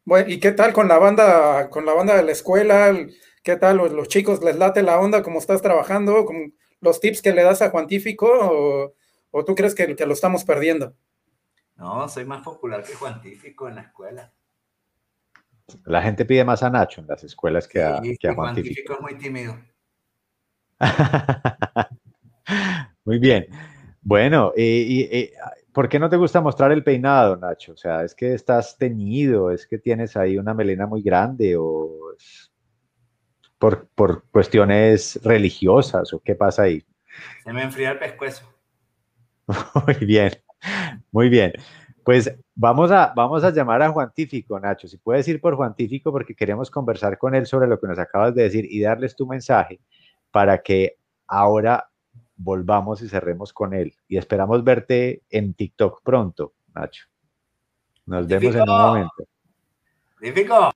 Bueno, 0.04 0.30
¿y 0.30 0.40
qué 0.40 0.52
tal 0.52 0.74
con 0.74 0.88
la 0.88 1.00
banda, 1.00 1.72
con 1.72 1.88
la 1.88 1.94
banda 1.94 2.16
de 2.16 2.22
la 2.22 2.32
escuela? 2.32 2.96
¿Qué 3.42 3.56
tal 3.56 3.78
los, 3.78 4.08
chicos 4.10 4.44
les 4.44 4.58
late 4.58 4.84
la 4.84 5.00
onda 5.00 5.24
como 5.24 5.40
estás 5.40 5.64
trabajando? 5.64 6.24
¿Con 6.24 6.54
los 6.82 7.00
tips 7.00 7.24
que 7.24 7.34
le 7.34 7.42
das 7.42 7.64
a 7.64 7.72
Juantífico? 7.72 8.28
¿O, 8.30 8.94
o 9.32 9.44
tú 9.44 9.56
crees 9.56 9.74
que, 9.74 9.96
que 9.96 10.06
lo 10.06 10.14
estamos 10.14 10.44
perdiendo? 10.44 10.94
No, 11.78 12.08
soy 12.08 12.26
más 12.26 12.44
popular 12.44 12.84
que 12.84 12.94
Juan 12.94 13.22
Tífico 13.22 13.68
en 13.68 13.74
la 13.74 13.82
escuela. 13.82 14.32
La 15.86 16.04
gente 16.04 16.26
pide 16.26 16.46
más 16.46 16.62
a 16.62 16.70
Nacho 16.70 17.02
en 17.02 17.08
las 17.08 17.24
escuelas 17.24 17.68
que 17.68 17.82
a, 17.82 18.00
que 18.20 18.28
a 18.28 18.36
Juan, 18.36 18.54
Tífico. 18.54 18.94
es 18.94 19.02
muy 19.02 19.18
tímido. 19.18 19.58
muy 23.06 23.20
bien. 23.20 23.48
Bueno, 24.02 24.54
y, 24.56 25.32
¿por 25.74 25.90
qué 25.90 25.98
no 25.98 26.10
te 26.10 26.18
gusta 26.18 26.42
mostrar 26.42 26.72
el 26.72 26.84
peinado, 26.84 27.38
Nacho? 27.38 27.74
O 27.74 27.78
sea, 27.78 28.04
¿es 28.04 28.14
que 28.14 28.34
estás 28.34 28.78
teñido? 28.78 29.52
¿Es 29.52 29.66
que 29.66 29.78
tienes 29.78 30.16
ahí 30.18 30.38
una 30.38 30.54
melena 30.54 30.86
muy 30.86 31.02
grande? 31.02 31.56
¿O 31.58 32.16
por, 33.58 33.88
por 33.96 34.26
cuestiones 34.30 35.20
religiosas? 35.24 36.14
¿O 36.14 36.20
qué 36.20 36.36
pasa 36.36 36.64
ahí? 36.64 36.84
Se 37.44 37.54
me 37.54 37.64
enfría 37.64 37.92
el 37.92 38.00
pescuezo. 38.00 38.46
Muy 39.86 40.06
bien. 40.06 40.32
Muy 41.12 41.30
bien. 41.30 41.54
Pues 42.04 42.32
vamos 42.54 42.92
a, 42.92 43.14
vamos 43.16 43.44
a 43.44 43.50
llamar 43.50 43.82
a 43.82 43.90
Juan 43.90 44.12
Tífico, 44.14 44.60
Nacho. 44.60 44.88
Si 44.88 44.98
puedes 44.98 45.28
ir 45.28 45.42
por 45.42 45.56
Juan 45.56 45.76
Tífico 45.76 46.12
porque 46.12 46.36
queremos 46.36 46.70
conversar 46.70 47.18
con 47.18 47.34
él 47.34 47.48
sobre 47.48 47.68
lo 47.68 47.80
que 47.80 47.88
nos 47.88 47.98
acabas 47.98 48.36
de 48.36 48.44
decir 48.44 48.68
y 48.70 48.82
darles 48.82 49.16
tu 49.16 49.26
mensaje 49.26 49.80
para 50.30 50.62
que 50.62 50.98
ahora 51.28 51.90
volvamos 52.36 53.02
y 53.02 53.10
cerremos 53.10 53.54
con 53.54 53.74
él. 53.74 53.96
Y 54.08 54.18
esperamos 54.18 54.64
verte 54.64 55.24
en 55.30 55.54
TikTok 55.54 56.02
pronto, 56.04 56.54
Nacho. 56.74 57.06
Nos 58.06 58.28
vemos 58.28 58.56
en 58.56 58.62
un 58.62 58.68
momento. 58.68 59.28
Tífico. 60.20 60.72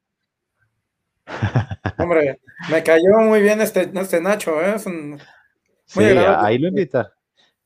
Hombre, 1.98 2.40
me 2.72 2.84
cayó 2.84 3.20
muy 3.20 3.42
bien 3.42 3.62
este, 3.62 3.92
este 3.94 4.22
Nacho, 4.22 4.62
¿eh? 4.62 4.80
sí, 5.86 6.02
ahí 6.02 6.58
lo 6.58 6.68
invita. 6.68 7.14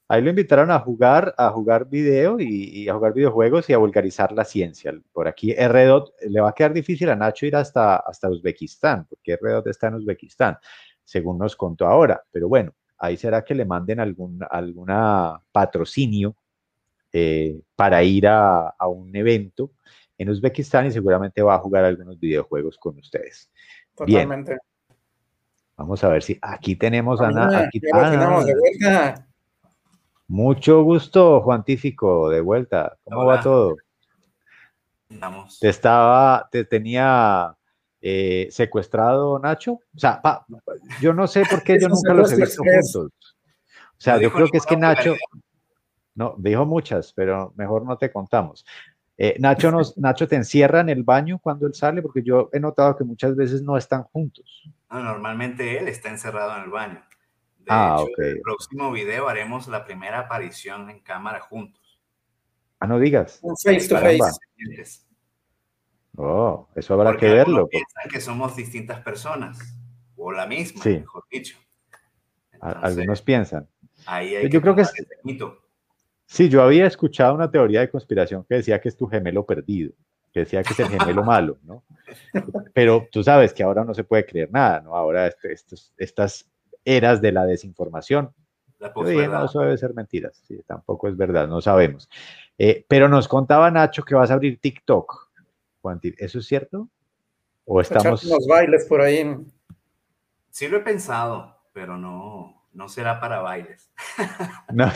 Ahí 0.09 0.21
lo 0.21 0.29
invitaron 0.29 0.69
a 0.69 0.79
jugar, 0.79 1.33
a 1.37 1.49
jugar 1.49 1.89
video 1.89 2.37
y, 2.39 2.87
a 2.89 2.93
jugar 2.93 3.13
videojuegos 3.13 3.69
y 3.69 3.73
a 3.73 3.77
vulgarizar 3.77 4.31
la 4.33 4.43
ciencia. 4.43 4.93
Por 5.11 5.27
aquí 5.27 5.55
R2 5.55 6.11
le 6.29 6.41
va 6.41 6.49
a 6.49 6.53
quedar 6.53 6.73
difícil 6.73 7.09
a 7.09 7.15
Nacho 7.15 7.45
ir 7.45 7.55
hasta, 7.55 7.95
hasta 7.95 8.29
Uzbekistán, 8.29 9.07
porque 9.07 9.39
R2 9.39 9.67
está 9.69 9.87
en 9.87 9.95
Uzbekistán, 9.95 10.57
según 11.03 11.37
nos 11.37 11.55
contó 11.55 11.87
ahora. 11.87 12.21
Pero 12.31 12.49
bueno, 12.49 12.75
ahí 13.03 13.17
será 13.17 13.43
que 13.43 13.53
le 13.53 13.65
manden 13.65 13.99
algún 13.99 14.39
alguna 14.49 15.37
patrocinio 15.51 16.37
eh, 17.11 17.59
para 17.75 18.01
ir 18.01 18.27
a, 18.27 18.69
a, 18.69 18.87
un 18.87 19.13
evento 19.13 19.71
en 20.17 20.29
Uzbekistán 20.29 20.85
y 20.85 20.91
seguramente 20.91 21.41
va 21.41 21.55
a 21.55 21.59
jugar 21.59 21.83
algunos 21.83 22.17
videojuegos 22.17 22.77
con 22.77 22.97
ustedes. 22.97 23.51
Totalmente. 23.93 24.57
Vamos 25.75 26.01
a 26.03 26.07
ver 26.07 26.23
si 26.23 26.39
aquí 26.41 26.77
tenemos 26.77 27.19
a 27.19 27.27
Ana. 27.27 27.65
Aquí, 27.65 27.79
de 27.79 27.89
vuelta. 27.91 29.27
Mucho 30.29 30.83
gusto, 30.83 31.41
Juan 31.41 31.65
Tífico, 31.65 32.29
de 32.29 32.39
vuelta. 32.39 32.97
¿Cómo 33.03 33.25
va 33.25 33.41
todo? 33.41 33.75
Vamos. 35.09 35.59
Te 35.59 35.67
estaba, 35.67 36.47
te 36.49 36.63
tenía 36.63 37.53
eh, 38.05 38.49
secuestrado 38.51 39.39
Nacho. 39.39 39.79
O 39.95 39.97
sea, 39.97 40.21
yo 40.99 41.13
no 41.13 41.25
sé 41.25 41.43
por 41.49 41.63
qué 41.63 41.79
yo 41.81 41.87
nunca 41.87 42.13
los 42.13 42.33
he 42.33 42.35
visto 42.35 42.61
juntos. 42.61 43.11
O 43.97 44.01
sea, 44.03 44.19
yo 44.19 44.31
creo 44.33 44.49
que 44.49 44.57
es 44.57 44.65
que 44.65 44.75
Nacho, 44.75 45.15
no, 46.13 46.35
dijo 46.37 46.65
muchas, 46.65 47.13
pero 47.13 47.53
mejor 47.55 47.85
no 47.85 47.97
te 47.97 48.11
contamos. 48.11 48.65
Eh, 49.17 49.37
Nacho, 49.39 49.71
nos, 49.71 49.97
Nacho 49.97 50.27
te 50.27 50.35
encierra 50.35 50.81
en 50.81 50.89
el 50.89 51.03
baño 51.03 51.39
cuando 51.39 51.65
él 51.65 51.73
sale, 51.73 52.01
porque 52.01 52.21
yo 52.21 52.49
he 52.51 52.59
notado 52.59 52.97
que 52.97 53.05
muchas 53.05 53.37
veces 53.37 53.61
no 53.61 53.77
están 53.77 54.03
juntos. 54.03 54.69
No, 54.91 55.01
normalmente 55.01 55.79
él 55.79 55.87
está 55.87 56.09
encerrado 56.09 56.57
en 56.57 56.63
el 56.63 56.69
baño. 56.71 57.01
De 57.59 57.67
ah, 57.69 57.95
hecho, 57.97 58.09
en 58.17 58.27
el 58.27 58.41
próximo 58.41 58.91
video 58.91 59.29
haremos 59.29 59.69
la 59.69 59.85
primera 59.85 60.19
aparición 60.19 60.89
en 60.89 60.99
cámara 60.99 61.39
juntos. 61.39 62.01
Ah, 62.81 62.87
no 62.87 62.99
digas. 62.99 63.39
face 63.63 63.87
to 63.87 63.97
face. 63.97 65.05
Oh, 66.15 66.67
eso 66.75 66.93
habrá 66.93 67.17
que 67.17 67.27
verlo. 67.27 67.67
Piensan 67.67 68.09
que 68.11 68.21
somos 68.21 68.55
distintas 68.55 68.99
personas, 69.01 69.57
o 70.15 70.31
la 70.31 70.45
misma, 70.45 70.83
mejor 70.85 71.23
dicho. 71.31 71.57
algunos 72.59 73.21
piensan. 73.21 73.67
Ahí 74.05 74.49
yo 74.49 74.61
creo 74.61 74.75
que 74.75 74.81
es, 74.81 74.93
Sí, 76.25 76.49
yo 76.49 76.63
había 76.63 76.87
escuchado 76.87 77.35
una 77.35 77.51
teoría 77.51 77.81
de 77.81 77.89
conspiración 77.89 78.43
que 78.45 78.55
decía 78.55 78.81
que 78.81 78.89
es 78.89 78.97
tu 78.97 79.07
gemelo 79.07 79.45
perdido, 79.45 79.93
que 80.31 80.41
decía 80.41 80.63
que 80.63 80.73
es 80.73 80.79
el 80.79 80.87
gemelo 80.87 81.23
malo, 81.23 81.59
¿no? 81.63 81.83
Pero 82.73 83.07
tú 83.11 83.23
sabes 83.23 83.53
que 83.53 83.61
ahora 83.61 83.83
no 83.83 83.93
se 83.93 84.03
puede 84.03 84.25
creer 84.25 84.51
nada, 84.51 84.81
¿no? 84.81 84.95
Ahora 84.95 85.27
este, 85.27 85.53
estos, 85.53 85.93
estas 85.97 86.49
eras 86.85 87.21
de 87.21 87.31
la 87.31 87.45
desinformación. 87.45 88.33
no, 88.79 89.45
eso 89.45 89.59
debe 89.59 89.77
ser 89.77 89.93
mentiras, 89.93 90.41
sí, 90.47 90.61
tampoco 90.65 91.07
es 91.07 91.15
verdad, 91.15 91.47
no 91.47 91.61
sabemos. 91.61 92.09
Eh, 92.57 92.85
pero 92.87 93.07
nos 93.07 93.27
contaba 93.27 93.69
Nacho 93.69 94.03
que 94.03 94.15
vas 94.15 94.31
a 94.31 94.35
abrir 94.35 94.59
TikTok. 94.59 95.32
¿Eso 96.17 96.39
es 96.39 96.45
cierto? 96.45 96.89
¿O 97.65 97.81
estamos... 97.81 98.23
unos 98.23 98.47
bailes 98.47 98.85
por 98.85 99.01
ahí. 99.01 99.35
Sí 100.49 100.67
lo 100.67 100.77
he 100.77 100.81
pensado, 100.81 101.63
pero 101.73 101.97
no, 101.97 102.67
no 102.73 102.89
será 102.89 103.19
para 103.19 103.39
bailes. 103.39 103.89
no. 104.73 104.91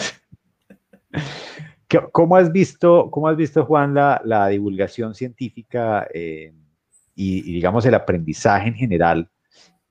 ¿Cómo 2.11 2.35
has 2.35 2.51
visto, 2.51 3.09
cómo 3.11 3.29
has 3.29 3.37
visto 3.37 3.65
Juan, 3.65 3.93
la, 3.93 4.21
la 4.25 4.47
divulgación 4.47 5.15
científica 5.15 6.07
eh, 6.13 6.53
y, 7.15 7.41
digamos, 7.41 7.85
el 7.85 7.95
aprendizaje 7.95 8.67
en 8.67 8.75
general 8.75 9.31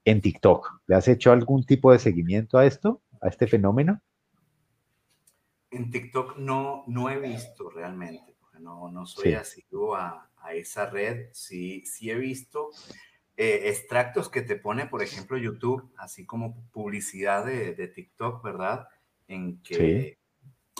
en 0.04 0.20
TikTok. 0.20 0.82
¿Le 0.86 0.94
has 0.94 1.08
hecho 1.08 1.32
algún 1.32 1.64
tipo 1.64 1.90
de 1.90 1.98
seguimiento 1.98 2.56
a 2.56 2.64
esto, 2.64 3.02
a 3.20 3.28
este 3.28 3.48
fenómeno? 3.48 4.00
En 5.70 5.90
TikTok 5.90 6.36
no, 6.36 6.84
no 6.86 7.10
he 7.10 7.18
visto 7.18 7.68
realmente. 7.70 8.36
Por 8.38 8.60
no, 8.60 8.90
no 8.92 9.06
soy 9.06 9.34
así 9.34 9.64
a, 9.96 10.28
a, 10.46 10.54
esa 10.54 10.86
red. 10.86 11.28
Sí, 11.32 11.84
sí 11.86 12.10
he 12.10 12.14
visto 12.14 12.70
eh, 13.36 13.62
extractos 13.64 14.28
que 14.28 14.42
te 14.42 14.56
pone, 14.56 14.86
por 14.86 15.02
ejemplo, 15.02 15.36
YouTube, 15.36 15.92
así 15.98 16.24
como 16.24 16.68
publicidad 16.72 17.44
de, 17.44 17.74
de 17.74 17.88
TikTok, 17.88 18.42
¿verdad? 18.42 18.88
En 19.28 19.62
que, 19.62 20.18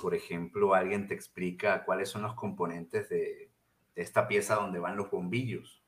por 0.01 0.15
ejemplo, 0.15 0.75
alguien 0.75 1.07
te 1.07 1.15
explica 1.15 1.85
cuáles 1.85 2.09
son 2.09 2.23
los 2.23 2.35
componentes 2.35 3.09
de, 3.09 3.51
de 3.97 4.03
esta 4.03 4.29
pieza 4.29 4.55
donde 4.55 4.79
van 4.79 4.97
los 4.97 5.11
bombillos. 5.11 5.83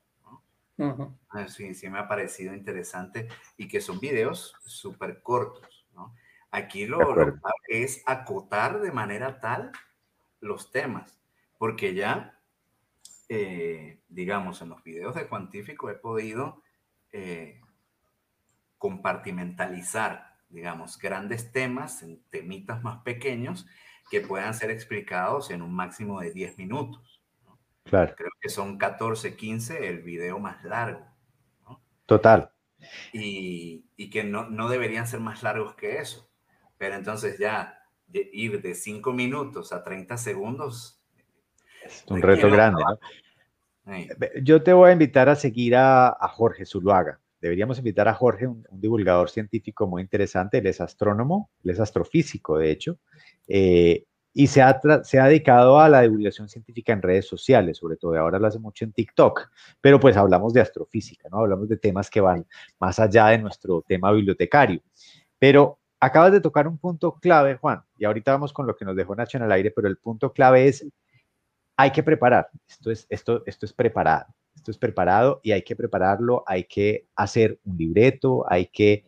¿no? 0.77 1.17
sí, 1.47 1.73
sí 1.73 1.89
me 1.89 1.99
ha 1.99 2.07
parecido 2.07 2.53
interesante 2.53 3.27
y 3.55 3.67
que 3.67 3.79
son 3.79 3.99
videos 3.99 4.55
súper 4.65 5.21
cortos. 5.21 5.87
¿no? 5.93 6.15
Aquí 6.51 6.85
lo, 6.85 7.15
lo 7.15 7.39
es 7.67 8.03
acotar 8.05 8.81
de 8.81 8.91
manera 8.91 9.39
tal 9.39 9.71
los 10.41 10.71
temas, 10.71 11.21
porque 11.57 11.93
ya 11.93 12.38
eh, 13.29 14.01
digamos, 14.09 14.61
en 14.63 14.69
los 14.69 14.83
videos 14.83 15.13
de 15.13 15.27
Cuantífico 15.27 15.89
he 15.91 15.95
podido 15.95 16.63
eh, 17.11 17.61
compartimentalizar, 18.79 20.35
digamos, 20.49 20.97
grandes 20.97 21.51
temas 21.51 22.01
en 22.01 22.23
temitas 22.31 22.81
más 22.81 23.03
pequeños 23.03 23.67
que 24.09 24.21
puedan 24.21 24.55
ser 24.55 24.71
explicados 24.71 25.51
en 25.51 25.61
un 25.61 25.71
máximo 25.71 26.19
de 26.21 26.31
10 26.31 26.57
minutos. 26.57 27.21
Claro. 27.83 28.15
Creo 28.17 28.31
que 28.41 28.49
son 28.49 28.79
14, 28.79 29.35
15 29.35 29.87
el 29.87 30.01
video 30.01 30.39
más 30.39 30.63
largo. 30.63 31.05
Total. 32.07 32.51
Y, 33.13 33.85
y 33.95 34.09
que 34.09 34.23
no, 34.23 34.49
no, 34.49 34.69
deberían 34.69 35.05
ser 35.05 35.19
más 35.19 35.43
largos 35.43 35.75
que 35.75 35.99
eso. 35.99 36.27
Pero 36.79 36.95
entonces 36.95 37.37
ya 37.37 37.83
ir 38.11 38.61
de 38.63 38.73
5 38.73 39.13
minutos 39.13 39.71
a 39.71 39.83
30 39.83 40.17
segundos 40.17 40.98
es 41.85 42.05
un 42.07 42.21
reto 42.21 42.49
grande, 42.49 42.83
¿no? 42.83 42.99
Yo 44.43 44.61
te 44.61 44.73
voy 44.73 44.89
a 44.89 44.93
invitar 44.93 45.29
a 45.29 45.35
seguir 45.35 45.75
a, 45.75 46.15
Jorge 46.33 46.65
Zuluaga. 46.65 47.19
Deberíamos 47.41 47.77
invitar 47.79 48.07
a 48.07 48.13
Jorge, 48.13 48.47
un, 48.47 48.65
divulgador 48.71 49.29
científico 49.29 49.87
muy 49.87 50.01
interesante. 50.01 50.59
Él 50.59 50.67
es 50.67 50.81
astrónomo, 50.81 51.49
él 51.63 51.71
es 51.71 51.79
astrofísico, 51.79 52.57
de 52.57 52.71
hecho, 52.71 52.99
eh, 53.47 54.03
y 54.33 54.47
se 54.47 54.61
ha, 54.61 54.79
se 55.03 55.19
ha 55.19 55.25
dedicado 55.25 55.79
a 55.79 55.89
la 55.89 56.01
divulgación 56.01 56.47
científica 56.49 56.93
en 56.93 57.01
redes 57.01 57.27
sociales, 57.27 57.77
sobre 57.77 57.97
todo. 57.97 58.15
Ahora 58.17 58.37
lo 58.37 58.47
hace 58.47 58.59
mucho 58.59 58.85
en 58.85 58.93
TikTok, 58.93 59.49
pero 59.81 59.99
pues 59.99 60.15
hablamos 60.17 60.53
de 60.53 60.61
astrofísica, 60.61 61.29
¿no? 61.29 61.39
Hablamos 61.39 61.67
de 61.67 61.77
temas 61.77 62.09
que 62.09 62.21
van 62.21 62.45
más 62.79 62.99
allá 62.99 63.27
de 63.27 63.39
nuestro 63.39 63.83
tema 63.87 64.11
bibliotecario. 64.11 64.81
Pero 65.39 65.79
acabas 65.99 66.31
de 66.31 66.41
tocar 66.41 66.67
un 66.67 66.77
punto 66.77 67.15
clave, 67.19 67.55
Juan, 67.55 67.81
y 67.97 68.05
ahorita 68.05 68.33
vamos 68.33 68.53
con 68.53 68.67
lo 68.67 68.75
que 68.75 68.85
nos 68.85 68.95
dejó 68.95 69.15
Nacho 69.15 69.37
en 69.37 69.45
el 69.45 69.51
aire, 69.51 69.71
pero 69.71 69.87
el 69.87 69.97
punto 69.97 70.31
clave 70.31 70.67
es 70.67 70.85
hay 71.79 71.91
que 71.91 72.03
preparar. 72.03 72.49
Esto 72.67 72.91
es, 72.91 73.07
esto, 73.09 73.41
esto 73.45 73.65
es 73.65 73.71
preparado. 73.71 74.25
Esto 74.53 74.71
es 74.71 74.77
preparado 74.77 75.39
y 75.43 75.53
hay 75.53 75.61
que 75.61 75.77
prepararlo, 75.77 76.43
hay 76.45 76.65
que 76.65 77.07
hacer 77.15 77.57
un 77.63 77.77
libreto, 77.77 78.43
hay 78.49 78.65
que, 78.65 79.05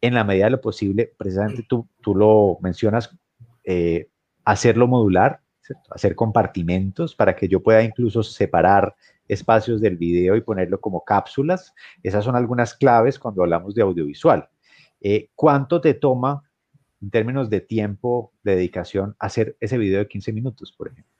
en 0.00 0.14
la 0.14 0.22
medida 0.22 0.44
de 0.44 0.52
lo 0.52 0.60
posible, 0.60 1.12
precisamente 1.18 1.66
tú, 1.68 1.88
tú 2.00 2.14
lo 2.14 2.58
mencionas, 2.60 3.10
eh, 3.64 4.08
hacerlo 4.44 4.86
modular, 4.86 5.40
hacer 5.90 6.14
compartimentos 6.14 7.16
para 7.16 7.34
que 7.34 7.48
yo 7.48 7.60
pueda 7.60 7.82
incluso 7.82 8.22
separar 8.22 8.94
espacios 9.26 9.80
del 9.80 9.96
video 9.96 10.36
y 10.36 10.42
ponerlo 10.42 10.80
como 10.80 11.02
cápsulas. 11.02 11.74
Esas 12.04 12.24
son 12.24 12.36
algunas 12.36 12.72
claves 12.76 13.18
cuando 13.18 13.42
hablamos 13.42 13.74
de 13.74 13.82
audiovisual. 13.82 14.48
Eh, 15.00 15.30
¿Cuánto 15.34 15.80
te 15.80 15.94
toma 15.94 16.48
en 17.00 17.10
términos 17.10 17.50
de 17.50 17.62
tiempo, 17.62 18.32
de 18.44 18.54
dedicación, 18.54 19.16
hacer 19.18 19.56
ese 19.58 19.76
video 19.76 19.98
de 19.98 20.06
15 20.06 20.32
minutos, 20.32 20.70
por 20.70 20.86
ejemplo? 20.86 21.11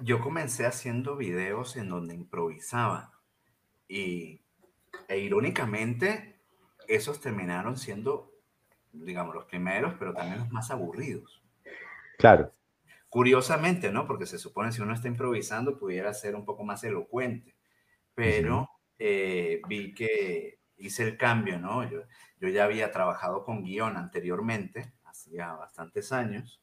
Yo 0.00 0.20
comencé 0.20 0.66
haciendo 0.66 1.16
videos 1.16 1.76
en 1.76 1.88
donde 1.88 2.14
improvisaba 2.14 3.12
y, 3.88 4.42
e 5.08 5.18
irónicamente, 5.18 6.40
esos 6.86 7.20
terminaron 7.20 7.76
siendo, 7.76 8.32
digamos, 8.92 9.34
los 9.34 9.44
primeros, 9.46 9.94
pero 9.98 10.14
también 10.14 10.38
los 10.38 10.50
más 10.50 10.70
aburridos. 10.70 11.42
Claro. 12.18 12.52
Curiosamente, 13.08 13.90
¿no? 13.90 14.06
Porque 14.06 14.26
se 14.26 14.38
supone 14.38 14.72
si 14.72 14.82
uno 14.82 14.94
está 14.94 15.08
improvisando 15.08 15.78
pudiera 15.78 16.12
ser 16.12 16.34
un 16.34 16.44
poco 16.44 16.64
más 16.64 16.84
elocuente, 16.84 17.56
pero 18.14 18.70
eh, 18.98 19.62
vi 19.68 19.94
que 19.94 20.60
hice 20.76 21.04
el 21.04 21.16
cambio, 21.16 21.58
¿no? 21.58 21.88
Yo, 21.88 22.02
yo 22.40 22.48
ya 22.48 22.64
había 22.64 22.92
trabajado 22.92 23.44
con 23.44 23.64
guion 23.64 23.96
anteriormente, 23.96 24.92
hacía 25.04 25.54
bastantes 25.54 26.12
años, 26.12 26.62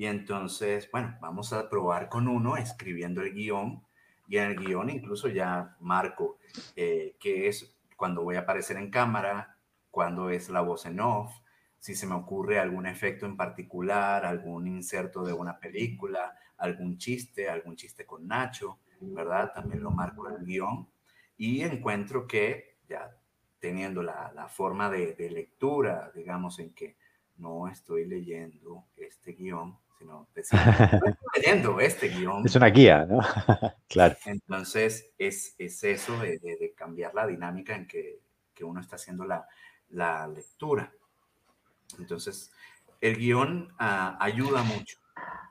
y 0.00 0.06
entonces, 0.06 0.90
bueno, 0.90 1.18
vamos 1.20 1.52
a 1.52 1.68
probar 1.68 2.08
con 2.08 2.26
uno 2.26 2.56
escribiendo 2.56 3.20
el 3.20 3.34
guion. 3.34 3.84
Y 4.28 4.38
en 4.38 4.44
el 4.44 4.56
guion 4.56 4.88
incluso 4.88 5.28
ya 5.28 5.76
marco 5.78 6.38
eh, 6.74 7.18
qué 7.20 7.48
es 7.48 7.76
cuando 7.96 8.22
voy 8.22 8.36
a 8.36 8.40
aparecer 8.40 8.78
en 8.78 8.90
cámara, 8.90 9.58
cuando 9.90 10.30
es 10.30 10.48
la 10.48 10.62
voz 10.62 10.86
en 10.86 11.00
off, 11.00 11.30
si 11.78 11.94
se 11.94 12.06
me 12.06 12.14
ocurre 12.14 12.58
algún 12.58 12.86
efecto 12.86 13.26
en 13.26 13.36
particular, 13.36 14.24
algún 14.24 14.66
inserto 14.68 15.22
de 15.22 15.34
una 15.34 15.60
película, 15.60 16.34
algún 16.56 16.96
chiste, 16.96 17.50
algún 17.50 17.76
chiste 17.76 18.06
con 18.06 18.26
Nacho, 18.26 18.78
¿verdad? 19.02 19.52
También 19.54 19.82
lo 19.82 19.90
marco 19.90 20.30
en 20.30 20.36
el 20.36 20.46
guion. 20.46 20.88
Y 21.36 21.60
encuentro 21.60 22.26
que 22.26 22.78
ya 22.88 23.14
teniendo 23.58 24.02
la, 24.02 24.32
la 24.34 24.48
forma 24.48 24.88
de, 24.88 25.12
de, 25.12 25.28
lectura, 25.28 26.10
digamos, 26.14 26.58
en 26.58 26.72
que 26.72 26.96
no 27.36 27.68
estoy 27.68 28.06
leyendo 28.06 28.86
este 28.96 29.32
guion, 29.32 29.78
sino 30.00 30.26
leyendo 31.36 31.78
este 31.78 32.08
guion. 32.08 32.42
Es 32.46 32.56
una 32.56 32.68
guía, 32.68 33.04
¿no? 33.04 33.20
claro. 33.88 34.16
Entonces, 34.24 35.12
es, 35.18 35.54
es 35.58 35.84
eso 35.84 36.18
de, 36.18 36.38
de, 36.38 36.72
cambiar 36.74 37.14
la 37.14 37.26
dinámica 37.26 37.76
en 37.76 37.86
que, 37.86 38.20
que 38.54 38.64
uno 38.64 38.80
está 38.80 38.96
haciendo 38.96 39.26
la, 39.26 39.46
la, 39.90 40.26
lectura. 40.26 40.90
Entonces, 41.98 42.50
el 43.00 43.16
guion 43.16 43.74
uh, 43.78 44.16
ayuda 44.18 44.62
mucho, 44.62 44.98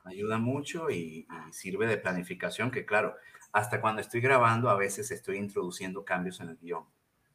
ayuda 0.03 0.39
mucho 0.39 0.89
y, 0.89 1.27
y, 1.27 1.53
sirve 1.53 1.85
de 1.85 1.97
planificación, 1.97 2.71
que 2.71 2.85
claro, 2.85 3.15
hasta 3.51 3.81
cuando 3.81 4.01
estoy 4.01 4.21
grabando 4.21 4.69
a 4.69 4.75
veces 4.75 5.11
estoy 5.11 5.37
introduciendo 5.37 6.03
cambios 6.03 6.39
en 6.39 6.49
el 6.49 6.57
guion, 6.57 6.85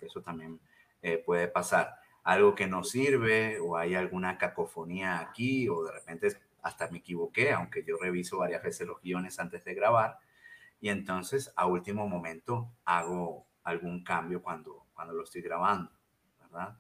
eso 0.01 0.21
también 0.21 0.59
eh, 1.01 1.23
puede 1.25 1.47
pasar. 1.47 1.97
Algo 2.25 2.55
que 2.55 2.67
no 2.67 2.83
sirve 2.83 3.61
o 3.61 3.77
hay 3.77 3.95
alguna 3.95 4.39
cacofonía 4.39 5.21
aquí 5.21 5.69
o 5.69 5.85
de 5.85 5.93
repente 5.93 6.29
hasta 6.65 6.91
me 6.91 6.99
equivoqué, 6.99 7.53
aunque 7.53 7.85
yo 7.85 7.97
reviso 8.01 8.39
varias 8.39 8.63
veces 8.63 8.87
los 8.87 9.01
guiones 9.01 9.39
antes 9.39 9.65
de 9.65 9.75
grabar, 9.75 10.19
y 10.81 10.89
entonces 10.89 11.53
a 11.57 11.67
último 11.67 12.09
momento 12.09 12.73
hago 12.87 13.47
algún 13.63 14.03
cambio 14.03 14.43
cuando, 14.43 14.87
cuando 14.95 15.15
lo 15.15 15.25
estoy 15.25 15.43
grabando, 15.43 15.93
¿verdad? 16.41 16.77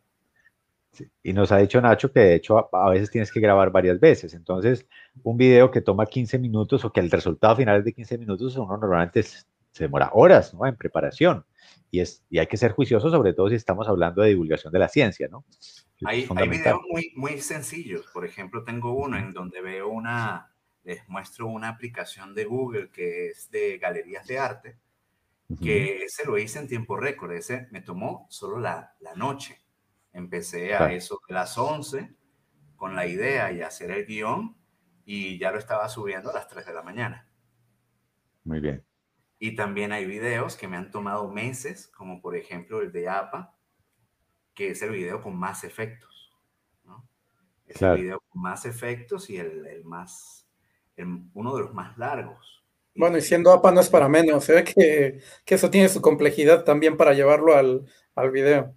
Y 1.23 1.33
nos 1.33 1.53
ha 1.53 1.59
dicho 1.59 1.81
Nacho 1.81 2.13
que 2.13 2.21
de 2.21 2.35
hecho 2.37 2.75
a, 2.75 2.91
veces 2.91 3.11
tienes 3.11 3.31
que 3.31 3.41
grabar 3.41 3.71
varias 3.71 3.99
veces. 3.99 4.33
Entonces, 4.33 4.87
un 5.23 5.37
video 5.37 5.71
que 5.71 5.81
toma 5.81 6.07
15 6.07 6.39
minutos 6.39 6.85
o 6.85 6.93
que 6.93 7.01
el 7.01 7.11
resultado 7.11 7.57
final 7.57 7.81
es 7.81 7.85
de 7.85 7.93
15 7.93 8.17
minutos, 8.19 8.57
uno 8.57 8.77
normalmente 8.79 9.23
se 9.23 9.45
demora 9.85 10.11
horas 10.15 10.55
¿no? 10.55 10.67
en 10.67 10.77
preparación. 10.77 11.45
Y, 11.91 12.01
es, 12.01 12.25
y 12.29 12.39
hay 12.39 12.47
que 12.47 12.57
ser 12.57 12.73
juicioso, 12.73 13.11
sobre 13.11 13.35
todo 13.35 13.49
si 13.49 13.55
estamos 13.55 13.89
hablando 13.89 14.23
de 14.23 14.31
divulgación 14.31 14.73
de 14.73 14.79
la 14.79 14.89
ciencia, 14.89 15.29
¿no? 15.29 15.45
Hay, 16.05 16.27
hay, 16.37 16.49
videos 16.49 16.81
muy, 16.91 17.13
muy 17.15 17.41
sencillos. 17.41 18.07
Por 18.13 18.27
ejemplo, 18.27 18.65
tengo 18.65 18.93
uno 18.93 19.17
en 19.17 19.33
donde 19.33 19.61
veo 19.61 19.89
una, 19.89 20.53
les 20.83 21.09
muestro 21.09 21.47
una 21.47 21.69
aplicación 21.69 22.35
de 22.35 22.45
Google 22.45 22.91
que 22.91 23.29
es 23.29 23.51
de 23.51 23.79
galerías 23.79 24.27
de 24.27 24.39
arte, 24.39 24.79
que 25.63 26.03
ese 26.05 26.27
lo 26.27 26.37
hice 26.37 26.59
en 26.59 26.69
tiempo 26.69 26.97
récord. 26.97 27.33
Ese 27.33 27.69
me 27.71 27.81
tomó 27.81 28.27
solo 28.29 28.59
la, 28.59 28.95
la 29.01 29.15
noche. 29.15 29.61
Empecé 30.13 30.75
a 30.75 30.93
eso 30.93 31.21
de 31.29 31.35
las 31.35 31.57
11 31.57 32.15
con 32.77 32.97
la 32.97 33.07
idea 33.07 33.53
y 33.53 33.63
hacer 33.63 33.91
el 33.91 34.05
guion 34.05 34.57
y 35.05 35.39
ya 35.39 35.53
lo 35.53 35.59
estaba 35.59 35.89
subiendo 35.89 36.31
a 36.31 36.35
las 36.35 36.49
3 36.49 36.67
de 36.67 36.75
la 36.75 36.83
mañana. 36.83 37.29
Muy 38.45 38.61
bien. 38.61 38.85
Y 39.45 39.57
también 39.57 39.93
hay 39.93 40.07
videos 40.07 40.57
que 40.57 40.67
me 40.69 40.79
han 40.79 40.91
tomado 40.91 41.29
meses, 41.29 41.89
como 41.89 42.23
por 42.23 42.35
ejemplo 42.35 42.81
el 42.81 42.91
de 42.93 43.11
APA, 43.11 43.55
que 44.55 44.71
es 44.71 44.81
el 44.81 44.93
video 44.93 45.21
con 45.21 45.37
más 45.37 45.65
efectos. 45.65 46.33
¿no? 46.87 47.07
Es 47.67 47.83
el 47.83 47.95
video 47.99 48.23
con 48.27 48.41
más 48.41 48.65
efectos 48.65 49.29
y 49.29 49.37
el, 49.37 49.67
el 49.67 49.85
más, 49.85 50.49
uno 51.35 51.55
de 51.55 51.61
los 51.61 51.75
más 51.75 51.99
largos. 51.99 52.65
Bueno, 52.95 53.19
y 53.19 53.21
siendo 53.21 53.53
APA 53.53 53.71
no 53.71 53.83
es 53.83 53.91
para 53.91 54.09
menos, 54.09 54.49
¿eh? 54.49 54.65
que, 54.65 55.21
que 55.45 55.55
eso 55.57 55.69
tiene 55.69 55.91
su 55.91 56.01
complejidad 56.01 56.65
también 56.65 56.97
para 56.97 57.13
llevarlo 57.13 57.55
al, 57.55 57.85
al 58.15 58.31
video. 58.31 58.75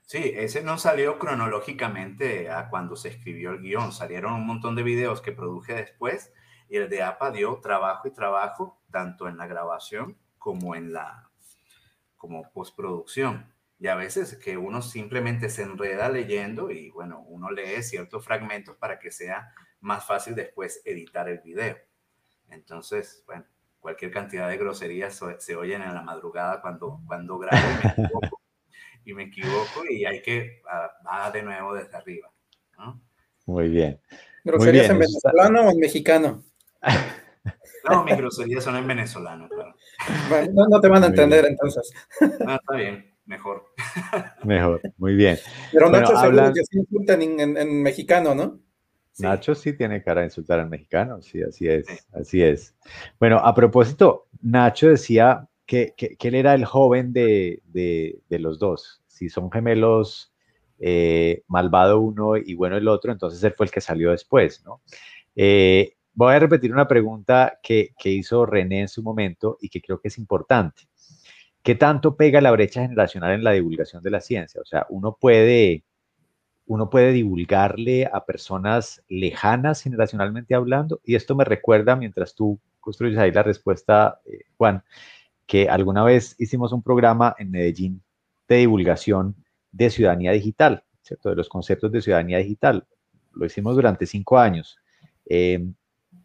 Sí, 0.00 0.32
ese 0.34 0.64
no 0.64 0.78
salió 0.78 1.16
cronológicamente 1.20 2.50
a 2.50 2.70
cuando 2.70 2.96
se 2.96 3.10
escribió 3.10 3.52
el 3.52 3.60
guion. 3.60 3.92
Salieron 3.92 4.32
un 4.32 4.48
montón 4.48 4.74
de 4.74 4.82
videos 4.82 5.20
que 5.20 5.30
produje 5.30 5.74
después 5.74 6.32
y 6.68 6.78
el 6.78 6.88
de 6.88 7.02
APA 7.02 7.30
dio 7.30 7.60
trabajo 7.60 8.08
y 8.08 8.10
trabajo, 8.12 8.81
tanto 8.92 9.26
en 9.26 9.36
la 9.36 9.48
grabación 9.48 10.16
como 10.38 10.76
en 10.76 10.92
la 10.92 11.28
como 12.16 12.52
postproducción. 12.52 13.52
Y 13.80 13.88
a 13.88 13.96
veces 13.96 14.36
que 14.36 14.56
uno 14.56 14.80
simplemente 14.80 15.50
se 15.50 15.62
enreda 15.62 16.08
leyendo 16.08 16.70
y 16.70 16.90
bueno, 16.90 17.24
uno 17.26 17.50
lee 17.50 17.82
ciertos 17.82 18.24
fragmentos 18.24 18.76
para 18.76 19.00
que 19.00 19.10
sea 19.10 19.52
más 19.80 20.04
fácil 20.06 20.36
después 20.36 20.82
editar 20.84 21.28
el 21.28 21.40
video. 21.40 21.76
Entonces, 22.48 23.24
bueno, 23.26 23.44
cualquier 23.80 24.12
cantidad 24.12 24.48
de 24.48 24.56
groserías 24.56 25.20
se 25.38 25.56
oyen 25.56 25.82
en 25.82 25.94
la 25.94 26.02
madrugada 26.02 26.60
cuando, 26.60 27.00
cuando 27.08 27.38
grabo 27.38 27.66
y 27.66 27.84
me 27.84 27.90
equivoco. 27.90 28.40
y 29.04 29.14
me 29.14 29.22
equivoco 29.24 29.84
y 29.90 30.04
hay 30.04 30.22
que 30.22 30.62
va 31.04 31.30
de 31.32 31.42
nuevo 31.42 31.74
desde 31.74 31.96
arriba. 31.96 32.32
Muy 33.46 33.68
bien. 33.68 34.00
¿Groserías 34.44 34.90
en 34.90 34.98
venezolano 34.98 35.66
o 35.66 35.70
en 35.70 35.78
mexicano? 35.78 36.42
No, 37.88 38.04
mis 38.04 38.16
groserías 38.16 38.64
son 38.64 38.76
en 38.76 38.86
venezolano, 38.86 39.48
claro. 39.48 39.74
Bueno, 40.28 40.66
no, 40.68 40.80
te 40.80 40.88
van 40.88 41.04
a 41.04 41.06
entender 41.06 41.44
entonces. 41.46 41.92
No, 42.20 42.54
está 42.54 42.76
bien, 42.76 43.12
mejor. 43.26 43.64
Mejor, 44.44 44.80
muy 44.98 45.14
bien. 45.14 45.38
Pero 45.72 45.90
Nacho 45.90 46.16
seguro 46.16 46.52
que 46.52 46.64
sí 46.64 46.78
insultan 46.78 47.22
en, 47.22 47.82
mexicano, 47.82 48.34
¿no? 48.34 48.60
Nacho 49.18 49.54
sí 49.54 49.74
tiene 49.74 50.02
cara 50.02 50.20
de 50.20 50.28
insultar 50.28 50.60
al 50.60 50.70
mexicano, 50.70 51.20
sí, 51.20 51.42
así 51.42 51.68
es, 51.68 51.86
así 52.12 52.42
es. 52.42 52.74
Bueno, 53.18 53.38
a 53.38 53.54
propósito, 53.54 54.28
Nacho 54.40 54.88
decía 54.88 55.48
que, 55.66 55.94
que, 55.96 56.16
él 56.28 56.34
era 56.34 56.54
el 56.54 56.64
joven 56.64 57.12
de, 57.12 57.62
de, 57.66 58.20
de 58.28 58.38
los 58.38 58.58
dos. 58.58 59.02
Si 59.06 59.28
son 59.28 59.50
gemelos 59.50 60.32
eh, 60.84 61.44
malvado 61.46 62.00
uno 62.00 62.36
y 62.36 62.54
bueno 62.54 62.76
el 62.76 62.88
otro, 62.88 63.12
entonces 63.12 63.42
él 63.44 63.54
fue 63.56 63.66
el 63.66 63.72
que 63.72 63.80
salió 63.80 64.10
después, 64.10 64.64
¿no? 64.64 64.80
Eh, 65.36 65.94
voy 66.14 66.34
a 66.34 66.38
repetir 66.38 66.72
una 66.72 66.88
pregunta 66.88 67.58
que, 67.62 67.94
hizo 68.04 68.46
René 68.46 68.82
en 68.82 68.88
su 68.88 69.02
momento 69.02 69.58
y 69.60 69.68
que 69.68 69.80
creo 69.80 70.00
que 70.00 70.08
es 70.08 70.18
importante. 70.18 70.82
¿Qué 71.62 71.74
tanto 71.74 72.16
pega 72.16 72.40
la 72.40 72.50
brecha 72.50 72.82
generacional 72.82 73.32
en 73.32 73.44
la 73.44 73.52
divulgación 73.52 74.02
de 74.02 74.10
la 74.10 74.20
ciencia? 74.20 74.60
O 74.60 74.64
sea, 74.64 74.86
uno 74.90 75.16
puede, 75.18 75.84
uno 76.66 76.90
puede 76.90 77.12
divulgarle 77.12 78.08
a 78.12 78.24
personas 78.24 79.02
lejanas 79.08 79.82
generacionalmente 79.82 80.54
hablando, 80.54 81.00
y 81.04 81.14
esto 81.14 81.36
me 81.36 81.44
recuerda, 81.44 81.96
mientras 81.96 82.34
tú 82.34 82.60
construyes 82.80 83.18
ahí 83.18 83.30
la 83.30 83.44
respuesta, 83.44 84.20
eh, 84.24 84.40
Juan, 84.56 84.82
que 85.46 85.68
alguna 85.68 86.02
vez 86.02 86.34
hicimos 86.38 86.72
un 86.72 86.82
programa 86.82 87.34
en 87.38 87.50
Medellín 87.50 88.02
de 88.48 88.56
divulgación 88.56 89.36
de 89.70 89.90
ciudadanía 89.90 90.32
digital, 90.32 90.84
¿cierto? 91.02 91.30
De 91.30 91.36
los 91.36 91.48
conceptos 91.48 91.92
de 91.92 92.02
ciudadanía 92.02 92.38
digital. 92.38 92.86
Lo 93.32 93.46
hicimos 93.46 93.76
durante 93.76 94.04
cinco 94.06 94.38
años. 94.38 94.78
Eh, 95.26 95.72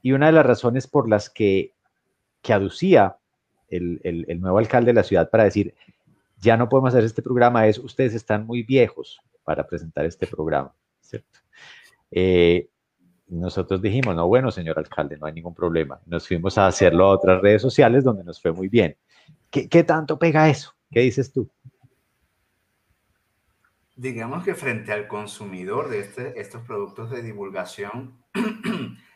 y 0.07 0.13
una 0.13 0.27
de 0.27 0.31
las 0.31 0.45
razones 0.45 0.87
por 0.87 1.09
las 1.09 1.29
que, 1.29 1.73
que 2.41 2.53
aducía 2.53 3.17
el, 3.67 3.99
el, 4.05 4.39
nuevo 4.39 4.57
alcalde 4.57 4.91
de 4.91 4.93
la 4.93 5.03
ciudad 5.03 5.29
para 5.29 5.43
decir, 5.43 5.75
ya 6.37 6.55
no 6.55 6.69
podemos 6.69 6.93
hacer 6.93 7.03
este 7.03 7.21
programa, 7.21 7.67
es 7.67 7.77
ustedes 7.77 8.13
están 8.13 8.45
muy 8.45 8.63
viejos 8.63 9.19
para 9.43 9.67
presentar 9.67 10.05
este 10.05 10.25
programa, 10.25 10.73
¿cierto? 11.01 11.39
Eh, 12.09 12.69
nosotros 13.27 13.81
dijimos, 13.81 14.15
no, 14.15 14.25
bueno, 14.29 14.49
señor 14.49 14.79
alcalde, 14.79 15.17
no 15.17 15.25
hay 15.25 15.33
ningún 15.33 15.53
problema. 15.53 15.99
Nos 16.05 16.25
fuimos 16.25 16.57
a 16.57 16.67
hacerlo 16.67 17.07
a 17.07 17.09
otras 17.09 17.41
redes 17.41 17.61
sociales 17.61 18.05
donde 18.05 18.23
nos 18.23 18.41
fue 18.41 18.53
muy 18.53 18.69
bien. 18.69 18.95
¿Qué, 19.51 19.67
qué 19.67 19.83
tanto 19.83 20.17
pega 20.17 20.47
eso? 20.47 20.73
¿Qué 20.89 21.01
dices 21.01 21.33
tú? 21.33 21.49
Digamos 23.97 24.45
que 24.45 24.55
frente 24.55 24.93
al 24.93 25.09
consumidor 25.09 25.89
de 25.89 25.99
este, 25.99 26.39
estos 26.39 26.61
productos 26.61 27.11
de 27.11 27.21
divulgación, 27.21 28.23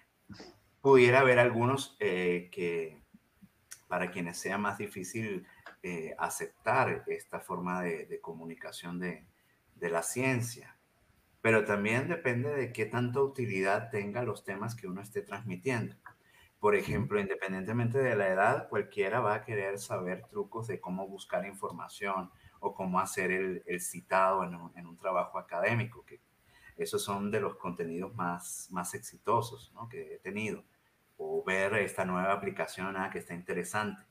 pudiera 0.81 1.19
haber 1.19 1.39
algunos 1.39 1.95
eh, 1.99 2.49
que 2.51 3.01
para 3.87 4.11
quienes 4.11 4.37
sea 4.37 4.57
más 4.57 4.77
difícil 4.77 5.45
eh, 5.83 6.15
aceptar 6.17 7.03
esta 7.07 7.39
forma 7.39 7.81
de, 7.81 8.19
comunicación 8.21 8.99
de, 8.99 9.25
la 9.79 10.03
ciencia. 10.03 10.77
Pero 11.41 11.65
también 11.65 12.07
depende 12.07 12.49
de 12.49 12.71
qué 12.71 12.85
tanta 12.85 13.19
utilidad 13.19 13.89
tenga 13.89 14.23
los 14.23 14.43
temas 14.43 14.75
que 14.75 14.87
uno 14.87 15.01
esté 15.01 15.23
transmitiendo. 15.23 15.95
Por 16.59 16.75
ejemplo, 16.75 17.19
independientemente 17.19 17.97
de 17.97 18.15
la 18.15 18.27
edad, 18.27 18.69
cualquiera 18.69 19.19
va 19.19 19.33
a 19.33 19.41
querer 19.43 19.79
saber 19.79 20.27
trucos 20.27 20.67
de 20.67 20.79
cómo 20.79 21.07
buscar 21.07 21.45
información 21.45 22.29
o 22.59 22.75
cómo 22.75 22.99
hacer 22.99 23.31
el, 23.31 23.81
citado 23.81 24.43
en 24.43 24.53
un, 24.53 24.71
en 24.77 24.85
un, 24.85 24.97
trabajo 24.97 25.39
académico, 25.39 26.05
que 26.05 26.21
esos 26.83 27.03
son 27.03 27.31
de 27.31 27.39
los 27.39 27.55
contenidos 27.55 28.13
más, 28.15 28.67
más 28.71 28.93
exitosos 28.93 29.71
que 29.89 30.15
he 30.15 30.19
tenido 30.19 30.63
o 31.17 31.43
ver 31.43 31.75
esta 31.75 32.03
nueva 32.03 32.33
aplicación 32.33 32.97
ah, 32.97 33.09
que 33.11 33.19
está 33.19 33.33
interesante. 33.33 34.01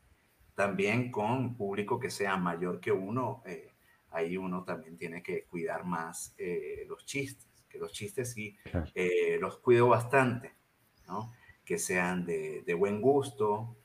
También 0.54 1.10
con 1.10 1.56
público 1.56 1.98
que 1.98 2.10
sea 2.10 2.36
mayor 2.36 2.80
que 2.80 2.92
uno, 2.92 3.42
eh, 3.46 3.72
ahí 4.10 4.36
uno 4.36 4.62
también 4.62 4.96
tiene 4.96 5.22
que 5.22 5.44
cuidar 5.44 5.84
más 5.84 6.34
eh, 6.38 6.84
los 6.88 7.04
chistes, 7.04 7.48
que 7.68 7.78
los 7.78 7.92
chistes 7.92 8.32
sí 8.32 8.56
eh, 8.94 9.38
los 9.40 9.58
cuido 9.58 9.88
bastante, 9.88 10.54
¿no? 11.06 11.32
que 11.64 11.78
sean 11.78 12.26
de, 12.26 12.62
de, 12.62 12.74
buen 12.74 13.00
gusto, 13.00 13.76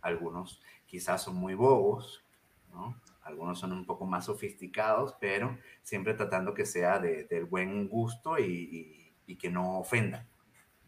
algunos 0.00 0.62
quizás 0.86 1.22
son 1.22 1.36
muy 1.36 1.54
bobos, 1.54 2.24
¿no? 2.72 3.01
Algunos 3.22 3.58
son 3.58 3.72
un 3.72 3.86
poco 3.86 4.06
más 4.06 4.26
sofisticados, 4.26 5.16
pero 5.20 5.58
siempre 5.82 6.14
tratando 6.14 6.54
que 6.54 6.66
sea 6.66 6.98
de, 6.98 7.24
del 7.24 7.44
buen 7.44 7.88
gusto 7.88 8.38
y, 8.38 8.44
y, 8.44 9.14
y, 9.26 9.36
que 9.36 9.50
no 9.50 9.78
ofenda. 9.78 10.26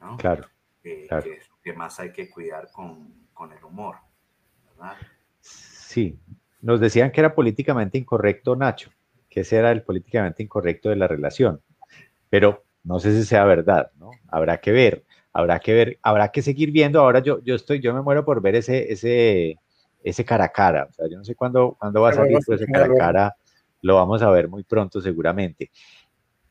¿no? 0.01 0.16
Claro 0.16 0.49
que, 0.85 1.74
más 1.74 1.99
hay 1.99 2.12
que 2.12 2.30
cuidar 2.30 2.70
con, 2.70 3.28
con 3.32 3.53
el 3.53 3.64
humor, 3.64 3.97
¿verdad? 4.68 4.97
Sí, 5.41 6.18
nos 6.61 6.80
decían 6.80 7.11
que 7.11 7.20
era 7.20 7.35
políticamente 7.35 7.99
incorrecto 7.99 8.55
Nacho, 8.55 8.91
que 9.28 9.41
ese 9.41 9.57
era 9.57 9.72
el 9.72 9.82
políticamente 9.82 10.43
incorrecto 10.43 10.91
de 10.91 10.97
la 10.97 11.09
relación, 11.09 11.61
pero 12.28 12.64
no 12.82 13.01
sé 13.01 13.12
si 13.12 13.24
sea 13.24 13.45
verdad, 13.45 13.91
¿no? 13.97 14.11
Habrá 14.28 14.59
que 14.61 14.72
ver, 14.72 15.05
habrá 15.32 15.59
que 15.59 15.72
ver, 15.72 15.99
habrá 16.03 16.30
que 16.30 16.43
seguir 16.43 16.70
viendo. 16.70 17.01
Ahora 17.01 17.20
yo, 17.20 17.43
yo 17.43 17.55
estoy, 17.55 17.80
yo 17.80 17.95
me 17.95 18.03
muero 18.03 18.24
por 18.26 18.43
ver 18.43 18.57
ese, 18.57 18.93
ese, 18.93 19.57
ese 20.05 20.25
cara 20.25 20.45
a 20.45 20.53
cara. 20.53 20.87
O 20.89 20.93
sea, 20.93 21.09
yo 21.11 21.19
no 21.19 21.25
sé 21.25 21.35
cuándo, 21.35 21.77
cuándo 21.81 22.03
va 22.03 22.11
a 22.11 22.13
salir 22.13 22.39
ese 22.39 22.67
cara 22.67 22.87
a 22.87 22.95
cara. 22.95 23.37
Lo 23.83 23.97
vamos 23.97 24.23
a 24.23 24.31
ver 24.31 24.49
muy 24.49 24.63
pronto 24.63 25.01
seguramente. 25.01 25.73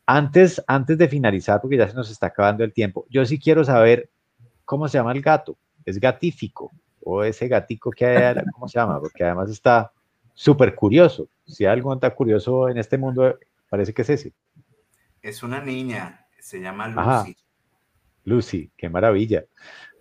Antes, 0.05 0.61
antes 0.67 0.97
de 0.97 1.07
finalizar, 1.07 1.61
porque 1.61 1.77
ya 1.77 1.87
se 1.87 1.95
nos 1.95 2.11
está 2.11 2.27
acabando 2.27 2.65
el 2.65 2.73
tiempo, 2.73 3.05
yo 3.09 3.25
sí 3.25 3.39
quiero 3.39 3.63
saber 3.63 4.09
¿cómo 4.65 4.87
se 4.87 4.97
llama 4.97 5.11
el 5.11 5.21
gato? 5.21 5.57
Es 5.85 5.99
gatífico, 5.99 6.71
o 7.01 7.23
ese 7.23 7.47
gatico 7.47 7.91
que 7.91 8.05
hay, 8.05 8.35
¿cómo 8.53 8.67
se 8.67 8.79
llama? 8.79 8.99
Porque 8.99 9.23
además 9.23 9.49
está 9.49 9.91
súper 10.33 10.75
curioso. 10.75 11.27
Si 11.45 11.65
hay 11.65 11.73
algo 11.73 11.97
tan 11.99 12.11
curioso 12.11 12.69
en 12.69 12.77
este 12.77 12.97
mundo, 12.97 13.37
parece 13.69 13.93
que 13.93 14.01
es 14.03 14.09
ese. 14.09 14.33
Es 15.21 15.43
una 15.43 15.61
niña, 15.61 16.25
se 16.39 16.59
llama 16.59 16.87
Lucy. 16.87 17.37
Lucy, 18.25 18.71
qué 18.77 18.89
maravilla. 18.89 19.43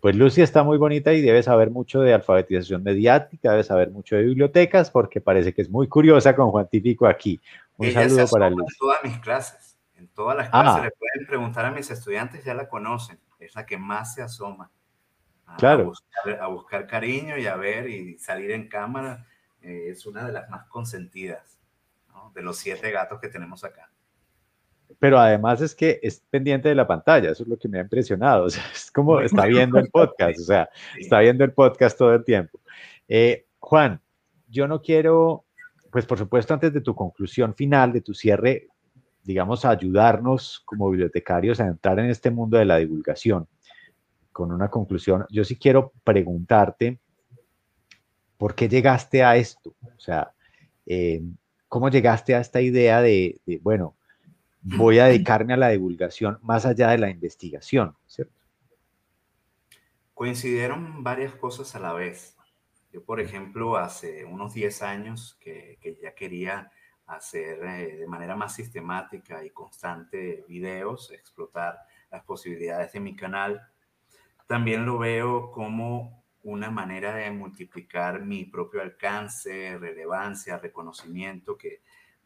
Pues 0.02 0.16
Lucy 0.16 0.42
está 0.42 0.62
muy 0.64 0.76
bonita 0.76 1.12
y 1.12 1.22
debe 1.22 1.42
saber 1.42 1.70
mucho 1.70 2.00
de 2.00 2.12
alfabetización 2.12 2.82
mediática, 2.82 3.52
debe 3.52 3.62
saber 3.62 3.90
mucho 3.90 4.16
de 4.16 4.24
bibliotecas, 4.24 4.90
porque 4.90 5.20
parece 5.20 5.54
que 5.54 5.62
es 5.62 5.70
muy 5.70 5.86
curiosa 5.86 6.34
con 6.34 6.50
Juan 6.50 6.68
Típico 6.68 7.06
aquí. 7.06 7.40
Un 7.76 7.92
saludo 7.92 8.26
para 8.26 8.50
Lucy. 8.50 8.62
En 8.62 8.78
todas 8.78 9.04
mis 9.04 9.18
clases, 9.20 9.78
en 9.94 10.08
todas 10.08 10.36
las 10.36 10.50
clases 10.50 10.80
ah. 10.80 10.84
le 10.84 10.90
pueden 10.90 11.26
preguntar 11.26 11.64
a 11.64 11.70
mis 11.70 11.88
estudiantes, 11.90 12.44
ya 12.44 12.52
la 12.52 12.68
conocen 12.68 13.18
es 13.44 13.54
la 13.54 13.66
que 13.66 13.76
más 13.76 14.14
se 14.14 14.22
asoma 14.22 14.70
a, 15.46 15.56
claro. 15.56 15.92
a, 16.40 16.46
buscar, 16.48 16.86
cariño 16.86 17.36
y 17.36 17.46
a 17.46 17.56
ver 17.56 17.88
y 17.88 18.18
salir 18.18 18.50
en 18.52 18.68
cámara. 18.68 19.26
Eh, 19.60 19.90
es 19.90 20.06
una 20.06 20.24
de 20.24 20.32
las 20.32 20.48
más 20.48 20.66
consentidas 20.66 21.58
de 22.34 22.42
los 22.42 22.56
siete 22.56 22.90
gatos 22.90 23.20
que 23.20 23.28
tenemos 23.28 23.64
acá. 23.64 23.90
Pero 24.98 25.18
además 25.18 25.60
es 25.60 25.74
que 25.74 26.00
es 26.02 26.22
pendiente 26.30 26.68
de 26.68 26.74
la 26.74 26.86
pantalla, 26.86 27.30
eso 27.30 27.42
es 27.42 27.48
lo 27.48 27.58
que 27.58 27.68
me 27.68 27.78
ha 27.78 27.82
impresionado. 27.82 28.46
es 28.74 28.90
como 28.90 29.20
está 29.20 29.46
viendo 29.46 29.78
el 29.78 29.90
podcast, 29.90 30.40
o 30.40 30.44
sea, 30.44 30.68
está 30.98 31.20
viendo 31.20 31.44
el 31.44 31.52
podcast 31.52 31.98
todo 31.98 32.14
el 32.14 32.24
tiempo. 32.24 32.60
Eh, 33.08 33.46
Juan, 33.58 34.00
yo 34.48 34.68
no 34.68 34.82
quiero, 34.82 35.44
pues 35.90 36.06
por 36.06 36.18
supuesto, 36.18 36.54
antes 36.54 36.72
de 36.72 36.80
tu 36.80 36.94
conclusión 36.94 37.54
final, 37.54 37.92
de 37.92 38.00
tu 38.00 38.14
cierre, 38.14 38.68
digamos, 39.22 39.64
ayudarnos 39.64 40.62
como 40.64 40.90
bibliotecarios 40.90 41.60
a 41.60 41.66
entrar 41.66 41.98
en 41.98 42.06
este 42.06 42.30
mundo 42.30 42.58
de 42.58 42.64
la 42.64 42.78
divulgación. 42.78 43.46
Con 44.32 44.50
una 44.50 44.68
conclusión, 44.68 45.26
yo 45.30 45.44
sí 45.44 45.56
quiero 45.56 45.92
preguntarte, 46.04 46.98
¿por 48.36 48.54
qué 48.54 48.68
llegaste 48.68 49.22
a 49.22 49.36
esto? 49.36 49.74
O 49.82 50.00
sea, 50.00 50.32
eh, 50.86 51.22
¿cómo 51.68 51.88
llegaste 51.88 52.34
a 52.34 52.40
esta 52.40 52.60
idea 52.60 53.00
de, 53.00 53.40
bueno, 53.62 53.96
voy 54.62 54.98
a 54.98 55.04
dedicarme 55.06 55.54
a 55.54 55.56
la 55.56 55.68
divulgación 55.68 56.38
más 56.42 56.66
allá 56.66 56.90
de 56.90 56.98
la 56.98 57.10
investigación, 57.10 57.96
¿cierto? 58.06 58.34
Coincidieron 60.14 61.02
varias 61.02 61.34
cosas 61.34 61.74
a 61.74 61.80
la 61.80 61.92
vez. 61.92 62.36
Yo, 62.92 63.04
por 63.04 63.20
ejemplo, 63.20 63.76
hace 63.76 64.24
unos 64.24 64.54
10 64.54 64.82
años 64.82 65.36
que, 65.40 65.78
que 65.80 65.98
ya 66.00 66.14
quería 66.14 66.70
hacer 67.06 67.62
eh, 67.64 67.96
de 67.98 68.06
manera 68.06 68.36
más 68.36 68.54
sistemática 68.54 69.44
y 69.44 69.50
constante 69.50 70.44
videos, 70.48 71.10
explotar 71.12 71.78
las 72.10 72.22
posibilidades 72.24 72.92
de 72.92 73.00
mi 73.00 73.16
canal. 73.16 73.62
También 74.46 74.84
lo 74.84 74.98
veo 74.98 75.50
como 75.50 76.22
una 76.42 76.70
manera 76.70 77.14
de 77.14 77.30
multiplicar 77.30 78.24
mi 78.24 78.44
propio 78.44 78.82
alcance, 78.82 79.78
relevancia, 79.78 80.58
reconocimiento, 80.58 81.56
que 81.56 81.82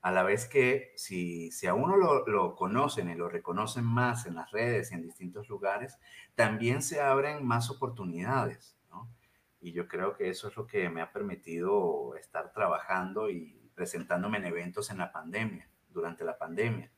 a 0.06 0.12
la 0.12 0.22
vez 0.22 0.46
que 0.46 0.92
si, 0.94 1.50
si 1.50 1.66
a 1.66 1.74
uno 1.74 1.96
lo, 1.96 2.24
lo, 2.28 2.54
conocen 2.54 3.10
y 3.10 3.16
lo 3.16 3.28
reconocen 3.28 3.82
más 3.82 4.24
en 4.26 4.36
las 4.36 4.52
redes 4.52 4.92
y 4.92 4.94
en 4.94 5.02
distintos 5.02 5.48
lugares, 5.48 5.98
también 6.36 6.80
se 6.80 7.00
abren 7.00 7.44
más 7.44 7.70
oportunidades, 7.70 8.78
¿no? 8.88 9.10
Y 9.60 9.72
yo 9.72 9.88
creo 9.88 10.14
que 10.14 10.28
eso 10.28 10.46
es 10.46 10.56
lo 10.56 10.64
que 10.64 10.88
me 10.90 11.00
ha 11.00 11.10
permitido 11.10 12.14
estar 12.14 12.52
trabajando 12.52 13.28
y 13.30 13.68
presentándome 13.74 14.38
en 14.38 14.44
eventos 14.44 14.90
en 14.90 14.98
la 14.98 15.10
pandemia, 15.10 15.68
durante 15.88 16.22
la 16.22 16.38
pandemia, 16.38 16.88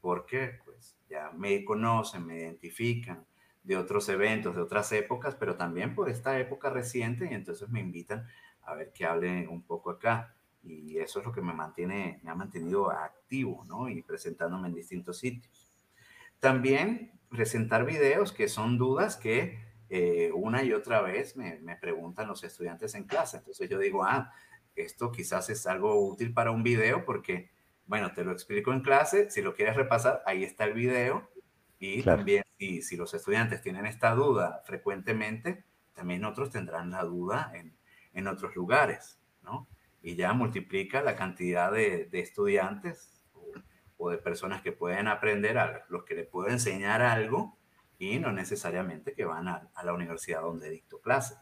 porque 0.00 0.58
pues 0.64 0.96
ya 1.06 1.32
me 1.32 1.66
conocen, 1.66 2.24
me 2.24 2.38
identifican 2.38 3.26
de 3.62 3.76
otros 3.76 4.08
eventos, 4.08 4.56
de 4.56 4.62
otras 4.62 4.90
épocas, 4.92 5.34
pero 5.34 5.56
también 5.56 5.94
por 5.94 6.08
esta 6.08 6.38
época 6.38 6.70
reciente 6.70 7.28
y 7.30 7.34
entonces 7.34 7.68
me 7.68 7.80
invitan 7.80 8.26
a 8.62 8.74
ver 8.74 8.90
que 8.94 9.04
hable 9.04 9.48
un 9.48 9.66
poco 9.66 9.90
acá 9.90 10.34
y 10.64 10.98
eso 10.98 11.20
es 11.20 11.26
lo 11.26 11.32
que 11.32 11.42
me 11.42 11.52
mantiene, 11.52 12.20
me 12.22 12.30
ha 12.30 12.34
mantenido 12.34 12.90
activo, 12.90 13.64
¿no? 13.66 13.88
Y 13.88 14.02
presentándome 14.02 14.68
en 14.68 14.74
distintos 14.74 15.18
sitios. 15.18 15.72
También 16.40 17.12
presentar 17.28 17.84
videos 17.84 18.32
que 18.32 18.48
son 18.48 18.78
dudas 18.78 19.16
que 19.16 19.58
eh, 19.90 20.30
una 20.32 20.62
y 20.62 20.72
otra 20.72 21.02
vez 21.02 21.36
me, 21.36 21.58
me, 21.60 21.76
preguntan 21.76 22.28
los 22.28 22.42
estudiantes 22.44 22.94
en 22.94 23.04
clase. 23.04 23.38
Entonces 23.38 23.68
yo 23.68 23.78
digo, 23.78 24.04
ah, 24.04 24.32
esto 24.74 25.12
quizás 25.12 25.50
es 25.50 25.66
algo 25.66 26.08
útil 26.08 26.32
para 26.32 26.50
un 26.50 26.62
video 26.62 27.04
porque, 27.04 27.50
bueno, 27.86 28.12
te 28.12 28.24
lo 28.24 28.32
explico 28.32 28.72
en 28.72 28.80
clase, 28.80 29.30
si 29.30 29.42
lo 29.42 29.54
quieres 29.54 29.76
repasar, 29.76 30.22
ahí 30.26 30.44
está 30.44 30.64
el 30.64 30.74
video. 30.74 31.30
Y 31.78 32.02
también, 32.02 32.44
si, 32.58 32.80
si 32.82 32.96
los 32.96 33.12
estudiantes 33.12 33.60
tienen 33.60 33.84
esta 33.84 34.14
duda 34.14 34.62
frecuentemente, 34.64 35.64
también 35.92 36.24
otros 36.24 36.50
tendrán 36.50 36.90
la 36.90 37.02
duda 37.02 37.52
en, 37.54 37.76
en 38.14 38.26
otros 38.26 38.56
lugares, 38.56 39.18
¿no? 39.42 39.68
Y 40.04 40.16
ya 40.16 40.34
multiplica 40.34 41.02
la 41.02 41.16
cantidad 41.16 41.72
de, 41.72 42.08
estudiantes 42.12 43.22
o, 43.96 44.10
de 44.10 44.18
personas 44.18 44.60
que 44.60 44.70
pueden 44.70 45.08
aprender, 45.08 45.56
a 45.56 45.86
los 45.88 46.04
que 46.04 46.14
le 46.14 46.24
puedo 46.24 46.48
enseñar 46.50 47.00
algo 47.00 47.56
y 47.98 48.18
no 48.18 48.30
necesariamente 48.30 49.14
que 49.14 49.24
van 49.24 49.48
a, 49.48 49.70
la 49.82 49.94
universidad 49.94 50.42
donde 50.42 50.68
dicto 50.68 51.00
clase. 51.00 51.36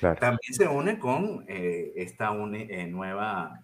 También 0.00 0.54
se 0.54 0.66
une 0.66 0.98
con 0.98 1.44
eh, 1.46 1.92
esta 1.94 2.32
eh, 2.34 2.88
nueva, 2.88 3.62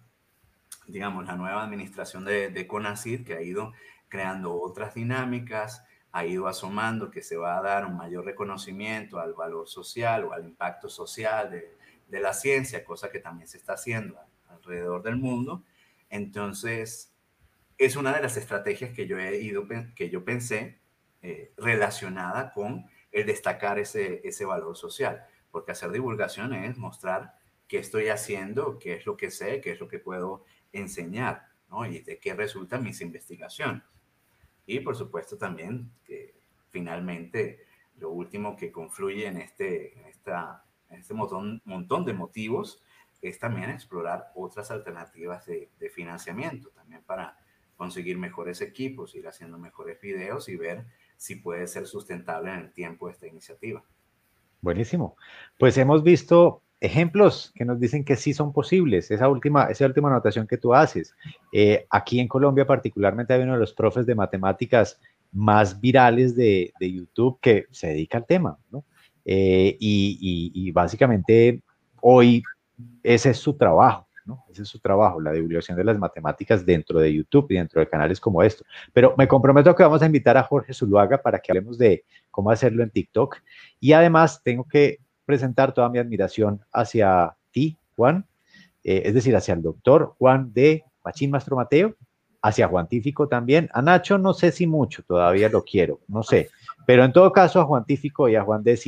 digamos, 0.87 1.25
la 1.25 1.35
nueva 1.35 1.61
administración 1.61 2.23
de, 2.23 2.49
de 2.49 2.67
que 3.25 3.33
ha 3.33 3.41
ido 3.41 3.73
creando 4.07 4.55
otras 4.61 4.93
dinámicas, 4.93 5.83
ha 6.13 6.25
ido 6.25 6.47
asomando 6.47 7.11
que 7.11 7.21
se 7.21 7.35
va 7.35 7.57
a 7.57 7.61
dar 7.61 7.85
un 7.85 7.97
mayor 7.97 8.23
reconocimiento 8.23 9.19
al 9.19 9.33
valor 9.33 9.67
social 9.67 10.23
o 10.23 10.31
al 10.31 10.45
impacto 10.45 10.87
social 10.87 11.51
de, 11.51 11.80
de 12.11 12.19
la 12.19 12.33
ciencia, 12.33 12.83
cosa 12.83 13.09
que 13.09 13.19
también 13.19 13.47
se 13.47 13.57
está 13.57 13.73
haciendo 13.73 14.19
alrededor 14.49 15.01
del 15.01 15.15
mundo. 15.15 15.63
Entonces, 16.09 17.15
es 17.77 17.95
una 17.95 18.13
de 18.13 18.21
las 18.21 18.35
estrategias 18.35 18.91
que 18.91 19.07
yo 19.07 19.17
he 19.17 19.41
ido, 19.41 19.65
que 19.95 20.09
yo 20.09 20.25
pensé 20.25 20.81
eh, 21.21 21.53
relacionada 21.55 22.51
con 22.51 22.85
el 23.13 23.25
destacar 23.25 23.79
ese, 23.79 24.21
ese 24.25 24.43
valor 24.43 24.75
social, 24.75 25.25
porque 25.51 25.71
hacer 25.71 25.91
divulgación 25.91 26.53
es 26.53 26.77
mostrar 26.77 27.35
qué 27.67 27.79
estoy 27.79 28.09
haciendo, 28.09 28.77
qué 28.77 28.95
es 28.95 29.05
lo 29.05 29.15
que 29.15 29.31
sé, 29.31 29.61
qué 29.61 29.71
es 29.71 29.79
lo 29.79 29.87
que 29.87 29.99
puedo 29.99 30.43
enseñar, 30.73 31.47
¿no? 31.69 31.85
Y 31.85 31.99
de 32.01 32.19
qué 32.19 32.33
resultan 32.33 32.83
mis 32.83 32.99
investigaciones. 32.99 33.83
Y 34.65 34.81
por 34.81 34.97
supuesto 34.97 35.37
también 35.37 35.91
que 36.03 36.35
finalmente 36.69 37.65
lo 37.97 38.09
último 38.09 38.57
que 38.57 38.69
confluye 38.69 39.27
en, 39.27 39.37
este, 39.37 39.97
en 39.97 40.07
esta 40.07 40.65
este 40.99 41.13
montón, 41.13 41.61
montón 41.65 42.05
de 42.05 42.13
motivos 42.13 42.81
es 43.21 43.39
también 43.39 43.69
explorar 43.69 44.31
otras 44.35 44.71
alternativas 44.71 45.45
de, 45.45 45.69
financiamiento, 45.93 46.69
también 46.69 47.03
para 47.05 47.37
conseguir 47.75 48.17
mejores 48.17 48.61
equipos, 48.61 49.15
ir 49.15 49.27
haciendo 49.27 49.57
mejores 49.57 49.99
videos 50.01 50.49
y 50.49 50.55
ver 50.55 50.85
si 51.17 51.35
puede 51.35 51.67
ser 51.67 51.85
sustentable 51.85 52.51
en 52.51 52.59
el 52.59 52.73
tiempo 52.73 53.09
esta 53.09 53.27
iniciativa. 53.27 53.83
Buenísimo. 54.61 55.15
Pues 55.57 55.77
hemos 55.77 56.03
visto 56.03 56.61
ejemplos 56.79 57.51
que 57.55 57.65
nos 57.65 57.79
dicen 57.79 58.03
que 58.03 58.15
sí 58.15 58.33
son 58.33 58.53
posibles. 58.53 59.11
Esa 59.11 59.27
última, 59.29 59.65
esa 59.65 59.85
última 59.85 60.09
anotación 60.09 60.47
que 60.47 60.57
tú 60.57 60.73
haces. 60.73 61.15
Eh, 61.51 61.85
aquí 61.89 62.19
en 62.19 62.27
Colombia 62.27 62.65
particularmente 62.65 63.33
hay 63.33 63.41
uno 63.41 63.53
de 63.53 63.59
los 63.59 63.73
profes 63.73 64.05
de 64.05 64.15
matemáticas 64.15 64.99
más 65.31 65.79
virales 65.79 66.35
de, 66.35 66.73
de 66.79 66.91
YouTube 66.91 67.39
que 67.39 67.65
se 67.71 67.87
dedica 67.87 68.17
al 68.17 68.25
tema, 68.25 68.57
¿no? 68.71 68.83
Eh, 69.25 69.77
y, 69.79 70.71
básicamente 70.71 71.61
hoy 72.01 72.41
ese 73.03 73.31
es 73.31 73.37
su 73.37 73.55
trabajo, 73.55 74.07
¿no? 74.25 74.43
Ese 74.51 74.63
es 74.63 74.67
su 74.67 74.79
trabajo, 74.79 75.21
la 75.21 75.31
divulgación 75.31 75.77
de 75.77 75.83
las 75.83 75.99
matemáticas 75.99 76.65
dentro 76.65 76.99
de 76.99 77.13
YouTube 77.13 77.47
y 77.51 77.55
dentro 77.55 77.79
de 77.79 77.87
canales 77.87 78.19
como 78.19 78.41
esto. 78.41 78.63
Pero 78.93 79.13
me 79.17 79.27
comprometo 79.27 79.75
que 79.75 79.83
vamos 79.83 80.01
a 80.01 80.05
invitar 80.05 80.37
a 80.37 80.43
Jorge 80.43 80.73
Zuluaga 80.73 81.21
para 81.21 81.39
que 81.39 81.51
hablemos 81.51 81.77
de 81.77 82.03
cómo 82.31 82.49
hacerlo 82.49 82.83
en 82.83 82.89
TikTok. 82.89 83.37
Y 83.79 83.93
además 83.93 84.41
tengo 84.43 84.63
que 84.63 84.99
presentar 85.25 85.73
toda 85.73 85.89
mi 85.89 85.99
admiración 85.99 86.61
hacia 86.71 87.35
ti, 87.51 87.77
Juan, 87.95 88.25
eh, 88.83 89.03
es 89.05 89.13
decir, 89.13 89.35
hacia 89.35 89.53
el 89.53 89.61
doctor 89.61 90.15
Juan 90.17 90.51
de 90.53 90.83
Machín 91.03 91.31
Mastro 91.31 91.55
Mateo, 91.55 91.95
hacia 92.41 92.67
Juan 92.67 92.87
Tífico 92.87 93.27
también. 93.27 93.69
A 93.73 93.81
Nacho 93.81 94.17
no 94.17 94.33
sé 94.33 94.51
si 94.51 94.67
mucho, 94.67 95.03
todavía 95.03 95.49
lo 95.49 95.63
quiero, 95.63 95.99
no 96.07 96.23
sé. 96.23 96.49
Pero 96.85 97.03
en 97.03 97.13
todo 97.13 97.31
caso, 97.31 97.59
a 97.61 97.65
Juan 97.65 97.85
Tífico 97.85 98.27
y 98.27 98.35
a 98.35 98.43
Juan 98.43 98.63
de 98.63 98.79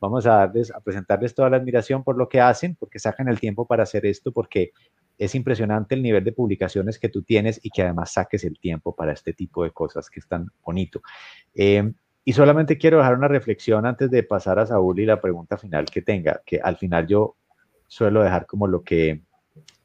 vamos 0.00 0.26
a 0.26 0.36
darles, 0.36 0.70
a 0.72 0.80
presentarles 0.80 1.34
toda 1.34 1.50
la 1.50 1.56
admiración 1.56 2.02
por 2.04 2.16
lo 2.16 2.28
que 2.28 2.40
hacen, 2.40 2.76
porque 2.76 2.98
sacan 2.98 3.28
el 3.28 3.40
tiempo 3.40 3.66
para 3.66 3.84
hacer 3.84 4.06
esto, 4.06 4.32
porque 4.32 4.72
es 5.18 5.34
impresionante 5.34 5.94
el 5.94 6.02
nivel 6.02 6.24
de 6.24 6.32
publicaciones 6.32 6.98
que 6.98 7.08
tú 7.08 7.22
tienes 7.22 7.60
y 7.62 7.70
que 7.70 7.82
además 7.82 8.12
saques 8.12 8.44
el 8.44 8.58
tiempo 8.58 8.94
para 8.94 9.12
este 9.12 9.32
tipo 9.32 9.64
de 9.64 9.70
cosas 9.70 10.10
que 10.10 10.20
es 10.20 10.28
tan 10.28 10.50
bonito. 10.64 11.00
Eh, 11.54 11.92
y 12.24 12.32
solamente 12.32 12.76
quiero 12.76 12.98
dejar 12.98 13.14
una 13.14 13.28
reflexión 13.28 13.86
antes 13.86 14.10
de 14.10 14.24
pasar 14.24 14.58
a 14.58 14.66
Saúl 14.66 14.98
y 14.98 15.06
la 15.06 15.20
pregunta 15.20 15.56
final 15.56 15.86
que 15.86 16.02
tenga, 16.02 16.42
que 16.44 16.60
al 16.60 16.76
final 16.76 17.06
yo 17.06 17.36
suelo 17.86 18.22
dejar 18.22 18.46
como 18.46 18.66
lo 18.66 18.82
que, 18.82 19.22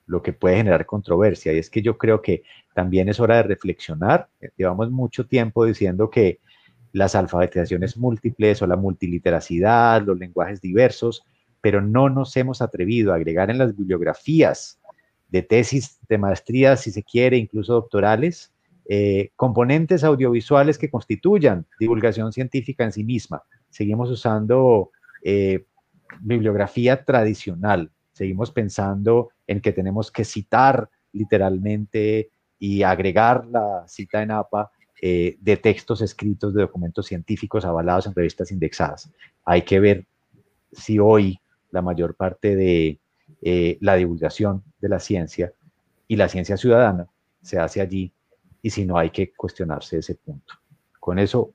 lo 0.07 0.24
que 0.24 0.34
puede 0.34 0.57
generar 0.57 0.88
controversia, 0.88 1.53
y 1.53 1.59
es 1.59 1.70
que 1.70 1.84
yo 1.84 1.99
creo 1.99 2.22
que 2.22 2.41
también 2.74 3.09
es 3.09 3.20
hora 3.20 3.38
de 3.38 3.43
reflexionar. 3.43 4.28
Llevamos 4.57 4.89
mucho 4.89 5.28
tiempo 5.28 5.66
diciendo 5.66 6.09
que 6.09 6.39
las 6.94 7.16
alfabetizaciones 7.16 7.98
múltiples 7.98 8.62
o 8.62 8.68
la 8.68 8.76
multiliteracidad, 8.76 10.02
los 10.04 10.18
lenguajes 10.18 10.62
diversos, 10.62 11.24
pero 11.62 11.82
no 11.82 12.10
nos 12.10 12.36
hemos 12.38 12.62
atrevido 12.62 13.14
a 13.14 13.16
agregar 13.16 13.50
en 13.50 13.58
las 13.58 13.76
bibliografías 13.76 14.80
de 15.30 15.44
tesis 15.44 16.00
de 16.10 16.18
maestría, 16.18 16.76
si 16.76 16.92
se 16.92 17.04
quiere, 17.04 17.38
incluso 17.38 17.74
doctorales, 17.74 18.52
eh, 18.89 19.30
componentes 19.36 20.04
audiovisuales 20.04 20.78
que 20.78 20.89
constituyan 20.89 21.66
divulgación 21.80 22.34
científica 22.34 22.84
en 22.84 22.92
sí 22.92 23.04
misma. 23.04 23.44
Seguimos 23.70 24.10
usando 24.10 24.92
eh, 25.24 25.66
bibliografía 26.20 27.06
tradicional, 27.06 27.92
seguimos 28.12 28.52
pensando 28.52 29.30
en 29.48 29.62
que 29.62 29.72
tenemos 29.72 30.12
que 30.12 30.26
citar 30.26 30.89
literalmente 31.14 32.32
y 32.60 32.84
agregar 32.84 33.46
la 33.46 33.86
cita 33.88 34.22
en 34.22 34.32
APA 34.32 34.72
eh, 35.04 35.36
de 35.39 35.58
textos 35.58 35.99
escritos, 36.02 36.54
de 36.54 36.62
documentos 36.62 37.08
científicos 37.08 37.66
avalados 37.66 38.06
en 38.06 38.14
revistas 38.14 38.52
indexadas. 38.52 39.10
Hay 39.43 39.64
que 39.64 39.80
ver 39.80 40.06
si 40.72 40.99
hoy 40.99 41.39
la 41.72 41.82
mayor 41.82 42.14
parte 42.14 42.56
de 42.56 42.99
eh, 43.41 43.78
la 43.82 43.95
divulgación 43.95 44.64
de 44.80 44.89
la 44.89 44.99
ciencia 44.99 45.54
y 46.08 46.18
la 46.18 46.30
ciencia 46.30 46.56
ciudadana 46.56 47.08
se 47.41 47.58
hace 47.58 47.82
allí 47.82 48.14
y 48.62 48.70
si 48.70 48.86
no 48.86 48.95
hay 48.95 49.10
que 49.10 49.34
cuestionarse 49.34 49.97
ese 49.97 50.14
punto. 50.14 50.54
Con 50.99 51.18
eso 51.18 51.52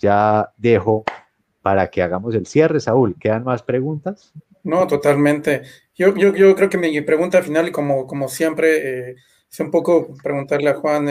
ya 0.00 0.52
dejo 0.56 1.04
para 1.62 1.90
que 1.90 2.02
hagamos 2.02 2.34
el 2.34 2.46
cierre, 2.46 2.80
Saúl. 2.80 3.14
¿Quedan 3.20 3.44
más 3.44 3.62
preguntas? 3.62 4.32
No, 4.64 4.88
totalmente. 4.88 5.62
Yo, 5.94 6.16
yo, 6.16 6.56
creo 6.56 6.68
que 6.68 6.76
mi 6.76 7.00
pregunta 7.02 7.40
final, 7.40 7.70
como, 7.70 8.08
como 8.08 8.26
siempre, 8.26 9.10
eh, 9.10 9.16
es 9.48 9.60
un 9.60 9.70
poco 9.70 10.12
preguntarle 10.20 10.70
a 10.70 10.74
Juan 10.74 11.08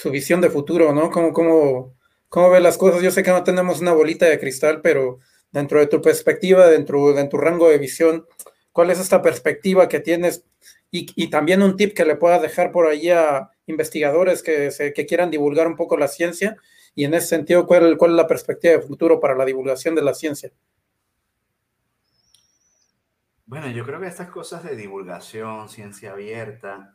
su 0.00 0.10
visión 0.10 0.40
de 0.40 0.48
futuro, 0.48 0.94
¿no? 0.94 1.10
¿Cómo, 1.10 1.34
cómo, 1.34 1.94
cómo 2.30 2.48
ve 2.48 2.60
las 2.60 2.78
cosas? 2.78 3.02
Yo 3.02 3.10
sé 3.10 3.22
que 3.22 3.30
no 3.30 3.44
tenemos 3.44 3.82
una 3.82 3.92
bolita 3.92 4.24
de 4.24 4.40
cristal, 4.40 4.80
pero 4.80 5.18
dentro 5.52 5.78
de 5.78 5.88
tu 5.88 6.00
perspectiva, 6.00 6.68
dentro 6.68 7.12
de 7.12 7.24
tu 7.26 7.36
rango 7.36 7.68
de 7.68 7.76
visión, 7.76 8.26
¿cuál 8.72 8.90
es 8.90 8.98
esta 8.98 9.20
perspectiva 9.20 9.88
que 9.88 10.00
tienes? 10.00 10.46
Y, 10.90 11.28
también 11.28 11.62
un 11.62 11.76
tip 11.76 11.94
que 11.94 12.06
le 12.06 12.16
puedas 12.16 12.40
dejar 12.40 12.72
por 12.72 12.86
ahí 12.86 13.10
a 13.10 13.50
investigadores 13.66 14.42
que, 14.42 14.70
se, 14.70 14.94
que 14.94 15.04
quieran 15.04 15.30
divulgar 15.30 15.68
un 15.68 15.76
poco 15.76 15.98
la 15.98 16.08
ciencia. 16.08 16.56
Y 16.94 17.04
en 17.04 17.12
ese 17.12 17.28
sentido, 17.28 17.66
¿cuál, 17.66 17.96
¿cuál 17.98 18.12
es 18.12 18.16
la 18.16 18.26
perspectiva 18.26 18.74
de 18.74 18.82
futuro 18.82 19.20
para 19.20 19.36
la 19.36 19.44
divulgación 19.44 19.94
de 19.94 20.02
la 20.02 20.14
ciencia? 20.14 20.50
Bueno, 23.44 23.68
yo 23.68 23.84
creo 23.84 24.00
que 24.00 24.06
estas 24.06 24.30
cosas 24.30 24.64
de 24.64 24.76
divulgación, 24.76 25.68
ciencia 25.68 26.12
abierta, 26.12 26.90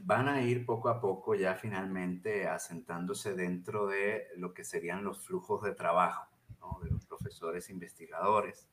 van 0.00 0.28
a 0.28 0.42
ir 0.42 0.66
poco 0.66 0.88
a 0.88 1.00
poco 1.00 1.34
ya 1.34 1.54
finalmente 1.54 2.46
asentándose 2.48 3.34
dentro 3.34 3.86
de 3.86 4.28
lo 4.36 4.54
que 4.54 4.64
serían 4.64 5.04
los 5.04 5.26
flujos 5.26 5.62
de 5.62 5.72
trabajo 5.72 6.34
de 6.82 6.90
los 6.90 7.04
profesores 7.06 7.70
investigadores. 7.70 8.68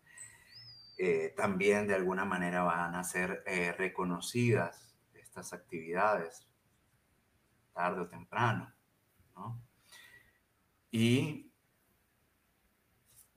Eh, 0.98 1.34
también 1.36 1.88
de 1.88 1.96
alguna 1.96 2.26
manera 2.26 2.64
van 2.64 2.96
a 2.96 3.04
ser 3.04 3.44
eh, 3.46 3.72
reconocidas 3.74 4.96
estas 5.14 5.54
actividades 5.54 6.48
tarde 7.74 8.02
o 8.02 8.08
temprano. 8.08 8.74
¿no? 9.36 9.62
Y 10.92 11.52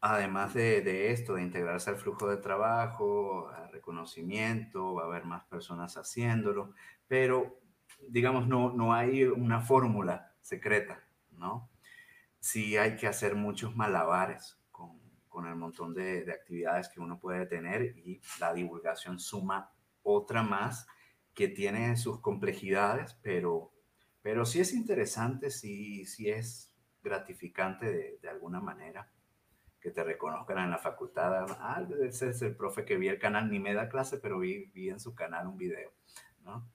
además 0.01 0.53
de, 0.55 1.13
esto, 1.13 1.35
de 1.35 1.43
integrarse 1.43 1.91
al 1.91 1.97
flujo 1.97 2.29
de 2.29 2.37
trabajo, 2.37 3.49
al 3.49 3.73
reconocimiento, 3.73 4.95
va 4.95 5.05
a 5.05 5.07
haber 5.07 5.25
más 5.25 5.45
personas 5.45 5.97
haciéndolo, 5.97 6.75
pero 7.07 7.61
digamos, 8.09 8.47
no, 8.47 8.73
no 8.73 8.93
hay 8.93 9.25
una 9.25 9.61
fórmula 9.61 10.35
secreta, 10.41 11.03
¿no? 11.33 11.71
Sí 12.41 12.77
hay 12.77 12.97
que 12.97 13.07
hacer 13.07 13.35
muchos 13.35 13.75
malabares 13.75 14.59
con, 14.71 15.01
con 15.29 15.47
el 15.47 15.57
montón 15.57 15.95
de, 15.95 16.25
de, 16.25 16.33
actividades 16.33 16.89
que 16.89 17.01
uno 17.01 17.19
puede 17.19 17.47
tener 17.47 17.97
y 17.99 18.21
la 18.39 18.53
divulgación 18.53 19.19
suma 19.19 19.73
otra 20.03 20.43
más 20.43 20.87
que 21.35 21.49
tiene 21.49 21.97
sus 21.97 22.21
complejidades, 22.21 23.19
pero, 23.23 23.73
pero 24.23 24.45
sí 24.45 24.61
es 24.61 24.73
interesante, 24.73 25.51
sí, 25.51 26.05
sí 26.07 26.31
es 26.31 26.73
gratificante 27.03 27.87
de, 27.87 28.19
de 28.21 28.29
alguna 28.29 28.61
manera 28.61 29.11
que 29.85 29.91
te 29.91 30.03
reconozcan 30.03 30.59
en 30.61 30.71
la 30.71 30.79
facultad. 30.79 31.45
Ah, 31.61 31.87
ese 32.03 32.31
es 32.31 32.41
el 32.41 32.57
profe 32.57 32.87
que 32.87 32.97
vi 32.97 33.09
el 33.09 33.19
canal, 33.19 33.51
ni 33.51 33.59
me 33.59 33.75
da 33.75 33.91
clase, 33.91 34.17
pero 34.17 34.39
vi, 34.39 34.65
vi 34.73 34.89
en 34.89 34.99
su 34.99 35.15
canal 35.15 35.47
un 35.47 35.59
video, 35.59 35.93
¿no? 36.43 36.67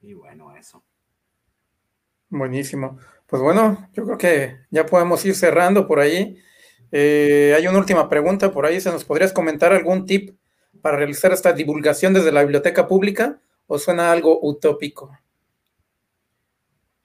Y 0.00 0.14
bueno, 0.14 0.56
eso. 0.56 0.84
Buenísimo. 2.28 2.98
Pues 3.26 3.42
bueno, 3.42 3.88
yo 3.92 4.04
creo 4.04 4.18
que 4.18 4.66
ya 4.70 4.86
podemos 4.86 5.24
ir 5.24 5.34
cerrando 5.34 5.86
por 5.86 6.00
ahí. 6.00 6.38
Eh, 6.92 7.54
hay 7.56 7.66
una 7.66 7.78
última 7.78 8.08
pregunta 8.08 8.52
por 8.52 8.66
ahí. 8.66 8.80
¿Se 8.80 8.90
nos 8.90 9.04
podrías 9.04 9.32
comentar 9.32 9.72
algún 9.72 10.06
tip 10.06 10.38
para 10.80 10.96
realizar 10.96 11.32
esta 11.32 11.52
divulgación 11.52 12.14
desde 12.14 12.32
la 12.32 12.42
biblioteca 12.42 12.86
pública 12.86 13.40
o 13.66 13.78
suena 13.78 14.12
algo 14.12 14.38
utópico? 14.42 15.16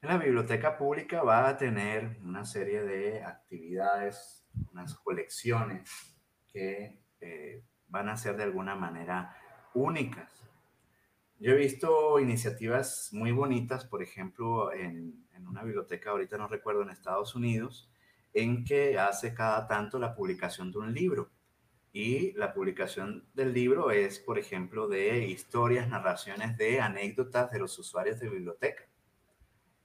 La 0.02 0.18
biblioteca 0.18 0.78
pública 0.78 1.24
va 1.24 1.48
a 1.48 1.58
tener 1.58 2.18
una 2.24 2.44
serie 2.44 2.84
de 2.84 3.24
actividades 3.24 4.44
unas 4.72 4.96
colecciones 4.96 5.90
que 6.48 7.00
eh, 7.22 7.64
van 7.88 8.10
a 8.10 8.18
ser 8.18 8.36
de 8.38 8.44
alguna 8.44 8.76
manera 8.76 9.36
únicas. 9.74 10.43
Yo 11.44 11.52
he 11.52 11.56
visto 11.56 12.22
iniciativas 12.22 13.10
muy 13.12 13.34
bonitas, 13.34 13.84
por 13.84 14.02
ejemplo, 14.02 14.72
en, 14.72 15.28
una 15.46 15.62
biblioteca, 15.62 16.12
ahorita 16.12 16.38
no 16.38 16.48
recuerdo, 16.48 16.84
en 16.84 16.90
Estados 16.90 17.36
Unidos, 17.36 17.92
en 18.34 18.64
que 18.64 18.98
hace 18.98 19.34
cada 19.34 19.68
tanto 19.68 20.00
la 20.00 20.16
publicación 20.16 20.72
de 20.72 20.78
un 20.78 20.94
libro. 20.94 21.32
Y 21.92 22.32
la 22.38 22.54
publicación 22.54 23.28
del 23.34 23.54
libro 23.54 23.92
es, 23.92 24.20
por 24.20 24.40
ejemplo, 24.40 24.88
de 24.88 25.28
historias, 25.28 25.90
narraciones 25.90 26.58
de 26.58 26.80
anécdotas 26.80 27.52
de 27.52 27.60
los 27.60 27.78
usuarios 27.78 28.22
de 28.22 28.30
biblioteca. 28.30 28.88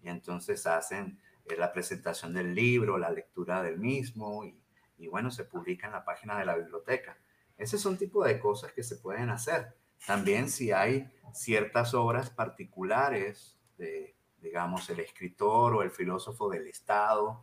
Y 0.00 0.10
entonces 0.10 0.64
hacen 0.64 1.18
la 1.58 1.72
presentación 1.72 2.34
del 2.34 2.54
libro, 2.54 2.98
la 2.98 3.10
lectura 3.10 3.64
del 3.64 3.80
mismo 3.80 4.44
y, 4.44 4.56
y, 4.96 5.08
bueno, 5.08 5.32
se 5.32 5.42
publica 5.42 5.88
en 5.88 5.94
la 5.94 6.04
página 6.04 6.38
de 6.38 6.44
la 6.44 6.54
biblioteca. 6.54 7.18
Ese 7.56 7.78
son 7.78 7.98
tipo 7.98 8.24
de 8.24 8.38
cosas 8.38 8.70
que 8.72 8.84
se 8.84 8.94
pueden 8.98 9.30
hacer. 9.30 9.74
También 10.06 10.48
si 10.48 10.72
hay 10.72 11.10
ciertas 11.32 11.94
obras 11.94 12.30
particulares 12.30 13.58
de, 13.76 14.14
digamos, 14.40 14.88
el 14.90 15.00
escritor 15.00 15.74
o 15.74 15.82
el 15.82 15.90
filósofo 15.90 16.48
del 16.48 16.66
Estado, 16.66 17.40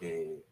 eh, 0.00 0.44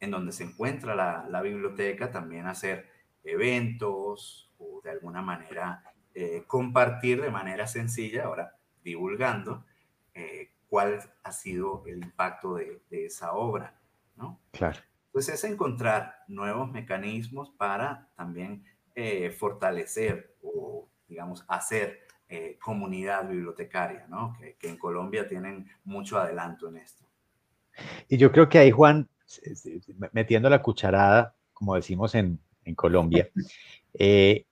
en 0.00 0.10
donde 0.10 0.32
se 0.32 0.44
encuentra 0.44 0.94
la, 0.94 1.26
la, 1.28 1.40
biblioteca, 1.40 2.10
también 2.10 2.46
hacer 2.46 2.90
eventos 3.24 4.52
o 4.58 4.80
de 4.82 4.90
alguna 4.90 5.22
manera 5.22 5.82
eh, 6.14 6.44
compartir 6.46 7.20
de 7.22 7.30
manera 7.30 7.66
sencilla, 7.66 8.24
ahora 8.24 8.56
divulgando, 8.84 9.64
eh, 10.14 10.52
cuál 10.68 11.00
ha 11.22 11.32
sido 11.32 11.84
el 11.86 12.04
impacto 12.04 12.54
de, 12.54 12.82
de 12.90 13.06
esa 13.06 13.32
obra, 13.32 13.80
¿no? 14.16 14.40
Claro. 14.52 14.80
Pues 15.10 15.28
es 15.28 15.42
encontrar 15.44 16.24
nuevos 16.28 16.70
mecanismos 16.70 17.50
para 17.50 18.08
también 18.16 18.64
eh, 18.94 19.30
fortalecer 19.30 20.36
o, 20.42 20.88
digamos, 21.08 21.44
hacer 21.48 22.00
eh, 22.28 22.58
comunidad 22.62 23.28
bibliotecaria, 23.28 24.06
¿no? 24.08 24.34
Que, 24.38 24.54
que, 24.54 24.68
en 24.68 24.76
Colombia 24.76 25.28
tienen 25.28 25.68
mucho 25.84 26.18
adelanto 26.18 26.68
en 26.68 26.78
esto. 26.78 27.04
Y 28.08 28.16
yo 28.16 28.32
creo 28.32 28.48
que 28.48 28.58
ahí, 28.58 28.70
Juan, 28.70 29.08
metiendo 30.12 30.48
la 30.48 30.62
cucharada, 30.62 31.34
como 31.52 31.74
decimos 31.74 32.14
en, 32.14 32.38
en 32.64 32.74
Colombia, 32.74 33.28
eh, 33.94 34.46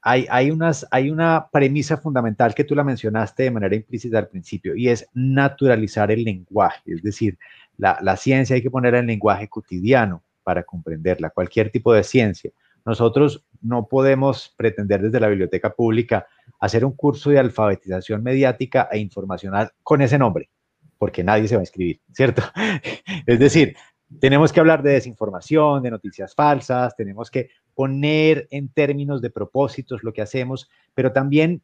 hay, 0.00 0.26
hay, 0.30 0.50
unas, 0.50 0.86
hay 0.90 1.10
una 1.10 1.48
premisa 1.50 1.96
fundamental 1.96 2.54
que 2.54 2.64
tú 2.64 2.74
la 2.74 2.84
mencionaste 2.84 3.42
de 3.42 3.50
manera 3.50 3.74
implícita 3.74 4.18
al 4.18 4.28
principio 4.28 4.74
y 4.74 4.88
es 4.88 5.06
naturalizar 5.12 6.10
el 6.10 6.24
lenguaje. 6.24 6.82
Es 6.86 7.02
decir, 7.02 7.38
la, 7.76 7.98
la 8.00 8.16
ciencia 8.16 8.54
hay 8.54 8.62
que 8.62 8.70
poner 8.70 8.94
en 8.94 9.08
lenguaje 9.08 9.48
cotidiano 9.48 10.22
para 10.44 10.62
comprenderla, 10.62 11.30
cualquier 11.30 11.70
tipo 11.70 11.92
de 11.92 12.02
ciencia. 12.02 12.50
Nosotros 12.84 13.44
no 13.60 13.86
podemos 13.88 14.54
pretender 14.56 15.02
desde 15.02 15.20
la 15.20 15.28
biblioteca 15.28 15.74
pública 15.74 16.26
hacer 16.60 16.84
un 16.84 16.92
curso 16.92 17.30
de 17.30 17.38
alfabetización 17.38 18.22
mediática 18.22 18.88
e 18.90 18.98
informacional 18.98 19.70
con 19.82 20.02
ese 20.02 20.18
nombre, 20.18 20.50
porque 20.98 21.24
nadie 21.24 21.48
se 21.48 21.56
va 21.56 21.60
a 21.60 21.64
inscribir, 21.64 22.00
¿cierto? 22.12 22.42
Es 23.26 23.38
decir, 23.38 23.76
tenemos 24.20 24.52
que 24.52 24.60
hablar 24.60 24.82
de 24.82 24.92
desinformación, 24.92 25.82
de 25.82 25.90
noticias 25.90 26.34
falsas, 26.34 26.96
tenemos 26.96 27.30
que 27.30 27.50
poner 27.74 28.48
en 28.50 28.68
términos 28.68 29.20
de 29.20 29.30
propósitos 29.30 30.02
lo 30.02 30.12
que 30.12 30.22
hacemos, 30.22 30.68
pero 30.94 31.12
también 31.12 31.62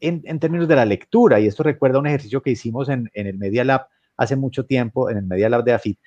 en, 0.00 0.38
términos 0.40 0.68
de 0.68 0.76
la 0.76 0.84
lectura. 0.84 1.38
Y 1.38 1.46
esto 1.46 1.62
recuerda 1.62 1.98
un 1.98 2.06
ejercicio 2.06 2.42
que 2.42 2.50
hicimos 2.50 2.88
en, 2.88 3.10
en, 3.14 3.26
el 3.26 3.38
Media 3.38 3.64
Lab 3.64 3.86
hace 4.16 4.36
mucho 4.36 4.64
tiempo, 4.64 5.10
en 5.10 5.18
el 5.18 5.26
Media 5.26 5.48
Lab 5.48 5.64
de 5.64 5.74
AFIT, 5.74 5.98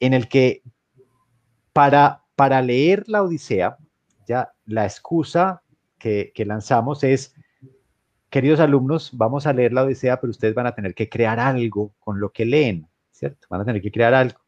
en 0.00 0.14
el 0.14 0.28
que 0.28 0.62
para, 1.72 2.24
para 2.36 2.62
leer 2.62 3.04
la 3.08 3.22
Odisea, 3.22 3.76
ya 4.28 4.52
la 4.66 4.84
excusa 4.84 5.62
que, 5.98 6.32
lanzamos 6.46 7.02
es, 7.02 7.34
queridos 8.30 8.60
alumnos, 8.60 9.10
vamos 9.14 9.46
a 9.46 9.52
leer 9.52 9.72
la 9.72 9.82
Odisea, 9.82 10.20
pero 10.20 10.30
ustedes 10.30 10.54
van 10.54 10.66
a 10.66 10.74
tener 10.74 10.94
que 10.94 11.08
crear 11.08 11.40
algo 11.40 11.94
con 11.98 12.20
lo 12.20 12.30
que 12.30 12.44
leen, 12.44 12.86
¿cierto? 13.10 13.48
Van 13.50 13.62
a 13.62 13.64
tener 13.64 13.82
que 13.82 13.90
crear 13.90 14.14
algo. 14.14 14.38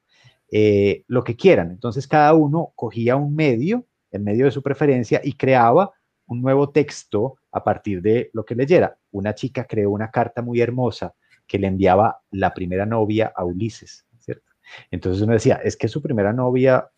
Eh, 0.53 1.05
lo 1.07 1.25
que 1.25 1.37
quieran. 1.37 1.71
Entonces 1.71 2.07
cada 2.07 2.35
uno 2.35 2.73
cogía 2.75 3.17
un 3.17 3.35
medio, 3.35 3.87
el 4.11 4.23
medio 4.23 4.45
de 4.45 4.51
su 4.51 4.63
preferencia, 4.63 5.21
y 5.25 5.33
creaba 5.33 5.93
un 6.27 6.43
nuevo 6.43 6.71
texto 6.71 7.37
a 7.51 7.65
partir 7.65 8.03
de 8.03 8.31
lo 8.33 8.45
que 8.45 8.55
leyera. 8.55 8.99
Una 9.11 9.35
chica 9.35 9.65
creó 9.65 9.91
una 9.91 10.11
carta 10.11 10.43
muy 10.43 10.61
hermosa 10.61 11.15
que 11.47 11.59
le 11.59 11.67
enviaba 11.67 12.21
la 12.31 12.53
primera 12.53 12.87
novia 12.87 13.33
a 13.35 13.45
Ulises, 13.45 14.07
¿cierto? 14.19 14.53
Entonces 14.91 15.23
uno 15.23 15.33
decía, 15.33 15.61
es 15.65 15.77
que 15.77 15.89
su 15.89 16.03
primera 16.03 16.33
novia 16.33 16.89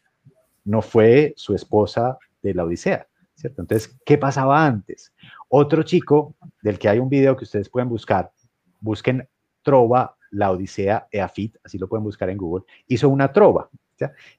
no 0.64 0.82
fue 0.82 1.32
su 1.36 1.54
esposa 1.54 2.18
de 2.42 2.54
la 2.54 2.64
Odisea, 2.64 3.06
¿cierto? 3.34 3.62
Entonces, 3.62 3.98
¿qué 4.04 4.18
pasaba 4.18 4.66
antes? 4.66 5.12
Otro 5.48 5.82
chico, 5.82 6.34
del 6.62 6.78
que 6.78 6.88
hay 6.88 6.98
un 6.98 7.08
video 7.08 7.36
que 7.36 7.44
ustedes 7.44 7.68
pueden 7.68 7.88
buscar, 7.88 8.32
busquen 8.80 9.28
Trova 9.62 10.16
la 10.32 10.50
Odisea 10.50 11.06
Eafit, 11.10 11.56
así 11.62 11.78
lo 11.78 11.88
pueden 11.88 12.04
buscar 12.04 12.30
en 12.30 12.38
Google, 12.38 12.64
hizo 12.88 13.08
una 13.08 13.32
trova. 13.32 13.70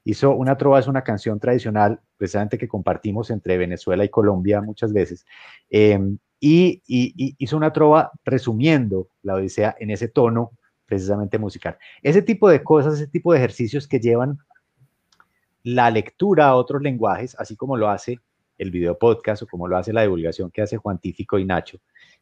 Hizo 0.03 0.31
una 0.31 0.57
trova, 0.57 0.79
es 0.79 0.87
una 0.87 1.03
canción 1.03 1.39
tradicional 1.39 2.01
precisamente 2.17 2.57
que 2.57 2.67
compartimos 2.67 3.29
entre 3.29 3.57
Venezuela 3.57 4.03
y 4.03 4.09
Colombia 4.09 4.61
muchas 4.61 4.91
veces. 4.91 5.25
Y, 5.69 5.93
y, 6.39 6.81
y, 6.85 7.35
hizo 7.37 7.55
una 7.55 7.71
trova 7.71 8.11
resumiendo 8.25 9.07
la 9.21 9.35
Odisea 9.35 9.75
en 9.79 9.91
ese 9.91 10.09
tono 10.09 10.51
precisamente 10.85 11.37
musical. 11.37 11.77
Ese 12.01 12.21
tipo 12.21 12.49
de 12.49 12.61
cosas, 12.61 12.95
ese 12.95 13.07
tipo 13.07 13.31
de 13.31 13.39
ejercicios 13.39 13.87
que 13.87 13.99
llevan 13.99 14.37
la 15.63 15.89
lectura 15.89 16.47
a 16.47 16.55
otros 16.55 16.81
lenguajes, 16.81 17.35
así 17.39 17.55
como 17.55 17.77
lo 17.77 17.89
hace 17.89 18.19
el 18.57 18.71
video 18.71 18.97
podcast 18.97 19.43
o 19.43 19.47
como 19.47 19.67
lo 19.67 19.77
hace 19.77 19.93
la 19.93 20.03
divulgación 20.03 20.51
que 20.51 20.61
hace 20.61 20.77
Juan 20.77 20.99
Tífico 20.99 21.39
y 21.39 21.45
Nacho, 21.45 21.79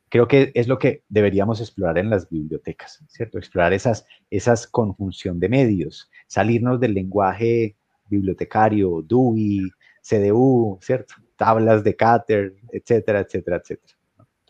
creo 0.09 0.27
que 0.27 0.51
es 0.55 0.67
lo 0.67 0.77
que 0.77 1.03
deberíamos 1.09 1.59
explorar 1.59 1.97
en 1.97 2.09
las 2.09 2.29
bibliotecas, 2.29 3.03
¿cierto? 3.07 3.37
Explorar 3.37 3.73
esas, 3.73 4.05
esas 4.29 4.67
conjunción 4.67 5.39
de 5.39 5.49
medios, 5.49 6.09
salirnos 6.27 6.79
del 6.79 6.93
lenguaje 6.93 7.75
bibliotecario, 8.07 9.01
DUI, 9.01 9.71
CDU, 10.01 10.79
¿cierto? 10.81 11.15
Tablas 11.35 11.83
de 11.83 11.95
Cater, 11.95 12.55
etcétera, 12.71 13.21
etcétera, 13.21 13.57
etcétera. 13.57 13.93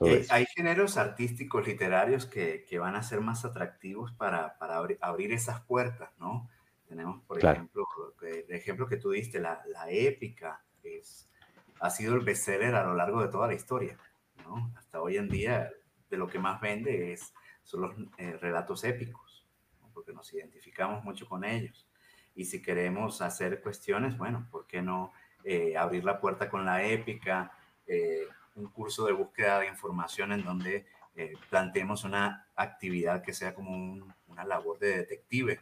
Eh, 0.03 0.25
hay 0.29 0.45
géneros 0.55 0.97
artísticos, 0.97 1.67
literarios 1.67 2.25
que, 2.25 2.65
que, 2.67 2.79
van 2.79 2.95
a 2.95 3.03
ser 3.03 3.21
más 3.21 3.45
atractivos 3.45 4.11
para, 4.13 4.57
para 4.57 4.77
abrir, 4.77 4.97
abrir, 4.99 5.31
esas 5.31 5.61
puertas, 5.61 6.09
¿no? 6.17 6.49
Tenemos, 6.91 7.23
por 7.23 7.39
claro. 7.39 7.55
ejemplo, 7.55 7.87
el 8.21 8.51
ejemplo 8.51 8.85
que 8.85 8.97
tú 8.97 9.11
diste, 9.11 9.39
la, 9.39 9.63
la 9.67 9.89
épica, 9.89 10.61
es, 10.83 11.31
ha 11.79 11.89
sido 11.89 12.15
el 12.15 12.19
bestseller 12.19 12.75
a 12.75 12.83
lo 12.83 12.95
largo 12.95 13.21
de 13.21 13.29
toda 13.29 13.47
la 13.47 13.53
historia. 13.53 13.97
¿no? 14.43 14.73
Hasta 14.75 15.01
hoy 15.01 15.15
en 15.15 15.29
día 15.29 15.71
de 16.09 16.17
lo 16.17 16.27
que 16.27 16.37
más 16.37 16.59
vende 16.59 17.13
es, 17.13 17.33
son 17.63 17.81
los 17.83 17.95
eh, 18.17 18.35
relatos 18.41 18.83
épicos, 18.83 19.47
¿no? 19.79 19.89
porque 19.93 20.11
nos 20.11 20.33
identificamos 20.33 21.01
mucho 21.05 21.29
con 21.29 21.45
ellos. 21.45 21.87
Y 22.35 22.43
si 22.43 22.61
queremos 22.61 23.21
hacer 23.21 23.61
cuestiones, 23.61 24.17
bueno, 24.17 24.49
¿por 24.51 24.67
qué 24.67 24.81
no 24.81 25.13
eh, 25.45 25.77
abrir 25.77 26.03
la 26.03 26.19
puerta 26.19 26.49
con 26.49 26.65
la 26.65 26.83
épica? 26.83 27.53
Eh, 27.87 28.27
un 28.55 28.67
curso 28.67 29.05
de 29.05 29.13
búsqueda 29.13 29.61
de 29.61 29.67
información 29.67 30.33
en 30.33 30.43
donde 30.43 30.85
eh, 31.15 31.35
planteemos 31.49 32.03
una 32.03 32.49
actividad 32.53 33.23
que 33.23 33.31
sea 33.31 33.55
como 33.55 34.13
una 34.27 34.43
labor 34.43 34.77
de 34.77 34.97
detective, 34.97 35.61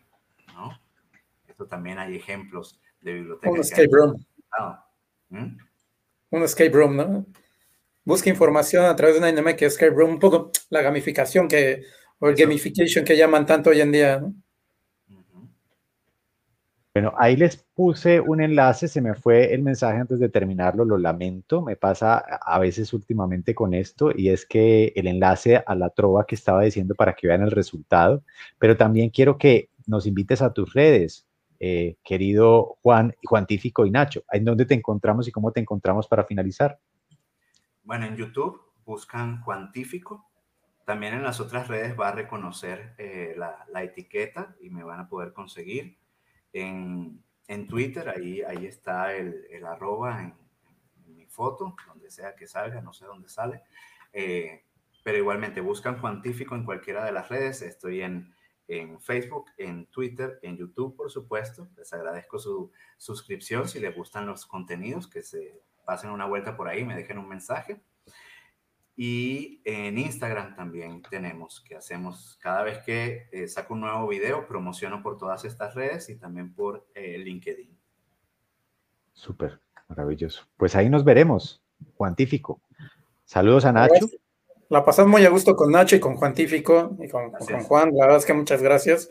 ¿no? 0.55 0.88
Esto 1.59 1.67
también 1.67 1.99
hay 1.99 2.15
ejemplos 2.15 2.79
de 3.01 3.15
bibliotecas. 3.15 3.51
Un 3.51 3.59
escape 3.59 3.89
room. 3.91 4.25
¿Mm? 5.27 5.57
Un 6.29 6.43
escape 6.43 6.69
room, 6.69 6.95
¿no? 6.95 7.25
Busca 8.05 8.29
información 8.29 8.85
a 8.85 8.95
través 8.95 9.15
de 9.15 9.19
una 9.19 9.27
dinámica 9.27 9.65
escape 9.65 9.91
room, 9.91 10.11
un 10.11 10.19
poco 10.19 10.53
la 10.69 10.81
gamificación 10.81 11.49
que, 11.49 11.83
o 12.19 12.29
el 12.29 12.35
gamification 12.37 13.03
que 13.03 13.17
llaman 13.17 13.45
tanto 13.45 13.71
hoy 13.71 13.81
en 13.81 13.91
día, 13.91 14.21
¿no? 14.21 14.33
Bueno, 16.93 17.13
ahí 17.17 17.35
les 17.35 17.57
puse 17.57 18.21
un 18.21 18.39
enlace, 18.39 18.87
se 18.87 19.01
me 19.01 19.13
fue 19.13 19.53
el 19.53 19.61
mensaje 19.61 19.99
antes 19.99 20.17
de 20.17 20.29
terminarlo, 20.29 20.85
lo 20.85 20.97
lamento, 20.97 21.61
me 21.61 21.75
pasa 21.75 22.19
a 22.19 22.57
veces 22.59 22.93
últimamente 22.93 23.53
con 23.53 23.73
esto 23.73 24.11
y 24.15 24.29
es 24.29 24.45
que 24.45 24.93
el 24.95 25.07
enlace 25.07 25.61
a 25.65 25.75
la 25.75 25.89
trova 25.89 26.25
que 26.25 26.35
estaba 26.35 26.63
diciendo 26.63 26.95
para 26.95 27.15
que 27.15 27.27
vean 27.27 27.41
el 27.41 27.51
resultado, 27.51 28.23
pero 28.57 28.77
también 28.77 29.09
quiero 29.09 29.37
que 29.37 29.69
nos 29.87 30.07
invites 30.07 30.41
a 30.41 30.53
tus 30.53 30.73
redes, 30.73 31.28
eh, 31.59 31.97
querido 32.03 32.77
Juan, 32.81 33.13
Juantífico 33.23 33.85
y 33.85 33.91
Nacho, 33.91 34.23
¿en 34.31 34.45
dónde 34.45 34.65
te 34.65 34.73
encontramos 34.73 35.27
y 35.27 35.31
cómo 35.31 35.51
te 35.51 35.59
encontramos 35.59 36.07
para 36.07 36.23
finalizar? 36.23 36.79
Bueno, 37.83 38.05
en 38.05 38.15
YouTube 38.15 38.61
buscan 38.85 39.41
Juantífico, 39.41 40.29
también 40.85 41.13
en 41.13 41.23
las 41.23 41.39
otras 41.39 41.67
redes 41.67 41.99
va 41.99 42.07
a 42.07 42.13
reconocer 42.13 42.95
eh, 42.97 43.35
la, 43.37 43.83
etiqueta 43.83 44.55
y 44.59 44.69
me 44.69 44.83
van 44.83 44.99
a 44.99 45.07
poder 45.07 45.33
conseguir 45.33 45.97
en, 46.53 47.23
en 47.47 47.67
Twitter, 47.67 48.09
ahí, 48.09 48.41
ahí 48.41 48.65
está 48.65 49.13
el, 49.13 49.45
arroba 49.65 50.23
en, 50.23 50.33
mi 51.15 51.25
foto, 51.25 51.75
donde 51.87 52.09
sea 52.09 52.35
que 52.35 52.47
salga, 52.47 52.81
no 52.81 52.93
sé 52.93 53.05
dónde 53.05 53.29
sale. 53.29 53.61
Eh, 54.13 54.63
pero 55.03 55.17
igualmente 55.17 55.61
buscan 55.61 55.99
Cuantífico 55.99 56.55
en 56.55 56.63
cualquiera 56.63 57.03
de 57.05 57.11
las 57.11 57.29
redes. 57.29 57.61
Estoy 57.61 58.01
en, 58.01 58.33
en 58.69 59.01
Facebook, 59.01 59.47
en 59.57 59.87
Twitter, 59.87 60.39
en 60.43 60.55
YouTube, 60.55 60.95
por 60.95 61.09
supuesto. 61.11 61.67
Les 61.75 61.91
agradezco 61.91 62.37
su 62.37 62.71
suscripción. 62.97 63.67
Si 63.67 63.79
les 63.79 63.95
gustan 63.95 64.27
los 64.27 64.45
contenidos, 64.45 65.07
que 65.07 65.23
se 65.23 65.63
pasen 65.85 66.11
una 66.11 66.27
vuelta 66.27 66.55
por 66.55 66.67
ahí, 66.67 66.85
me 66.85 66.95
dejen 66.95 67.17
un 67.17 67.27
mensaje. 67.27 67.81
Y 68.95 69.61
en 69.65 69.97
Instagram 69.97 70.55
también 70.55 71.01
tenemos, 71.09 71.61
que 71.61 71.75
hacemos 71.75 72.37
cada 72.41 72.63
vez 72.63 72.79
que 72.79 73.27
eh, 73.31 73.47
saco 73.47 73.73
un 73.73 73.81
nuevo 73.81 74.07
video, 74.07 74.47
promociono 74.47 75.01
por 75.01 75.17
todas 75.17 75.45
estas 75.45 75.73
redes 75.73 76.09
y 76.09 76.17
también 76.17 76.53
por 76.53 76.85
eh, 76.93 77.17
LinkedIn. 77.17 77.75
Súper, 79.13 79.59
maravilloso. 79.87 80.45
Pues 80.57 80.75
ahí 80.75 80.89
nos 80.89 81.03
veremos, 81.03 81.63
Juantífico. 81.95 82.61
Saludos 83.25 83.65
a 83.65 83.71
Nacho. 83.71 84.07
La 84.69 84.85
pasamos 84.85 85.11
muy 85.11 85.25
a 85.25 85.29
gusto 85.29 85.55
con 85.55 85.71
Nacho 85.71 85.95
y 85.95 85.99
con 85.99 86.15
Juantífico 86.15 86.95
y 87.01 87.09
con, 87.09 87.31
Juan. 87.31 87.91
La 87.95 88.05
verdad 88.05 88.19
es 88.19 88.25
que 88.25 88.33
muchas 88.33 88.61
gracias. 88.61 89.09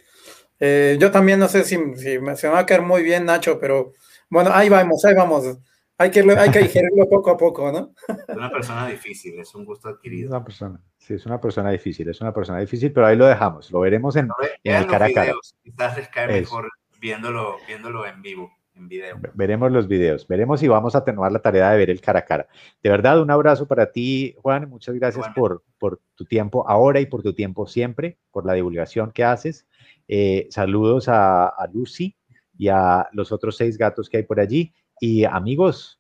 Eh, 0.61 0.97
yo 1.01 1.11
también 1.11 1.41
no 1.41 1.49
sé 1.49 1.65
si, 1.65 1.77
si 1.97 2.19
me, 2.21 2.37
se 2.37 2.47
me 2.47 2.55
va 2.55 2.61
a 2.61 2.67
caer 2.67 2.83
muy 2.83 3.03
bien 3.03 3.25
Nacho, 3.25 3.59
pero 3.59 3.93
bueno, 4.31 4.51
ahí 4.53 4.69
vamos, 4.69 5.05
ahí 5.05 5.15
vamos. 5.15 5.59
Hay 6.01 6.13
que, 6.13 6.21
hay 6.21 6.51
que 6.53 6.61
digerirlo 6.61 7.09
poco 7.11 7.31
a 7.33 7.37
poco, 7.37 7.73
¿no? 7.73 7.93
Es 8.07 8.37
una 8.37 8.51
persona 8.53 8.87
difícil, 8.87 9.41
es 9.41 9.53
un 9.57 9.65
gusto 9.65 9.89
adquirido. 9.89 10.31
una 10.31 10.45
persona, 10.45 10.81
sí, 10.97 11.15
es 11.15 11.27
una 11.27 11.41
persona 11.41 11.71
difícil, 11.71 12.09
es 12.09 12.21
una 12.21 12.33
persona 12.33 12.61
difícil, 12.61 12.93
pero 12.93 13.09
ahí 13.09 13.17
lo 13.17 13.27
dejamos, 13.27 13.73
lo 13.73 13.81
veremos 13.81 14.15
en, 14.15 14.29
en 14.63 14.77
el 14.77 14.87
cara 14.87 15.07
a 15.07 15.13
cara. 15.13 15.33
Quizás 15.65 15.97
les 15.97 16.09
cae 16.09 16.29
mejor 16.29 16.71
viéndolo, 17.01 17.57
viéndolo 17.67 18.07
en 18.07 18.23
vivo. 18.23 18.53
En 18.79 18.89
video. 18.89 19.19
Veremos 19.35 19.73
los 19.73 19.89
videos, 19.89 20.29
veremos 20.29 20.61
si 20.61 20.69
vamos 20.69 20.95
a 20.95 20.99
atenuar 20.99 21.33
la 21.33 21.41
tarea 21.41 21.73
de 21.73 21.79
ver 21.79 21.91
el 21.91 22.01
cara 22.01 22.21
a 22.21 22.25
cara. 22.25 22.47
De 22.81 22.89
verdad, 22.89 23.21
un 23.21 23.29
abrazo 23.29 23.67
para 23.67 23.91
ti, 23.91 24.37
Juan. 24.39 24.71
Muchas 24.71 24.95
gracias 24.95 25.27
por, 25.35 25.65
por 25.79 26.01
tu 26.15 26.25
tiempo 26.25 26.65
ahora 26.69 27.01
y 27.01 27.07
por 27.07 27.23
tu 27.23 27.35
tiempo 27.35 27.67
siempre, 27.67 28.19
por 28.31 28.47
la 28.47 28.53
divulgación 28.53 29.11
que 29.11 29.25
haces. 29.25 29.67
Eh, 30.07 30.47
saludos 30.51 31.09
a, 31.09 31.49
a 31.49 31.67
Lucy 31.73 32.17
y 32.57 32.69
a 32.69 33.09
los 33.13 33.33
otros 33.33 33.57
seis 33.57 33.77
gatos 33.77 34.09
que 34.09 34.19
hay 34.19 34.23
por 34.23 34.39
allí. 34.39 34.73
Y 35.01 35.25
amigos, 35.25 35.99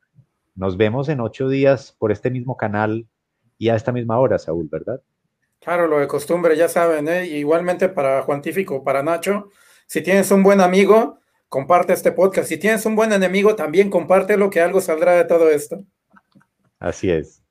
nos 0.55 0.77
vemos 0.77 1.09
en 1.09 1.21
ocho 1.21 1.49
días 1.49 1.97
por 1.99 2.13
este 2.13 2.31
mismo 2.31 2.57
canal 2.57 3.09
y 3.59 3.71
a 3.71 3.75
esta 3.75 3.91
misma 3.91 4.21
hora, 4.21 4.39
Saúl, 4.39 4.69
¿verdad? 4.71 5.03
Claro, 5.61 5.89
lo 5.89 5.99
de 5.99 6.07
costumbre, 6.07 6.57
ya 6.57 6.69
saben, 6.69 7.09
¿eh? 7.09 7.27
igualmente 7.27 7.89
para 7.89 8.23
Juantífico, 8.23 8.85
para 8.85 9.03
Nacho, 9.03 9.51
si 9.87 10.01
tienes 10.03 10.31
un 10.31 10.45
buen 10.45 10.61
amigo, 10.61 11.19
comparte 11.49 11.93
este 11.93 12.13
podcast. 12.13 12.49
Si 12.49 12.59
tienes 12.59 12.85
un 12.87 12.97
buen 12.97 13.13
enemigo, 13.13 13.57
también 13.57 13.91
compártelo, 13.91 14.51
que 14.51 14.61
algo 14.61 14.81
saldrá 14.81 15.13
de 15.13 15.25
todo 15.25 15.49
esto. 15.51 15.79
Así 16.79 17.11
es, 17.11 17.43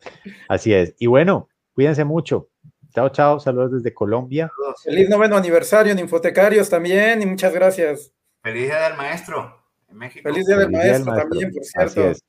así 0.47 0.73
es. 0.73 0.95
Y 0.99 1.07
bueno, 1.07 1.49
cuídense 1.73 2.05
mucho. 2.05 2.49
Chao, 2.93 3.09
chao, 3.09 3.39
saludos 3.39 3.73
desde 3.73 3.93
Colombia. 3.93 4.49
Feliz 4.83 5.09
noveno 5.09 5.37
aniversario 5.37 5.91
en 5.91 5.99
Infotecarios 5.99 6.69
también 6.69 7.21
y 7.21 7.25
muchas 7.25 7.53
gracias. 7.53 8.11
Feliz 8.41 8.67
Día 8.67 8.89
del 8.89 8.97
Maestro 8.97 9.61
en 9.87 9.97
México. 9.97 10.29
Feliz 10.29 10.47
Día 10.47 10.57
del, 10.57 10.71
maestro, 10.71 11.13
también, 11.13 11.51
por 11.51 11.63
cierto. 11.63 11.91
Así 11.91 12.01
es. 12.01 12.23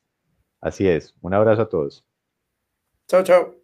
Así 0.61 0.87
es. 0.87 1.15
Un 1.21 1.33
abrazo 1.33 1.61
a 1.63 1.69
todos. 1.69 2.05
Chao, 3.07 3.23
chao. 3.23 3.58